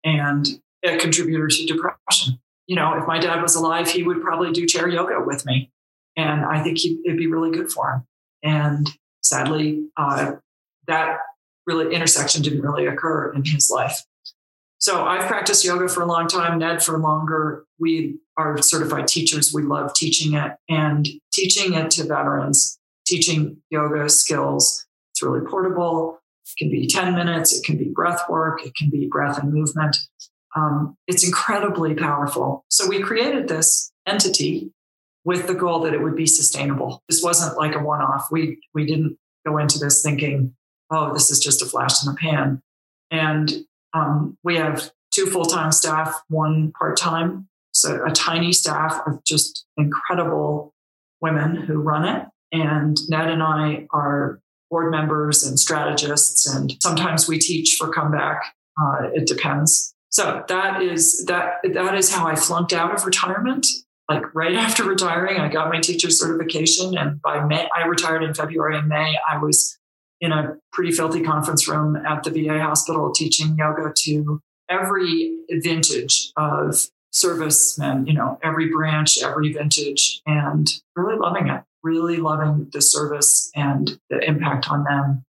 and 0.04 0.62
a 0.84 0.98
contributor 0.98 1.48
to 1.48 1.66
depression. 1.66 2.40
You 2.68 2.76
know, 2.76 2.98
if 2.98 3.08
my 3.08 3.20
dad 3.20 3.42
was 3.42 3.56
alive, 3.56 3.90
he 3.90 4.04
would 4.04 4.22
probably 4.22 4.52
do 4.52 4.66
chair 4.66 4.88
yoga 4.88 5.20
with 5.26 5.46
me. 5.46 5.72
And 6.16 6.46
I 6.46 6.62
think 6.62 6.80
it'd 6.86 7.18
be 7.18 7.28
really 7.28 7.52
good 7.52 7.72
for 7.72 7.92
him. 7.92 8.04
And 8.44 8.90
sadly, 9.22 9.88
uh, 9.98 10.34
that 10.88 11.20
really 11.66 11.94
intersection 11.94 12.42
didn't 12.42 12.62
really 12.62 12.88
occur 12.88 13.34
in 13.34 13.44
his 13.46 13.70
life. 13.70 14.04
So 14.80 15.06
I've 15.06 15.28
practiced 15.28 15.66
yoga 15.66 15.90
for 15.90 16.02
a 16.02 16.06
long 16.06 16.28
time, 16.28 16.60
Ned 16.60 16.82
for 16.82 16.98
longer. 16.98 17.66
We 17.80 18.18
are 18.38 18.62
certified 18.62 19.08
teachers. 19.08 19.54
We 19.54 19.64
love 19.64 19.94
teaching 19.94 20.36
it 20.36 20.54
and 20.70 21.06
teaching 21.34 21.74
it 21.74 21.92
to 21.92 22.06
veterans, 22.06 22.80
teaching 23.06 23.58
yoga 23.70 24.08
skills. 24.10 24.86
It's 25.12 25.22
really 25.22 25.46
portable. 25.46 26.20
It 26.46 26.64
can 26.64 26.72
be 26.72 26.88
10 26.88 27.14
minutes. 27.14 27.54
It 27.54 27.66
can 27.66 27.78
be 27.78 27.90
breath 27.94 28.22
work. 28.30 28.66
It 28.66 28.74
can 28.76 28.90
be 28.90 29.08
breath 29.12 29.38
and 29.38 29.54
movement. 29.54 29.98
Um, 30.56 30.96
it's 31.08 31.26
incredibly 31.26 31.94
powerful. 31.94 32.64
So 32.70 32.88
we 32.88 33.02
created 33.02 33.48
this 33.50 33.92
entity 34.08 34.72
with 35.26 35.48
the 35.48 35.54
goal 35.54 35.82
that 35.82 35.94
it 35.94 36.02
would 36.02 36.16
be 36.16 36.26
sustainable. 36.26 37.04
This 37.10 37.22
wasn't 37.22 37.58
like 37.58 37.76
a 37.76 37.80
one-off. 37.80 38.28
We 38.32 38.60
we 38.74 38.86
didn't 38.86 39.18
go 39.46 39.58
into 39.58 39.78
this 39.78 40.02
thinking, 40.02 40.56
oh, 40.92 41.14
this 41.14 41.30
is 41.32 41.40
just 41.40 41.62
a 41.62 41.66
flash 41.66 42.06
in 42.06 42.12
the 42.12 42.18
pan. 42.18 42.62
And 43.12 43.52
um, 43.94 44.38
we 44.44 44.56
have 44.58 44.92
two 45.14 45.26
full 45.26 45.46
time 45.46 45.72
staff, 45.72 46.22
one 46.28 46.72
part 46.72 46.98
time. 46.98 47.48
So 47.72 48.04
a 48.06 48.12
tiny 48.12 48.52
staff 48.52 49.00
of 49.06 49.24
just 49.26 49.66
incredible 49.78 50.74
women 51.22 51.56
who 51.56 51.80
run 51.80 52.06
it. 52.06 52.28
And 52.52 52.98
Ned 53.10 53.30
and 53.30 53.44
I 53.44 53.88
are 53.92 54.40
board 54.70 54.92
members 54.92 55.44
and 55.44 55.60
strategists, 55.60 56.48
and 56.48 56.76
sometimes 56.82 57.28
we 57.28 57.40
teach 57.40 57.76
for 57.78 57.90
comeback. 57.90 58.56
Uh, 58.80 59.10
it 59.14 59.28
depends. 59.28 59.94
So 60.10 60.44
that 60.48 60.82
is 60.82 61.26
that 61.26 61.56
that 61.74 61.96
is 61.96 62.12
how 62.12 62.28
I 62.28 62.36
flunked 62.36 62.74
out 62.74 62.94
of 62.94 63.06
retirement. 63.06 63.68
Like 64.10 64.34
right 64.34 64.56
after 64.56 64.84
retiring, 64.84 65.40
I 65.40 65.50
got 65.50 65.70
my 65.70 65.80
teacher 65.80 66.10
certification, 66.10 66.98
and 66.98 67.22
by 67.22 67.44
May, 67.46 67.68
I 67.76 67.86
retired 67.86 68.24
in 68.24 68.34
February. 68.34 68.78
and 68.78 68.88
May, 68.88 69.16
I 69.32 69.38
was 69.38 69.79
in 70.22 70.32
a 70.32 70.58
pretty 70.72 70.92
filthy 70.92 71.22
conference 71.22 71.68
room 71.68 71.96
at 71.96 72.24
the 72.24 72.32
VA 72.32 72.60
hospital 72.60 73.12
teaching 73.12 73.56
yoga 73.58 73.94
to 73.96 74.42
every 74.70 75.38
vintage 75.50 76.32
of 76.38 76.76
servicemen, 77.12 78.06
you 78.06 78.14
know, 78.14 78.38
every 78.44 78.70
branch, 78.70 79.22
every 79.22 79.52
vintage, 79.52 80.22
and 80.26 80.68
really 80.96 81.18
loving 81.18 81.48
it, 81.48 81.64
really 81.84 82.18
loving 82.18 82.70
the 82.72 82.82
service 82.82 83.50
and 83.56 84.00
the 84.10 84.20
impact 84.28 84.70
on 84.70 84.84
them. 84.84 85.26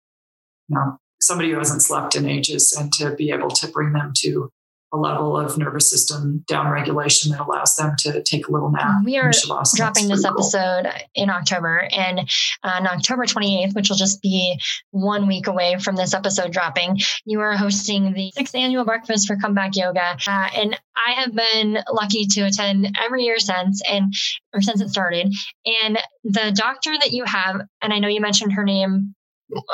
You 0.67 0.75
know, 0.75 0.97
somebody 1.21 1.51
who 1.51 1.57
hasn't 1.57 1.81
slept 1.81 2.15
in 2.15 2.25
ages 2.25 2.75
and 2.77 2.91
to 2.93 3.15
be 3.15 3.31
able 3.31 3.49
to 3.49 3.67
bring 3.67 3.93
them 3.93 4.13
to 4.17 4.51
a 4.93 4.97
level 4.97 5.37
of 5.37 5.57
nervous 5.57 5.89
system 5.89 6.43
downregulation 6.49 7.29
that 7.29 7.41
allows 7.41 7.75
them 7.75 7.95
to 7.99 8.21
take 8.23 8.47
a 8.47 8.51
little 8.51 8.71
nap. 8.71 9.01
We 9.05 9.17
are 9.17 9.31
dropping 9.75 10.07
this 10.07 10.25
episode 10.25 10.83
cool. 10.83 11.01
in 11.15 11.29
October, 11.29 11.87
and 11.91 12.29
on 12.63 12.87
October 12.87 13.23
28th, 13.23 13.75
which 13.75 13.89
will 13.89 13.97
just 13.97 14.21
be 14.21 14.59
one 14.91 15.27
week 15.27 15.47
away 15.47 15.77
from 15.79 15.95
this 15.95 16.13
episode 16.13 16.51
dropping, 16.51 16.99
you 17.25 17.39
are 17.39 17.55
hosting 17.55 18.13
the 18.13 18.31
sixth 18.35 18.55
annual 18.55 18.83
breakfast 18.83 19.27
for 19.27 19.37
Comeback 19.37 19.75
Yoga, 19.75 20.17
uh, 20.27 20.49
and 20.55 20.77
I 20.95 21.21
have 21.21 21.33
been 21.33 21.79
lucky 21.91 22.25
to 22.25 22.41
attend 22.41 22.97
every 22.99 23.23
year 23.23 23.39
since, 23.39 23.81
and 23.89 24.13
or 24.53 24.61
since 24.61 24.81
it 24.81 24.89
started. 24.89 25.33
And 25.83 25.97
the 26.23 26.51
doctor 26.53 26.93
that 26.99 27.11
you 27.11 27.23
have, 27.25 27.61
and 27.81 27.93
I 27.93 27.99
know 27.99 28.07
you 28.07 28.21
mentioned 28.21 28.53
her 28.53 28.63
name 28.63 29.15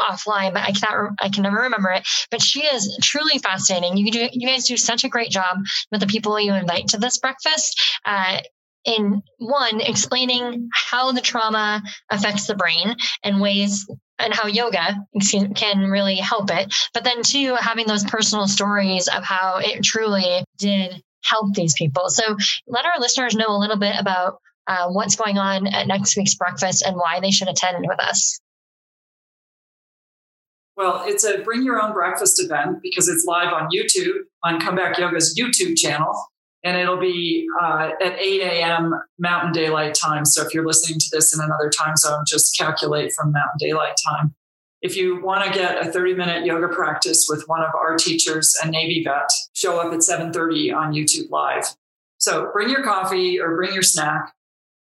offline, 0.10 0.54
but 0.54 0.64
I 0.64 0.72
cannot, 0.72 1.12
I 1.20 1.30
can 1.30 1.44
never 1.44 1.58
remember 1.58 1.90
it. 1.92 2.08
But 2.32 2.42
she 2.42 2.62
is 2.62 2.98
truly 3.02 3.40
fascinating. 3.40 3.98
You 3.98 4.12
do, 4.12 4.30
you 4.32 4.48
guys 4.48 4.66
do 4.66 4.78
such 4.78 5.04
a 5.04 5.10
great 5.10 5.30
job 5.30 5.58
with 5.92 6.02
the 6.02 6.08
people 6.08 6.40
you 6.40 6.54
invite 6.54 6.88
to 6.90 6.98
this 6.98 7.18
breakfast. 7.18 7.80
Uh, 8.06 8.40
in 8.86 9.22
one, 9.38 9.82
explaining 9.82 10.70
how 10.74 11.12
the 11.12 11.22
trauma 11.22 11.84
affects 12.10 12.48
the 12.48 12.56
brain 12.56 12.96
and 13.24 13.42
ways 13.42 13.86
and 14.18 14.34
how 14.34 14.48
yoga 14.48 14.96
can 15.56 15.90
really 15.90 16.16
help 16.16 16.50
it. 16.50 16.74
But 16.94 17.04
then, 17.04 17.22
two, 17.22 17.56
having 17.56 17.86
those 17.86 18.06
personal 18.06 18.48
stories 18.48 19.08
of 19.08 19.24
how 19.24 19.58
it 19.58 19.84
truly 19.84 20.44
did 20.58 21.04
help 21.24 21.54
these 21.54 21.74
people. 21.78 22.10
So, 22.10 22.38
let 22.66 22.86
our 22.86 23.00
listeners 23.00 23.36
know 23.36 23.50
a 23.50 23.60
little 23.60 23.78
bit 23.78 23.96
about 24.00 24.40
uh, 24.68 24.88
what's 24.90 25.16
going 25.16 25.38
on 25.38 25.68
at 25.68 25.88
next 25.88 26.16
week's 26.18 26.36
breakfast 26.36 26.84
and 26.86 26.96
why 26.96 27.20
they 27.20 27.32
should 27.32 27.48
attend 27.48 27.86
with 27.88 28.00
us. 28.00 28.40
Well, 30.78 31.04
it's 31.08 31.24
a 31.24 31.40
bring 31.40 31.64
your 31.64 31.82
own 31.82 31.92
breakfast 31.92 32.42
event 32.42 32.84
because 32.84 33.10
it's 33.10 33.26
live 33.26 33.52
on 33.52 33.70
YouTube, 33.76 34.20
on 34.44 34.62
Comeback 34.62 34.98
Yoga's 35.00 35.38
YouTube 35.38 35.76
channel. 35.76 36.14
and 36.64 36.78
it'll 36.78 37.00
be 37.00 37.48
uh, 37.62 37.92
at 38.02 38.20
8 38.20 38.42
a.m. 38.42 38.94
Mountain 39.20 39.54
Daylight 39.54 39.96
Time. 39.96 40.24
So 40.26 40.46
if 40.46 40.54
you're 40.54 40.66
listening 40.66 41.00
to 41.00 41.06
this 41.12 41.34
in 41.36 41.44
another 41.44 41.70
time 41.70 41.96
zone, 41.96 42.24
just 42.28 42.56
calculate 42.58 43.12
from 43.14 43.32
Mountain 43.32 43.58
Daylight 43.60 43.96
Time. 44.08 44.36
If 44.82 44.96
you 44.96 45.24
want 45.24 45.46
to 45.46 45.58
get 45.58 45.86
a 45.86 45.92
30 45.92 46.14
minute 46.14 46.46
yoga 46.46 46.68
practice 46.68 47.26
with 47.28 47.44
one 47.48 47.62
of 47.62 47.74
our 47.74 47.96
teachers, 47.96 48.56
a 48.64 48.70
Navy 48.70 49.04
vet, 49.04 49.30
show 49.54 49.80
up 49.80 49.92
at 49.92 50.04
7:30 50.04 50.72
on 50.72 50.94
YouTube 50.94 51.32
Live. 51.32 51.76
So 52.20 52.52
bring 52.54 52.70
your 52.70 52.84
coffee 52.84 53.40
or 53.40 53.56
bring 53.56 53.74
your 53.74 53.84
snack. 53.84 54.34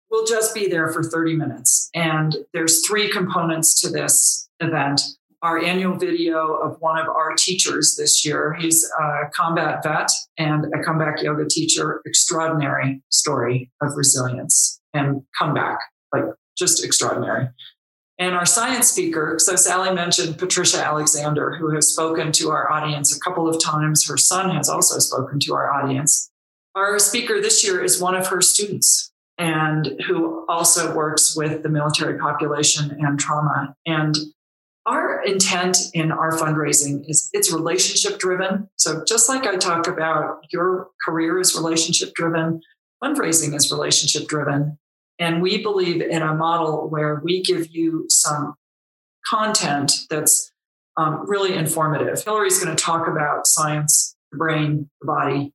We'll 0.09 0.25
just 0.25 0.55
be 0.55 0.67
there 0.67 0.91
for 0.91 1.03
30 1.03 1.35
minutes. 1.35 1.89
And 1.93 2.37
there's 2.53 2.85
three 2.87 3.11
components 3.11 3.79
to 3.81 3.89
this 3.89 4.47
event 4.59 5.01
our 5.43 5.61
annual 5.61 5.97
video 5.97 6.53
of 6.55 6.77
one 6.79 6.97
of 6.97 7.07
our 7.07 7.35
teachers 7.35 7.95
this 7.97 8.25
year. 8.25 8.55
He's 8.57 8.89
a 8.99 9.29
combat 9.33 9.83
vet 9.83 10.09
and 10.37 10.65
a 10.73 10.81
comeback 10.83 11.21
yoga 11.21 11.45
teacher. 11.47 12.01
Extraordinary 12.05 13.03
story 13.09 13.69
of 13.81 13.91
resilience 13.97 14.79
and 14.93 15.21
comeback, 15.37 15.79
like 16.13 16.23
just 16.57 16.83
extraordinary. 16.83 17.49
And 18.17 18.35
our 18.35 18.45
science 18.45 18.87
speaker, 18.87 19.35
so 19.37 19.57
Sally 19.57 19.93
mentioned 19.93 20.37
Patricia 20.37 20.77
Alexander, 20.77 21.57
who 21.57 21.75
has 21.75 21.91
spoken 21.91 22.31
to 22.33 22.51
our 22.51 22.71
audience 22.71 23.15
a 23.15 23.19
couple 23.19 23.49
of 23.49 23.61
times. 23.61 24.07
Her 24.07 24.17
son 24.17 24.55
has 24.55 24.69
also 24.69 24.99
spoken 24.99 25.39
to 25.41 25.53
our 25.55 25.73
audience. 25.73 26.31
Our 26.73 26.99
speaker 26.99 27.41
this 27.41 27.65
year 27.65 27.83
is 27.83 27.99
one 27.99 28.15
of 28.15 28.27
her 28.27 28.39
students 28.39 29.11
and 29.37 29.99
who 30.07 30.45
also 30.47 30.95
works 30.95 31.35
with 31.35 31.63
the 31.63 31.69
military 31.69 32.17
population 32.17 32.95
and 32.99 33.19
trauma. 33.19 33.75
And 33.85 34.15
our 34.85 35.21
intent 35.23 35.77
in 35.93 36.11
our 36.11 36.31
fundraising 36.31 37.09
is 37.09 37.29
it's 37.33 37.53
relationship 37.53 38.19
driven. 38.19 38.69
So 38.75 39.03
just 39.07 39.29
like 39.29 39.45
I 39.45 39.55
talk 39.55 39.87
about 39.87 40.39
your 40.51 40.89
career 41.05 41.39
is 41.39 41.55
relationship 41.55 42.13
driven, 42.13 42.61
fundraising 43.03 43.55
is 43.55 43.71
relationship 43.71 44.27
driven. 44.27 44.77
And 45.19 45.41
we 45.41 45.61
believe 45.61 46.01
in 46.01 46.21
a 46.21 46.33
model 46.33 46.89
where 46.89 47.21
we 47.23 47.43
give 47.43 47.67
you 47.69 48.05
some 48.09 48.55
content 49.25 49.93
that's 50.09 50.51
um, 50.97 51.23
really 51.27 51.55
informative. 51.55 52.21
Hillary's 52.23 52.61
going 52.61 52.75
to 52.75 52.83
talk 52.83 53.07
about 53.07 53.47
science, 53.47 54.15
the 54.31 54.37
brain, 54.37 54.89
the 55.01 55.07
body. 55.07 55.53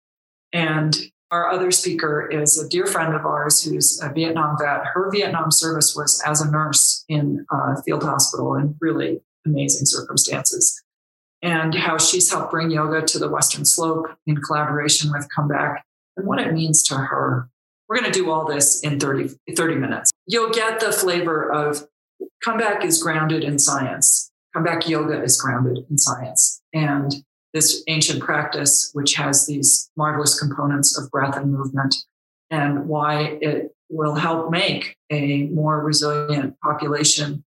And 0.53 0.97
our 1.31 1.51
other 1.51 1.70
speaker 1.70 2.26
is 2.31 2.59
a 2.59 2.68
dear 2.68 2.87
friend 2.87 3.14
of 3.14 3.26
ours 3.26 3.62
who's 3.62 4.01
a 4.03 4.12
Vietnam 4.12 4.57
vet. 4.59 4.85
Her 4.87 5.11
Vietnam 5.11 5.51
service 5.51 5.95
was 5.95 6.22
as 6.26 6.41
a 6.41 6.51
nurse 6.51 7.05
in 7.09 7.45
a 7.51 7.83
field 7.83 8.03
hospital 8.03 8.55
in 8.55 8.76
really 8.81 9.20
amazing 9.45 9.87
circumstances. 9.87 10.83
And 11.43 11.74
how 11.74 11.99
she's 11.99 12.31
helped 12.31 12.51
bring 12.51 12.70
yoga 12.70 13.03
to 13.03 13.18
the 13.18 13.29
Western 13.29 13.64
Slope 13.64 14.07
in 14.26 14.39
collaboration 14.39 15.12
with 15.12 15.29
Comeback 15.35 15.85
and 16.16 16.26
what 16.26 16.41
it 16.41 16.53
means 16.53 16.83
to 16.85 16.97
her. 16.97 17.49
We're 17.89 18.01
going 18.01 18.11
to 18.11 18.18
do 18.18 18.31
all 18.31 18.45
this 18.45 18.81
in 18.83 18.99
30, 18.99 19.35
30 19.55 19.74
minutes. 19.76 20.11
You'll 20.26 20.51
get 20.51 20.81
the 20.81 20.93
flavor 20.93 21.51
of 21.51 21.87
Comeback 22.43 22.85
is 22.85 23.03
grounded 23.03 23.45
in 23.45 23.59
science. 23.59 24.31
Comeback 24.55 24.89
yoga 24.89 25.22
is 25.22 25.41
grounded 25.41 25.85
in 25.89 25.99
science. 25.99 26.61
And 26.72 27.24
this 27.55 27.82
ancient 27.88 28.20
practice, 28.20 28.90
which 28.92 29.14
has 29.14 29.46
these 29.46 29.90
marvelous 29.96 30.38
components 30.38 30.99
of 30.99 31.11
breath 31.11 31.36
and 31.36 31.53
movement, 31.53 31.94
and 32.51 32.86
why 32.86 33.38
it 33.40 33.74
will 33.90 34.14
help 34.14 34.51
make 34.51 34.96
a 35.11 35.44
more 35.44 35.80
resilient 35.82 36.59
population 36.61 37.44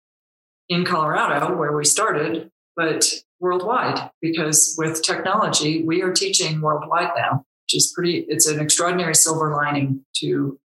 in 0.70 0.86
Colorado, 0.86 1.56
where 1.56 1.76
we 1.76 1.86
started, 1.86 2.50
but 2.76 3.14
worldwide, 3.40 4.10
because 4.22 4.76
with 4.78 5.04
technology, 5.04 5.84
we 5.84 6.02
are 6.02 6.14
teaching 6.14 6.62
worldwide 6.62 7.10
now, 7.16 7.44
which 7.66 7.76
is 7.76 7.92
pretty, 7.94 8.26
it's 8.30 8.48
an 8.48 8.60
extraordinary 8.60 9.16
silver 9.16 9.54
lining 9.54 10.06
to 10.16 10.60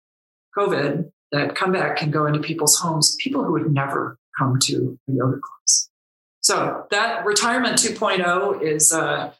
COVID 0.57 1.11
that 1.32 1.57
comeback 1.57 1.97
can 1.97 2.11
go 2.11 2.26
into 2.26 2.39
people's 2.39 2.78
homes, 2.78 3.16
people 3.18 3.43
who 3.43 3.53
would 3.53 3.72
never 3.72 4.18
come 4.39 4.59
to 4.61 4.99
a 5.09 5.12
yoga 5.12 5.39
class. 5.41 5.89
So 6.45 6.84
that 6.90 7.24
retirement 7.24 7.78
2.0 7.78 8.62
is 8.62 8.92
uh, 8.92 9.32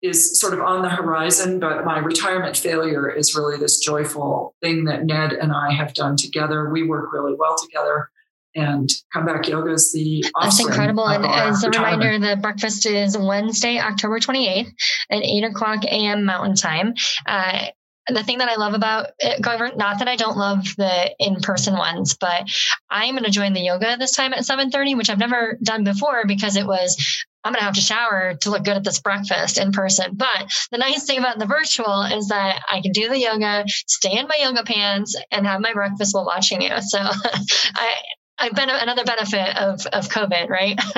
is 0.00 0.40
sort 0.40 0.54
of 0.54 0.60
on 0.60 0.80
the 0.80 0.88
horizon, 0.88 1.60
but 1.60 1.84
my 1.84 1.98
retirement 1.98 2.56
failure 2.56 3.10
is 3.10 3.36
really 3.36 3.58
this 3.58 3.78
joyful 3.78 4.54
thing 4.62 4.84
that 4.84 5.04
Ned 5.04 5.34
and 5.34 5.52
I 5.52 5.72
have 5.74 5.92
done 5.92 6.16
together. 6.16 6.70
We 6.70 6.82
work 6.82 7.12
really 7.12 7.34
well 7.38 7.56
together. 7.58 8.10
And 8.54 8.88
comeback 9.12 9.46
yoga 9.46 9.72
is 9.72 9.92
the 9.92 10.24
awesome. 10.34 10.48
That's 10.48 10.60
incredible. 10.66 11.06
And 11.06 11.26
as 11.26 11.62
a 11.62 11.68
reminder, 11.68 12.18
the 12.18 12.36
breakfast 12.40 12.86
is 12.86 13.18
Wednesday, 13.18 13.78
October 13.78 14.18
28th 14.18 14.72
at 15.10 15.22
8 15.22 15.44
o'clock 15.44 15.84
a.m. 15.84 16.24
Mountain 16.24 16.54
Time. 16.54 16.94
Uh, 17.26 17.66
the 18.08 18.22
thing 18.22 18.38
that 18.38 18.48
I 18.48 18.56
love 18.56 18.74
about 18.74 19.08
it, 19.18 19.76
not 19.76 19.98
that 19.98 20.08
I 20.08 20.16
don't 20.16 20.36
love 20.36 20.64
the 20.76 21.14
in-person 21.18 21.76
ones, 21.76 22.16
but 22.18 22.44
I'm 22.90 23.14
going 23.14 23.24
to 23.24 23.30
join 23.30 23.52
the 23.52 23.60
yoga 23.60 23.96
this 23.96 24.12
time 24.12 24.32
at 24.32 24.44
7:30, 24.44 24.96
which 24.96 25.10
I've 25.10 25.18
never 25.18 25.58
done 25.62 25.84
before 25.84 26.24
because 26.26 26.56
it 26.56 26.66
was 26.66 27.24
I'm 27.46 27.52
going 27.52 27.60
to 27.60 27.66
have 27.66 27.74
to 27.74 27.80
shower 27.80 28.34
to 28.40 28.50
look 28.50 28.64
good 28.64 28.76
at 28.76 28.82
this 28.82 28.98
breakfast 29.00 29.56
in 29.56 29.70
person. 29.70 30.16
But 30.16 30.50
the 30.72 30.78
nice 30.78 31.04
thing 31.04 31.18
about 31.18 31.38
the 31.38 31.46
virtual 31.46 32.02
is 32.02 32.28
that 32.28 32.60
I 32.68 32.80
can 32.80 32.90
do 32.90 33.08
the 33.08 33.20
yoga, 33.20 33.64
stay 33.68 34.18
in 34.18 34.26
my 34.26 34.36
yoga 34.40 34.64
pants, 34.64 35.16
and 35.30 35.46
have 35.46 35.60
my 35.60 35.72
breakfast 35.72 36.12
while 36.12 36.26
watching 36.26 36.60
you. 36.60 36.72
So 36.80 36.98
I, 37.74 37.94
I've 38.36 38.54
been 38.54 38.68
another 38.68 39.04
benefit 39.04 39.56
of, 39.56 39.86
of 39.86 40.08
COVID, 40.08 40.48
right? 40.48 40.80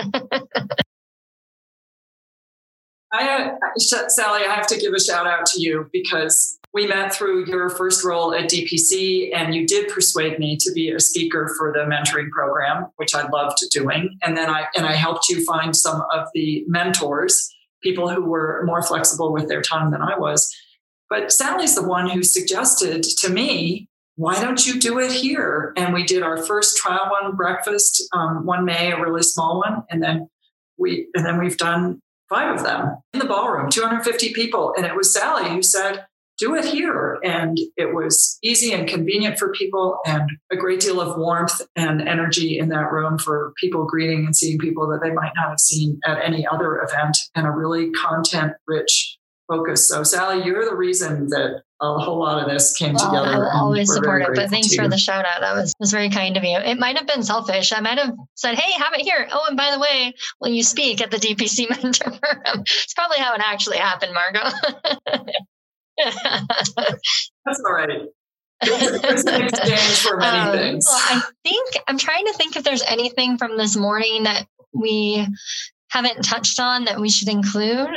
I, 3.13 3.51
uh, 3.51 3.51
Sally, 3.77 4.45
I 4.45 4.55
have 4.55 4.67
to 4.69 4.79
give 4.79 4.95
a 4.95 5.01
shout 5.01 5.27
out 5.27 5.47
to 5.47 5.61
you 5.61 5.89
because 5.93 6.58
we 6.75 6.87
met 6.87 7.15
through 7.15 7.47
your 7.47 7.71
first 7.71 8.05
role 8.05 8.35
at 8.35 8.51
DPC, 8.51 9.35
and 9.35 9.55
you 9.55 9.67
did 9.67 9.89
persuade 9.89 10.39
me 10.39 10.57
to 10.61 10.73
be 10.73 10.91
a 10.91 11.01
speaker 11.01 11.53
for 11.57 11.73
the 11.73 11.81
mentoring 11.81 12.31
program, 12.31 12.87
which 12.97 13.15
I 13.15 13.27
loved 13.29 13.59
doing. 13.71 14.19
And 14.23 14.37
then 14.37 14.51
I 14.51 14.67
and 14.77 14.87
I 14.87 14.93
helped 14.93 15.29
you 15.29 15.45
find 15.45 15.75
some 15.75 16.03
of 16.13 16.29
the 16.35 16.65
mentors, 16.69 17.49
people 17.83 18.09
who 18.09 18.23
were 18.25 18.63
more 18.67 18.83
flexible 18.83 19.33
with 19.33 19.49
their 19.49 19.63
time 19.63 19.91
than 19.91 20.03
I 20.03 20.19
was. 20.19 20.55
But 21.09 21.33
Sally's 21.33 21.75
the 21.75 21.87
one 21.87 22.11
who 22.11 22.23
suggested 22.23 23.03
to 23.03 23.31
me, 23.31 23.89
"Why 24.17 24.41
don't 24.41 24.67
you 24.67 24.79
do 24.79 24.99
it 24.99 25.11
here?" 25.11 25.73
And 25.77 25.95
we 25.95 26.05
did 26.05 26.23
our 26.23 26.37
first 26.37 26.77
trial 26.77 27.11
one 27.11 27.35
breakfast 27.35 28.03
um, 28.13 28.45
one 28.45 28.67
May, 28.67 28.93
a 28.93 29.01
really 29.01 29.23
small 29.23 29.59
one, 29.59 29.85
and 29.89 30.03
then 30.03 30.29
we 30.77 31.09
and 31.15 31.25
then 31.25 31.39
we've 31.39 31.57
done 31.57 32.03
five 32.29 32.55
of 32.57 32.63
them 32.63 32.97
in 33.15 33.21
the 33.21 33.27
ballroom, 33.27 33.71
250 33.71 34.35
people. 34.35 34.75
And 34.77 34.85
it 34.85 34.95
was 34.95 35.13
Sally 35.13 35.49
who 35.49 35.63
said, 35.63 36.05
do 36.39 36.55
it 36.55 36.65
here. 36.65 37.19
And 37.23 37.59
it 37.77 37.95
was 37.95 38.39
easy 38.43 38.73
and 38.73 38.89
convenient 38.89 39.39
for 39.39 39.53
people 39.53 39.99
and 40.07 40.31
a 40.53 40.57
great 40.57 40.81
deal 40.81 41.01
of 41.01 41.19
warmth 41.19 41.61
and 41.77 42.07
energy 42.09 42.59
in 42.59 42.69
that 42.69 42.91
room 42.93 43.19
for 43.19 43.53
people 43.57 43.85
greeting 43.85 44.25
and 44.25 44.37
seeing 44.37 44.59
people 44.59 44.89
that 44.89 45.01
they 45.03 45.11
might 45.11 45.33
not 45.37 45.51
have 45.51 45.61
seen 45.61 46.01
at 46.07 46.23
any 46.25 46.47
other 46.47 46.81
event 46.81 47.19
and 47.35 47.47
a 47.47 47.51
really 47.51 47.91
content 47.91 48.53
rich 48.67 49.19
focus. 49.49 49.89
So, 49.89 50.03
Sally, 50.03 50.45
you're 50.45 50.65
the 50.65 50.77
reason 50.77 51.29
that 51.29 51.63
a 51.81 51.99
whole 51.99 52.19
lot 52.19 52.43
of 52.43 52.51
this 52.51 52.77
came 52.77 52.95
well, 52.95 53.07
together. 53.07 53.35
I 53.35 53.39
will 53.39 53.51
always 53.51 53.93
support 53.93 54.23
it, 54.23 54.31
but 54.35 54.51
thanks 54.51 54.75
for 54.75 54.89
the 54.89 54.99
shout 54.99 55.25
out. 55.25 55.41
That 55.41 55.55
was 55.55 55.75
was 55.79 55.93
very 55.93 56.11
kind 56.11 56.37
of 56.37 56.45
you. 56.45 56.59
It 56.59 56.79
might 56.79 56.99
have 56.99 57.07
been 57.07 57.23
selfish. 57.23 57.73
I 57.73 57.81
might 57.81 57.99
have 57.99 58.15
said, 58.35 58.57
"Hey, 58.57 58.73
have 58.73 58.93
it 58.95 59.03
here." 59.03 59.29
Oh, 59.31 59.47
and 59.49 59.57
by 59.57 59.71
the 59.73 59.79
way, 59.79 60.15
will 60.41 60.51
you 60.51 60.63
speak 60.63 61.01
at 61.01 61.11
the 61.11 61.19
DPC 61.19 61.71
mentor 61.83 62.11
program? 62.11 62.63
It's 62.63 62.95
probably 62.95 63.19
how 63.19 63.35
it 63.35 63.41
actually 63.45 63.79
happened, 63.79 64.13
Margot. 64.13 64.51
That's 67.45 67.63
all 67.67 67.73
right. 67.73 68.03
It's, 68.61 69.25
an 69.25 69.43
exchange 69.43 69.99
for 70.01 70.17
many 70.17 70.39
um, 70.39 70.53
things. 70.53 70.85
Well, 70.89 70.99
I 70.99 71.23
think 71.45 71.77
I'm 71.87 71.99
trying 71.99 72.27
to 72.27 72.33
think 72.33 72.57
if 72.57 72.65
there's 72.65 72.83
anything 72.83 73.39
from 73.39 73.57
this 73.57 73.77
morning 73.77 74.25
that 74.25 74.47
we 74.73 75.27
haven't 75.91 76.23
touched 76.23 76.61
on 76.61 76.85
that 76.85 77.01
we 77.01 77.09
should 77.09 77.29
include. 77.29 77.89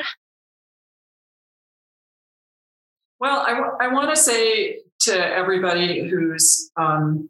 Well, 3.19 3.39
I, 3.39 3.53
w- 3.53 3.73
I 3.79 3.87
want 3.89 4.09
to 4.09 4.15
say 4.15 4.79
to 5.01 5.13
everybody 5.13 6.07
who's 6.07 6.71
um, 6.75 7.29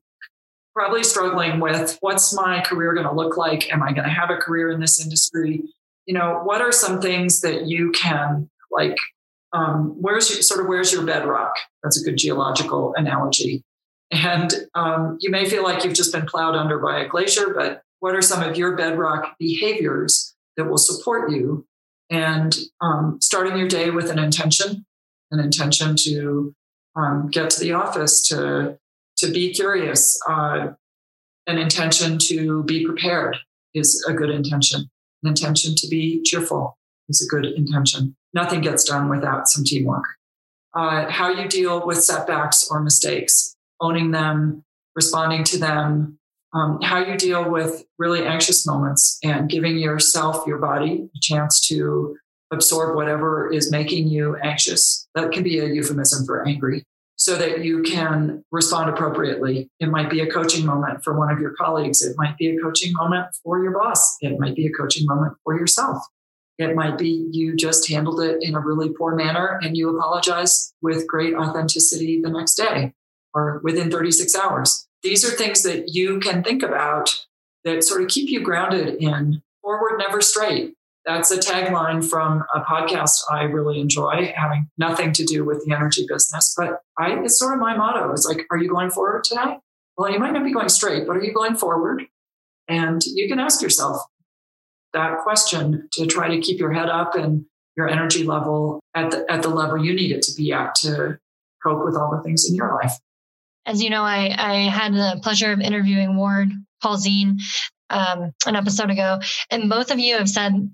probably 0.73 1.03
struggling 1.03 1.59
with 1.59 1.97
what's 2.01 2.33
my 2.33 2.61
career 2.61 2.93
going 2.93 3.07
to 3.07 3.13
look 3.13 3.37
like? 3.37 3.71
Am 3.73 3.83
I 3.83 3.91
going 3.91 4.07
to 4.07 4.13
have 4.13 4.29
a 4.29 4.37
career 4.37 4.69
in 4.71 4.79
this 4.79 5.03
industry? 5.03 5.63
You 6.05 6.13
know, 6.13 6.41
what 6.43 6.61
are 6.61 6.71
some 6.71 7.01
things 7.01 7.41
that 7.41 7.67
you 7.67 7.91
can 7.91 8.49
like? 8.71 8.97
Um, 9.53 9.95
where's 9.99 10.29
your, 10.29 10.41
sort 10.41 10.61
of 10.61 10.67
where's 10.67 10.91
your 10.91 11.05
bedrock? 11.05 11.53
That's 11.83 12.01
a 12.01 12.03
good 12.03 12.17
geological 12.17 12.93
analogy. 12.95 13.63
And 14.11 14.53
um, 14.75 15.17
you 15.21 15.29
may 15.29 15.49
feel 15.49 15.63
like 15.63 15.83
you've 15.83 15.93
just 15.93 16.13
been 16.13 16.25
plowed 16.25 16.55
under 16.55 16.79
by 16.79 16.99
a 16.99 17.07
glacier, 17.07 17.53
but 17.53 17.81
what 17.99 18.15
are 18.15 18.21
some 18.21 18.43
of 18.43 18.57
your 18.57 18.75
bedrock 18.75 19.35
behaviors 19.39 20.35
that 20.57 20.65
will 20.65 20.77
support 20.77 21.31
you? 21.31 21.65
And 22.09 22.57
um, 22.81 23.19
starting 23.21 23.57
your 23.57 23.69
day 23.69 23.89
with 23.89 24.09
an 24.09 24.19
intention 24.19 24.85
an 25.31 25.39
intention 25.39 25.95
to 25.95 26.53
um, 26.95 27.29
get 27.31 27.49
to 27.51 27.59
the 27.59 27.73
office, 27.73 28.27
to 28.27 28.77
to 29.17 29.31
be 29.31 29.53
curious, 29.53 30.19
uh, 30.29 30.69
an 31.47 31.57
intention 31.57 32.17
to 32.17 32.63
be 32.63 32.85
prepared 32.85 33.37
is 33.73 34.03
a 34.07 34.13
good 34.13 34.29
intention. 34.29 34.89
An 35.23 35.29
intention 35.29 35.75
to 35.75 35.87
be 35.87 36.21
cheerful 36.23 36.77
is 37.07 37.21
a 37.21 37.29
good 37.29 37.45
intention. 37.45 38.15
Nothing 38.33 38.61
gets 38.61 38.83
done 38.83 39.09
without 39.09 39.47
some 39.47 39.63
teamwork. 39.63 40.05
uh, 40.73 41.09
how 41.09 41.29
you 41.29 41.47
deal 41.47 41.85
with 41.85 42.01
setbacks 42.03 42.67
or 42.69 42.81
mistakes, 42.81 43.55
owning 43.79 44.11
them, 44.11 44.63
responding 44.95 45.43
to 45.45 45.57
them, 45.57 46.17
um, 46.53 46.79
how 46.81 46.99
you 46.99 47.17
deal 47.17 47.49
with 47.49 47.83
really 47.97 48.25
anxious 48.25 48.65
moments 48.65 49.17
and 49.23 49.49
giving 49.49 49.77
yourself, 49.77 50.45
your 50.45 50.57
body, 50.57 51.09
a 51.15 51.19
chance 51.21 51.65
to 51.67 52.17
absorb 52.51 52.95
whatever 52.95 53.51
is 53.51 53.71
making 53.71 54.07
you 54.07 54.35
anxious. 54.37 55.07
That 55.15 55.31
can 55.31 55.43
be 55.43 55.59
a 55.59 55.65
euphemism 55.65 56.25
for 56.25 56.45
angry 56.45 56.83
so 57.15 57.35
that 57.37 57.63
you 57.63 57.83
can 57.83 58.43
respond 58.51 58.89
appropriately. 58.89 59.69
It 59.79 59.89
might 59.89 60.09
be 60.09 60.21
a 60.21 60.29
coaching 60.29 60.65
moment 60.65 61.03
for 61.03 61.17
one 61.17 61.31
of 61.31 61.39
your 61.39 61.53
colleagues. 61.53 62.01
It 62.01 62.15
might 62.17 62.37
be 62.37 62.49
a 62.49 62.59
coaching 62.59 62.91
moment 62.93 63.27
for 63.43 63.63
your 63.63 63.71
boss. 63.71 64.17
It 64.21 64.37
might 64.39 64.55
be 64.55 64.65
a 64.67 64.71
coaching 64.71 65.05
moment 65.05 65.33
for 65.43 65.57
yourself. 65.57 65.99
It 66.61 66.75
might 66.75 66.97
be 66.97 67.27
you 67.31 67.55
just 67.55 67.89
handled 67.89 68.21
it 68.21 68.37
in 68.41 68.55
a 68.55 68.59
really 68.59 68.89
poor 68.89 69.15
manner 69.15 69.59
and 69.63 69.75
you 69.75 69.95
apologize 69.97 70.73
with 70.81 71.07
great 71.07 71.33
authenticity 71.33 72.21
the 72.21 72.29
next 72.29 72.55
day 72.55 72.93
or 73.33 73.61
within 73.63 73.89
36 73.89 74.35
hours. 74.35 74.87
These 75.01 75.25
are 75.25 75.35
things 75.35 75.63
that 75.63 75.89
you 75.89 76.19
can 76.19 76.43
think 76.43 76.61
about 76.61 77.25
that 77.63 77.83
sort 77.83 78.03
of 78.03 78.09
keep 78.09 78.29
you 78.29 78.41
grounded 78.41 78.95
in 79.01 79.41
forward, 79.61 79.97
never 79.97 80.21
straight. 80.21 80.75
That's 81.05 81.31
a 81.31 81.37
tagline 81.37 82.07
from 82.07 82.43
a 82.53 82.61
podcast 82.61 83.21
I 83.31 83.43
really 83.43 83.79
enjoy, 83.79 84.31
having 84.35 84.69
nothing 84.77 85.13
to 85.13 85.25
do 85.25 85.43
with 85.43 85.65
the 85.65 85.73
energy 85.73 86.05
business. 86.07 86.53
But 86.55 86.81
I, 86.97 87.19
it's 87.23 87.39
sort 87.39 87.55
of 87.55 87.59
my 87.59 87.75
motto. 87.75 88.11
It's 88.11 88.25
like, 88.25 88.45
are 88.51 88.57
you 88.57 88.69
going 88.69 88.91
forward 88.91 89.23
today? 89.23 89.57
Well, 89.97 90.11
you 90.11 90.19
might 90.19 90.33
not 90.33 90.43
be 90.43 90.53
going 90.53 90.69
straight, 90.69 91.07
but 91.07 91.17
are 91.17 91.23
you 91.23 91.33
going 91.33 91.55
forward? 91.55 92.03
And 92.67 93.01
you 93.03 93.27
can 93.27 93.39
ask 93.39 93.63
yourself 93.63 94.01
that 94.93 95.19
question 95.19 95.87
to 95.93 96.05
try 96.05 96.27
to 96.29 96.39
keep 96.41 96.59
your 96.59 96.71
head 96.71 96.89
up 96.89 97.15
and 97.15 97.45
your 97.77 97.87
energy 97.87 98.23
level 98.23 98.81
at 98.93 99.11
the, 99.11 99.31
at 99.31 99.41
the 99.41 99.49
level 99.49 99.83
you 99.83 99.93
need 99.93 100.11
it 100.11 100.21
to 100.23 100.35
be 100.35 100.51
at 100.51 100.75
to 100.75 101.17
cope 101.63 101.83
with 101.83 101.95
all 101.95 102.11
the 102.15 102.21
things 102.23 102.47
in 102.49 102.55
your 102.55 102.73
life. 102.81 102.93
As 103.65 103.81
you 103.81 103.89
know, 103.89 104.01
I, 104.01 104.35
I 104.37 104.53
had 104.69 104.93
the 104.93 105.19
pleasure 105.21 105.51
of 105.51 105.59
interviewing 105.59 106.17
Ward 106.17 106.49
Polzin 106.83 107.39
um, 107.89 108.33
an 108.45 108.55
episode 108.55 108.89
ago, 108.89 109.19
and 109.49 109.69
both 109.69 109.91
of 109.91 109.99
you 109.99 110.17
have 110.17 110.29
said 110.29 110.73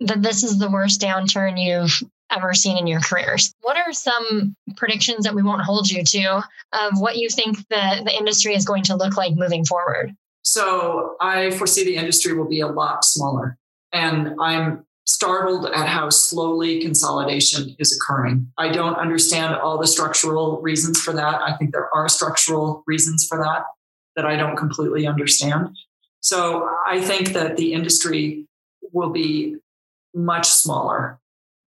that 0.00 0.22
this 0.22 0.42
is 0.42 0.58
the 0.58 0.70
worst 0.70 1.00
downturn 1.00 1.62
you've 1.62 2.00
ever 2.30 2.54
seen 2.54 2.78
in 2.78 2.86
your 2.86 3.00
careers. 3.00 3.52
What 3.60 3.76
are 3.76 3.92
some 3.92 4.56
predictions 4.76 5.24
that 5.24 5.34
we 5.34 5.42
won't 5.42 5.62
hold 5.62 5.88
you 5.88 6.02
to 6.04 6.42
of 6.72 6.92
what 6.98 7.16
you 7.16 7.28
think 7.28 7.58
the, 7.68 8.02
the 8.04 8.16
industry 8.16 8.54
is 8.54 8.64
going 8.64 8.84
to 8.84 8.96
look 8.96 9.16
like 9.16 9.34
moving 9.34 9.64
forward? 9.64 10.12
So 10.44 11.16
I 11.20 11.50
foresee 11.50 11.84
the 11.84 11.96
industry 11.96 12.34
will 12.34 12.48
be 12.48 12.60
a 12.60 12.68
lot 12.68 13.04
smaller. 13.04 13.58
And 13.92 14.34
I'm 14.40 14.86
startled 15.06 15.66
at 15.66 15.88
how 15.88 16.08
slowly 16.10 16.80
consolidation 16.80 17.74
is 17.78 17.98
occurring. 17.98 18.50
I 18.56 18.70
don't 18.70 18.94
understand 18.96 19.54
all 19.56 19.78
the 19.78 19.86
structural 19.86 20.60
reasons 20.62 21.00
for 21.00 21.12
that. 21.14 21.42
I 21.42 21.56
think 21.56 21.72
there 21.72 21.94
are 21.94 22.08
structural 22.08 22.82
reasons 22.86 23.26
for 23.26 23.38
that 23.38 23.64
that 24.16 24.24
I 24.24 24.36
don't 24.36 24.56
completely 24.56 25.06
understand. 25.06 25.76
So 26.20 26.70
I 26.86 27.00
think 27.00 27.32
that 27.32 27.56
the 27.56 27.74
industry 27.74 28.46
will 28.92 29.10
be 29.10 29.56
much 30.14 30.48
smaller. 30.48 31.18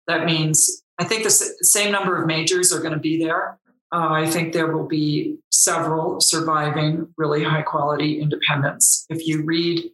That 0.07 0.25
means 0.25 0.83
I 0.99 1.05
think 1.05 1.23
the 1.23 1.31
same 1.31 1.93
number 1.93 2.21
of 2.21 2.27
majors 2.27 2.73
are 2.73 2.81
going 2.81 2.95
to 2.95 2.99
be 2.99 3.23
there. 3.23 3.60
Uh, 3.93 4.09
I 4.11 4.31
think 4.31 4.53
there 4.53 4.75
will 4.75 4.87
be 4.87 5.39
several 5.51 6.21
surviving 6.21 7.13
really 7.17 7.43
high 7.43 7.63
quality 7.63 8.21
independents. 8.21 9.05
If 9.09 9.27
you 9.27 9.43
read 9.45 9.91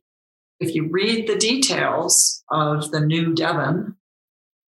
if 0.59 0.75
you 0.75 0.89
read 0.89 1.29
the 1.29 1.37
details 1.37 2.43
of 2.51 2.91
the 2.91 3.01
new 3.01 3.35
Devon, 3.35 3.95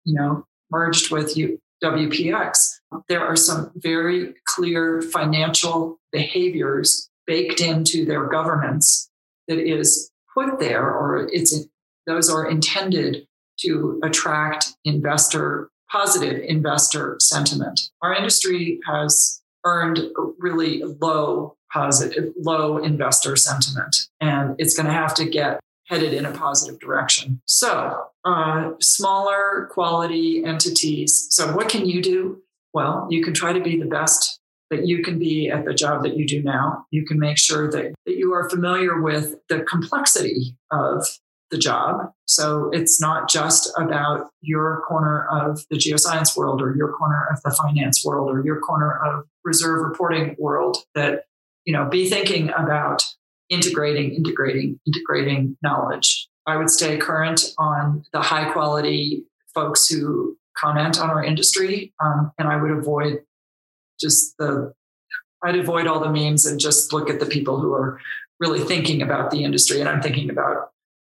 you 0.04 0.14
know, 0.14 0.46
merged 0.70 1.10
with 1.10 1.36
WPX, 1.82 2.78
there 3.08 3.20
are 3.20 3.34
some 3.34 3.72
very 3.74 4.34
clear 4.44 5.02
financial 5.02 5.98
behaviors 6.12 7.10
baked 7.26 7.60
into 7.60 8.04
their 8.04 8.26
governance 8.26 9.10
that 9.48 9.58
is 9.58 10.10
put 10.32 10.60
there, 10.60 10.88
or 10.88 11.28
it's 11.32 11.66
those 12.06 12.30
are 12.30 12.48
intended 12.48 13.26
to 13.60 14.00
attract 14.04 14.74
investor 14.84 15.70
positive 15.92 16.42
investor 16.42 17.16
sentiment. 17.20 17.90
Our 18.00 18.14
industry 18.14 18.80
has 18.86 19.42
earned 19.64 20.00
really 20.38 20.82
low 20.82 21.56
positive, 21.72 22.32
low 22.38 22.78
investor 22.78 23.36
sentiment, 23.36 23.96
and 24.20 24.54
it's 24.58 24.74
going 24.74 24.86
to 24.86 24.92
have 24.92 25.14
to 25.14 25.24
get 25.24 25.60
headed 25.86 26.14
in 26.14 26.24
a 26.24 26.32
positive 26.32 26.80
direction. 26.80 27.40
So, 27.46 28.06
uh, 28.24 28.72
smaller 28.80 29.68
quality 29.70 30.42
entities. 30.44 31.26
So, 31.30 31.54
what 31.54 31.68
can 31.68 31.86
you 31.86 32.02
do? 32.02 32.42
Well, 32.72 33.06
you 33.10 33.22
can 33.22 33.34
try 33.34 33.52
to 33.52 33.60
be 33.60 33.78
the 33.78 33.86
best 33.86 34.40
that 34.70 34.86
you 34.86 35.02
can 35.02 35.18
be 35.18 35.50
at 35.50 35.66
the 35.66 35.74
job 35.74 36.02
that 36.02 36.16
you 36.16 36.26
do 36.26 36.42
now. 36.42 36.86
You 36.90 37.04
can 37.04 37.18
make 37.18 37.36
sure 37.36 37.70
that, 37.70 37.92
that 38.06 38.16
you 38.16 38.32
are 38.32 38.48
familiar 38.48 39.02
with 39.02 39.36
the 39.50 39.60
complexity 39.60 40.56
of 40.70 41.06
the 41.52 41.58
job. 41.58 42.10
So 42.24 42.70
it's 42.72 43.00
not 43.00 43.28
just 43.28 43.70
about 43.78 44.30
your 44.40 44.82
corner 44.88 45.28
of 45.30 45.64
the 45.70 45.76
geoscience 45.76 46.36
world 46.36 46.60
or 46.60 46.74
your 46.74 46.92
corner 46.92 47.28
of 47.30 47.40
the 47.42 47.50
finance 47.50 48.04
world 48.04 48.30
or 48.30 48.44
your 48.44 48.58
corner 48.60 48.98
of 49.04 49.26
reserve 49.44 49.82
reporting 49.82 50.34
world 50.38 50.78
that, 50.94 51.26
you 51.64 51.72
know, 51.72 51.88
be 51.88 52.08
thinking 52.08 52.48
about 52.50 53.04
integrating, 53.50 54.14
integrating, 54.14 54.80
integrating 54.86 55.56
knowledge. 55.62 56.26
I 56.46 56.56
would 56.56 56.70
stay 56.70 56.96
current 56.96 57.54
on 57.58 58.04
the 58.12 58.20
high 58.20 58.50
quality 58.50 59.24
folks 59.54 59.86
who 59.86 60.36
comment 60.56 60.98
on 60.98 61.10
our 61.10 61.22
industry. 61.22 61.92
Um, 62.02 62.32
and 62.38 62.48
I 62.48 62.60
would 62.60 62.70
avoid 62.70 63.20
just 64.00 64.36
the, 64.38 64.72
I'd 65.44 65.56
avoid 65.56 65.86
all 65.86 66.00
the 66.00 66.10
memes 66.10 66.46
and 66.46 66.58
just 66.58 66.92
look 66.92 67.10
at 67.10 67.20
the 67.20 67.26
people 67.26 67.60
who 67.60 67.74
are 67.74 68.00
really 68.40 68.60
thinking 68.60 69.02
about 69.02 69.30
the 69.30 69.44
industry. 69.44 69.80
And 69.80 69.88
I'm 69.88 70.00
thinking 70.00 70.30
about 70.30 70.71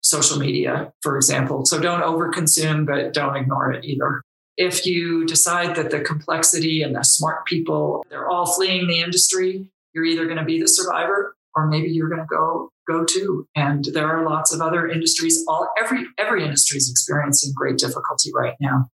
social 0.09 0.37
media, 0.37 0.93
for 1.01 1.15
example. 1.15 1.65
So 1.65 1.79
don't 1.79 2.01
overconsume, 2.01 2.85
but 2.85 3.13
don't 3.13 3.35
ignore 3.35 3.71
it 3.71 3.85
either. 3.85 4.21
If 4.57 4.85
you 4.85 5.25
decide 5.25 5.75
that 5.75 5.91
the 5.91 5.99
complexity 5.99 6.81
and 6.81 6.95
the 6.95 7.03
smart 7.03 7.45
people, 7.45 8.05
they're 8.09 8.29
all 8.29 8.51
fleeing 8.55 8.87
the 8.87 9.01
industry, 9.01 9.69
you're 9.93 10.05
either 10.05 10.25
going 10.25 10.37
to 10.37 10.45
be 10.45 10.59
the 10.59 10.67
survivor 10.67 11.35
or 11.55 11.67
maybe 11.67 11.89
you're 11.89 12.09
going 12.09 12.21
to 12.21 12.27
go 12.27 12.69
go 12.87 13.03
to. 13.03 13.47
And 13.55 13.85
there 13.85 14.07
are 14.07 14.23
lots 14.27 14.53
of 14.53 14.61
other 14.61 14.87
industries. 14.87 15.43
All 15.47 15.69
every 15.77 16.05
every 16.17 16.43
industry 16.43 16.77
is 16.77 16.89
experiencing 16.89 17.53
great 17.55 17.77
difficulty 17.77 18.31
right 18.33 18.55
now. 18.61 18.89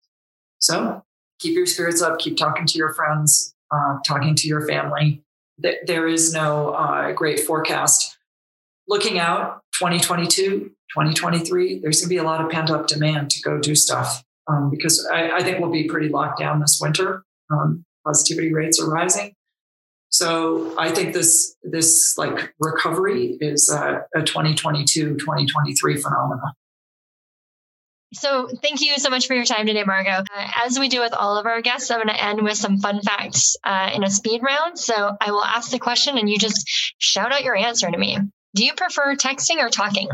So 0.60 1.04
keep 1.40 1.56
your 1.56 1.66
spirits 1.66 2.02
up. 2.02 2.20
Keep 2.20 2.38
talking 2.38 2.66
to 2.66 2.78
your 2.78 2.94
friends, 2.94 3.54
uh, 3.72 3.98
talking 4.06 4.36
to 4.36 4.48
your 4.48 4.66
family. 4.66 5.24
There 5.86 6.08
is 6.08 6.34
no 6.34 6.70
uh, 6.70 7.12
great 7.12 7.42
forecast. 7.42 8.18
Looking 8.88 9.18
out, 9.18 9.62
2022, 9.80 10.60
2023, 10.60 11.80
there's 11.80 12.02
going 12.02 12.06
to 12.06 12.10
be 12.10 12.18
a 12.18 12.24
lot 12.24 12.44
of 12.44 12.52
pent 12.52 12.70
up 12.70 12.88
demand 12.88 13.30
to 13.32 13.42
go 13.42 13.60
do 13.60 13.76
stuff 13.76 14.24
um, 14.48 14.70
because 14.70 15.08
I, 15.12 15.38
I, 15.38 15.44
think 15.44 15.60
we'll 15.60 15.72
be 15.72 15.88
pretty 15.88 16.10
locked 16.10 16.40
down 16.40 16.60
this 16.60 16.80
winter. 16.82 17.24
Um, 17.50 17.86
positivity 18.06 18.54
rates 18.54 18.82
are 18.82 18.90
rising. 18.90 19.34
So 20.10 20.76
I 20.78 20.92
think 20.92 21.14
this 21.14 21.56
this 21.64 22.18
like 22.20 22.54
recovery 22.60 23.38
is 23.42 23.72
a, 23.72 24.06
a 24.16 24.22
2022 24.22 25.16
2023 25.16 25.98
phenomenon. 25.98 26.52
So, 28.14 28.48
thank 28.62 28.82
you 28.82 28.96
so 28.98 29.10
much 29.10 29.26
for 29.26 29.34
your 29.34 29.44
time 29.44 29.66
today, 29.66 29.84
Margot. 29.84 30.12
Uh, 30.12 30.48
as 30.66 30.78
we 30.78 30.88
do 30.88 31.00
with 31.00 31.14
all 31.16 31.36
of 31.36 31.48
our 31.48 31.62
guests, 31.62 31.90
I'm 31.90 31.98
going 31.98 32.10
to 32.10 32.24
end 32.24 32.44
with 32.44 32.58
some 32.58 32.78
fun 32.78 33.02
facts 33.02 33.58
uh, 33.64 33.90
in 33.92 34.04
a 34.04 34.10
speed 34.10 34.42
round. 34.44 34.78
So, 34.78 35.18
I 35.20 35.32
will 35.32 35.44
ask 35.44 35.72
the 35.72 35.80
question 35.80 36.20
and 36.20 36.30
you 36.30 36.38
just 36.38 36.70
shout 37.00 37.34
out 37.34 37.44
your 37.44 37.56
answer 37.56 37.90
to 37.90 37.98
me. 37.98 38.20
Do 38.56 38.64
you 38.64 38.74
prefer 38.74 39.16
texting 39.16 39.58
or 39.58 39.70
talking? 39.70 40.08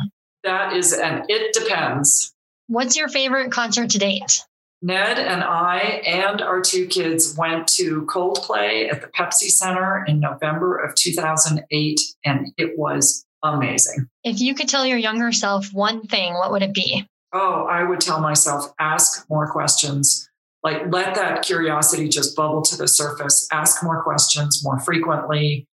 That 0.43 0.73
is 0.73 0.93
an 0.93 1.23
it 1.27 1.53
depends. 1.53 2.33
What's 2.67 2.95
your 2.95 3.09
favorite 3.09 3.51
concert 3.51 3.89
to 3.91 3.99
date? 3.99 4.43
Ned 4.81 5.19
and 5.19 5.43
I 5.43 5.79
and 6.05 6.41
our 6.41 6.61
two 6.61 6.87
kids 6.87 7.35
went 7.37 7.67
to 7.69 8.03
Coldplay 8.05 8.89
at 8.89 9.01
the 9.01 9.07
Pepsi 9.07 9.49
Center 9.49 10.05
in 10.07 10.21
November 10.21 10.77
of 10.77 10.95
2008, 10.95 11.99
and 12.23 12.47
it 12.57 12.77
was 12.77 13.25
amazing. 13.43 14.07
If 14.23 14.39
you 14.39 14.55
could 14.55 14.69
tell 14.69 14.85
your 14.85 14.97
younger 14.97 15.33
self 15.33 15.73
one 15.73 16.07
thing, 16.07 16.33
what 16.35 16.51
would 16.51 16.61
it 16.61 16.73
be? 16.73 17.05
Oh, 17.33 17.67
I 17.69 17.83
would 17.83 17.99
tell 17.99 18.21
myself 18.21 18.71
ask 18.79 19.29
more 19.29 19.51
questions. 19.51 20.29
Like 20.63 20.83
let 20.89 21.15
that 21.15 21.41
curiosity 21.41 22.07
just 22.07 22.35
bubble 22.35 22.61
to 22.61 22.77
the 22.77 22.87
surface. 22.87 23.49
Ask 23.51 23.83
more 23.83 24.01
questions 24.01 24.61
more 24.63 24.79
frequently 24.79 25.67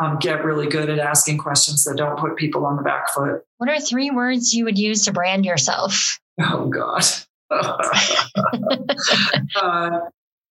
um, 0.00 0.18
get 0.18 0.44
really 0.44 0.66
good 0.66 0.88
at 0.88 0.98
asking 0.98 1.38
questions 1.38 1.84
that 1.84 1.96
don't 1.96 2.18
put 2.18 2.36
people 2.36 2.64
on 2.64 2.76
the 2.76 2.82
back 2.82 3.10
foot. 3.10 3.42
What 3.58 3.68
are 3.68 3.80
three 3.80 4.10
words 4.10 4.54
you 4.54 4.64
would 4.64 4.78
use 4.78 5.04
to 5.04 5.12
brand 5.12 5.44
yourself? 5.44 6.18
Oh, 6.40 6.66
God. 6.66 7.04
uh, 9.56 10.00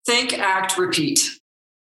think, 0.05 0.37
act, 0.37 0.77
repeat. 0.77 1.29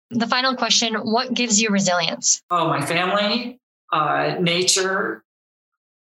The 0.09 0.27
final 0.27 0.55
question 0.55 0.95
What 0.95 1.33
gives 1.33 1.61
you 1.61 1.69
resilience? 1.69 2.41
Oh, 2.49 2.67
my 2.67 2.85
family, 2.85 3.59
uh, 3.93 4.35
nature, 4.39 5.23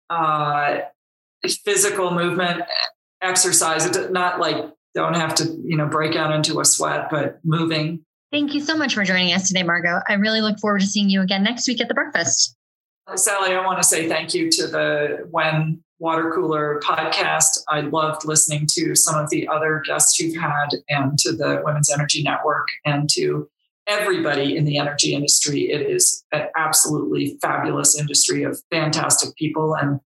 uh, 0.08 0.78
physical 1.64 2.12
movement, 2.12 2.62
exercise, 3.20 3.90
not 4.10 4.40
like 4.40 4.72
don't 4.94 5.14
have 5.14 5.34
to, 5.36 5.44
you 5.64 5.76
know, 5.76 5.86
break 5.86 6.16
out 6.16 6.32
into 6.32 6.60
a 6.60 6.64
sweat, 6.64 7.08
but 7.10 7.40
moving. 7.44 8.04
Thank 8.32 8.54
you 8.54 8.62
so 8.62 8.74
much 8.74 8.94
for 8.94 9.04
joining 9.04 9.34
us 9.34 9.46
today, 9.46 9.62
Margot. 9.62 10.00
I 10.08 10.14
really 10.14 10.40
look 10.40 10.58
forward 10.58 10.80
to 10.80 10.86
seeing 10.86 11.10
you 11.10 11.20
again 11.20 11.42
next 11.42 11.68
week 11.68 11.82
at 11.82 11.88
the 11.88 11.94
breakfast. 11.94 12.56
Sally, 13.14 13.54
I 13.54 13.62
want 13.62 13.76
to 13.82 13.86
say 13.86 14.08
thank 14.08 14.32
you 14.32 14.50
to 14.52 14.66
the 14.66 15.28
WEN 15.30 15.82
Water 15.98 16.32
Cooler 16.34 16.80
podcast. 16.82 17.60
I 17.68 17.80
loved 17.80 18.24
listening 18.24 18.66
to 18.72 18.94
some 18.94 19.22
of 19.22 19.28
the 19.28 19.46
other 19.48 19.82
guests 19.86 20.18
you've 20.18 20.40
had 20.40 20.68
and 20.88 21.18
to 21.18 21.32
the 21.32 21.60
Women's 21.62 21.90
Energy 21.90 22.22
Network 22.22 22.68
and 22.86 23.06
to 23.10 23.50
everybody 23.86 24.56
in 24.56 24.64
the 24.64 24.78
energy 24.78 25.14
industry. 25.14 25.70
It 25.70 25.82
is 25.82 26.24
an 26.32 26.46
absolutely 26.56 27.36
fabulous 27.42 27.98
industry 27.98 28.44
of 28.44 28.62
fantastic 28.70 29.36
people. 29.36 29.76
And 29.76 30.00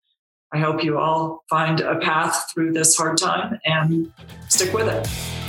I 0.52 0.58
hope 0.58 0.84
you 0.84 0.98
all 0.98 1.44
find 1.48 1.80
a 1.80 2.00
path 2.00 2.50
through 2.52 2.74
this 2.74 2.98
hard 2.98 3.20
time 3.20 3.60
and 3.66 4.12
stick 4.50 4.74
with 4.74 4.88
it. 4.88 5.45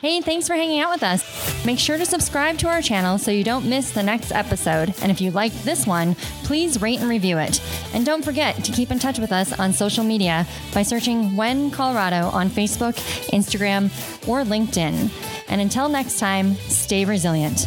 Hey, 0.00 0.20
thanks 0.20 0.46
for 0.46 0.54
hanging 0.54 0.78
out 0.78 0.92
with 0.92 1.02
us. 1.02 1.66
Make 1.66 1.80
sure 1.80 1.98
to 1.98 2.06
subscribe 2.06 2.56
to 2.58 2.68
our 2.68 2.80
channel 2.80 3.18
so 3.18 3.32
you 3.32 3.42
don't 3.42 3.68
miss 3.68 3.90
the 3.90 4.02
next 4.02 4.30
episode. 4.30 4.94
And 5.02 5.10
if 5.10 5.20
you 5.20 5.32
liked 5.32 5.64
this 5.64 5.88
one, 5.88 6.14
please 6.44 6.80
rate 6.80 7.00
and 7.00 7.08
review 7.08 7.38
it. 7.38 7.60
And 7.92 8.06
don't 8.06 8.24
forget 8.24 8.62
to 8.62 8.70
keep 8.70 8.92
in 8.92 9.00
touch 9.00 9.18
with 9.18 9.32
us 9.32 9.58
on 9.58 9.72
social 9.72 10.04
media 10.04 10.46
by 10.72 10.84
searching 10.84 11.34
WEN 11.34 11.72
Colorado 11.72 12.28
on 12.28 12.48
Facebook, 12.48 12.94
Instagram, 13.30 13.86
or 14.28 14.44
LinkedIn. 14.44 15.10
And 15.48 15.60
until 15.60 15.88
next 15.88 16.20
time, 16.20 16.54
stay 16.54 17.04
resilient. 17.04 17.66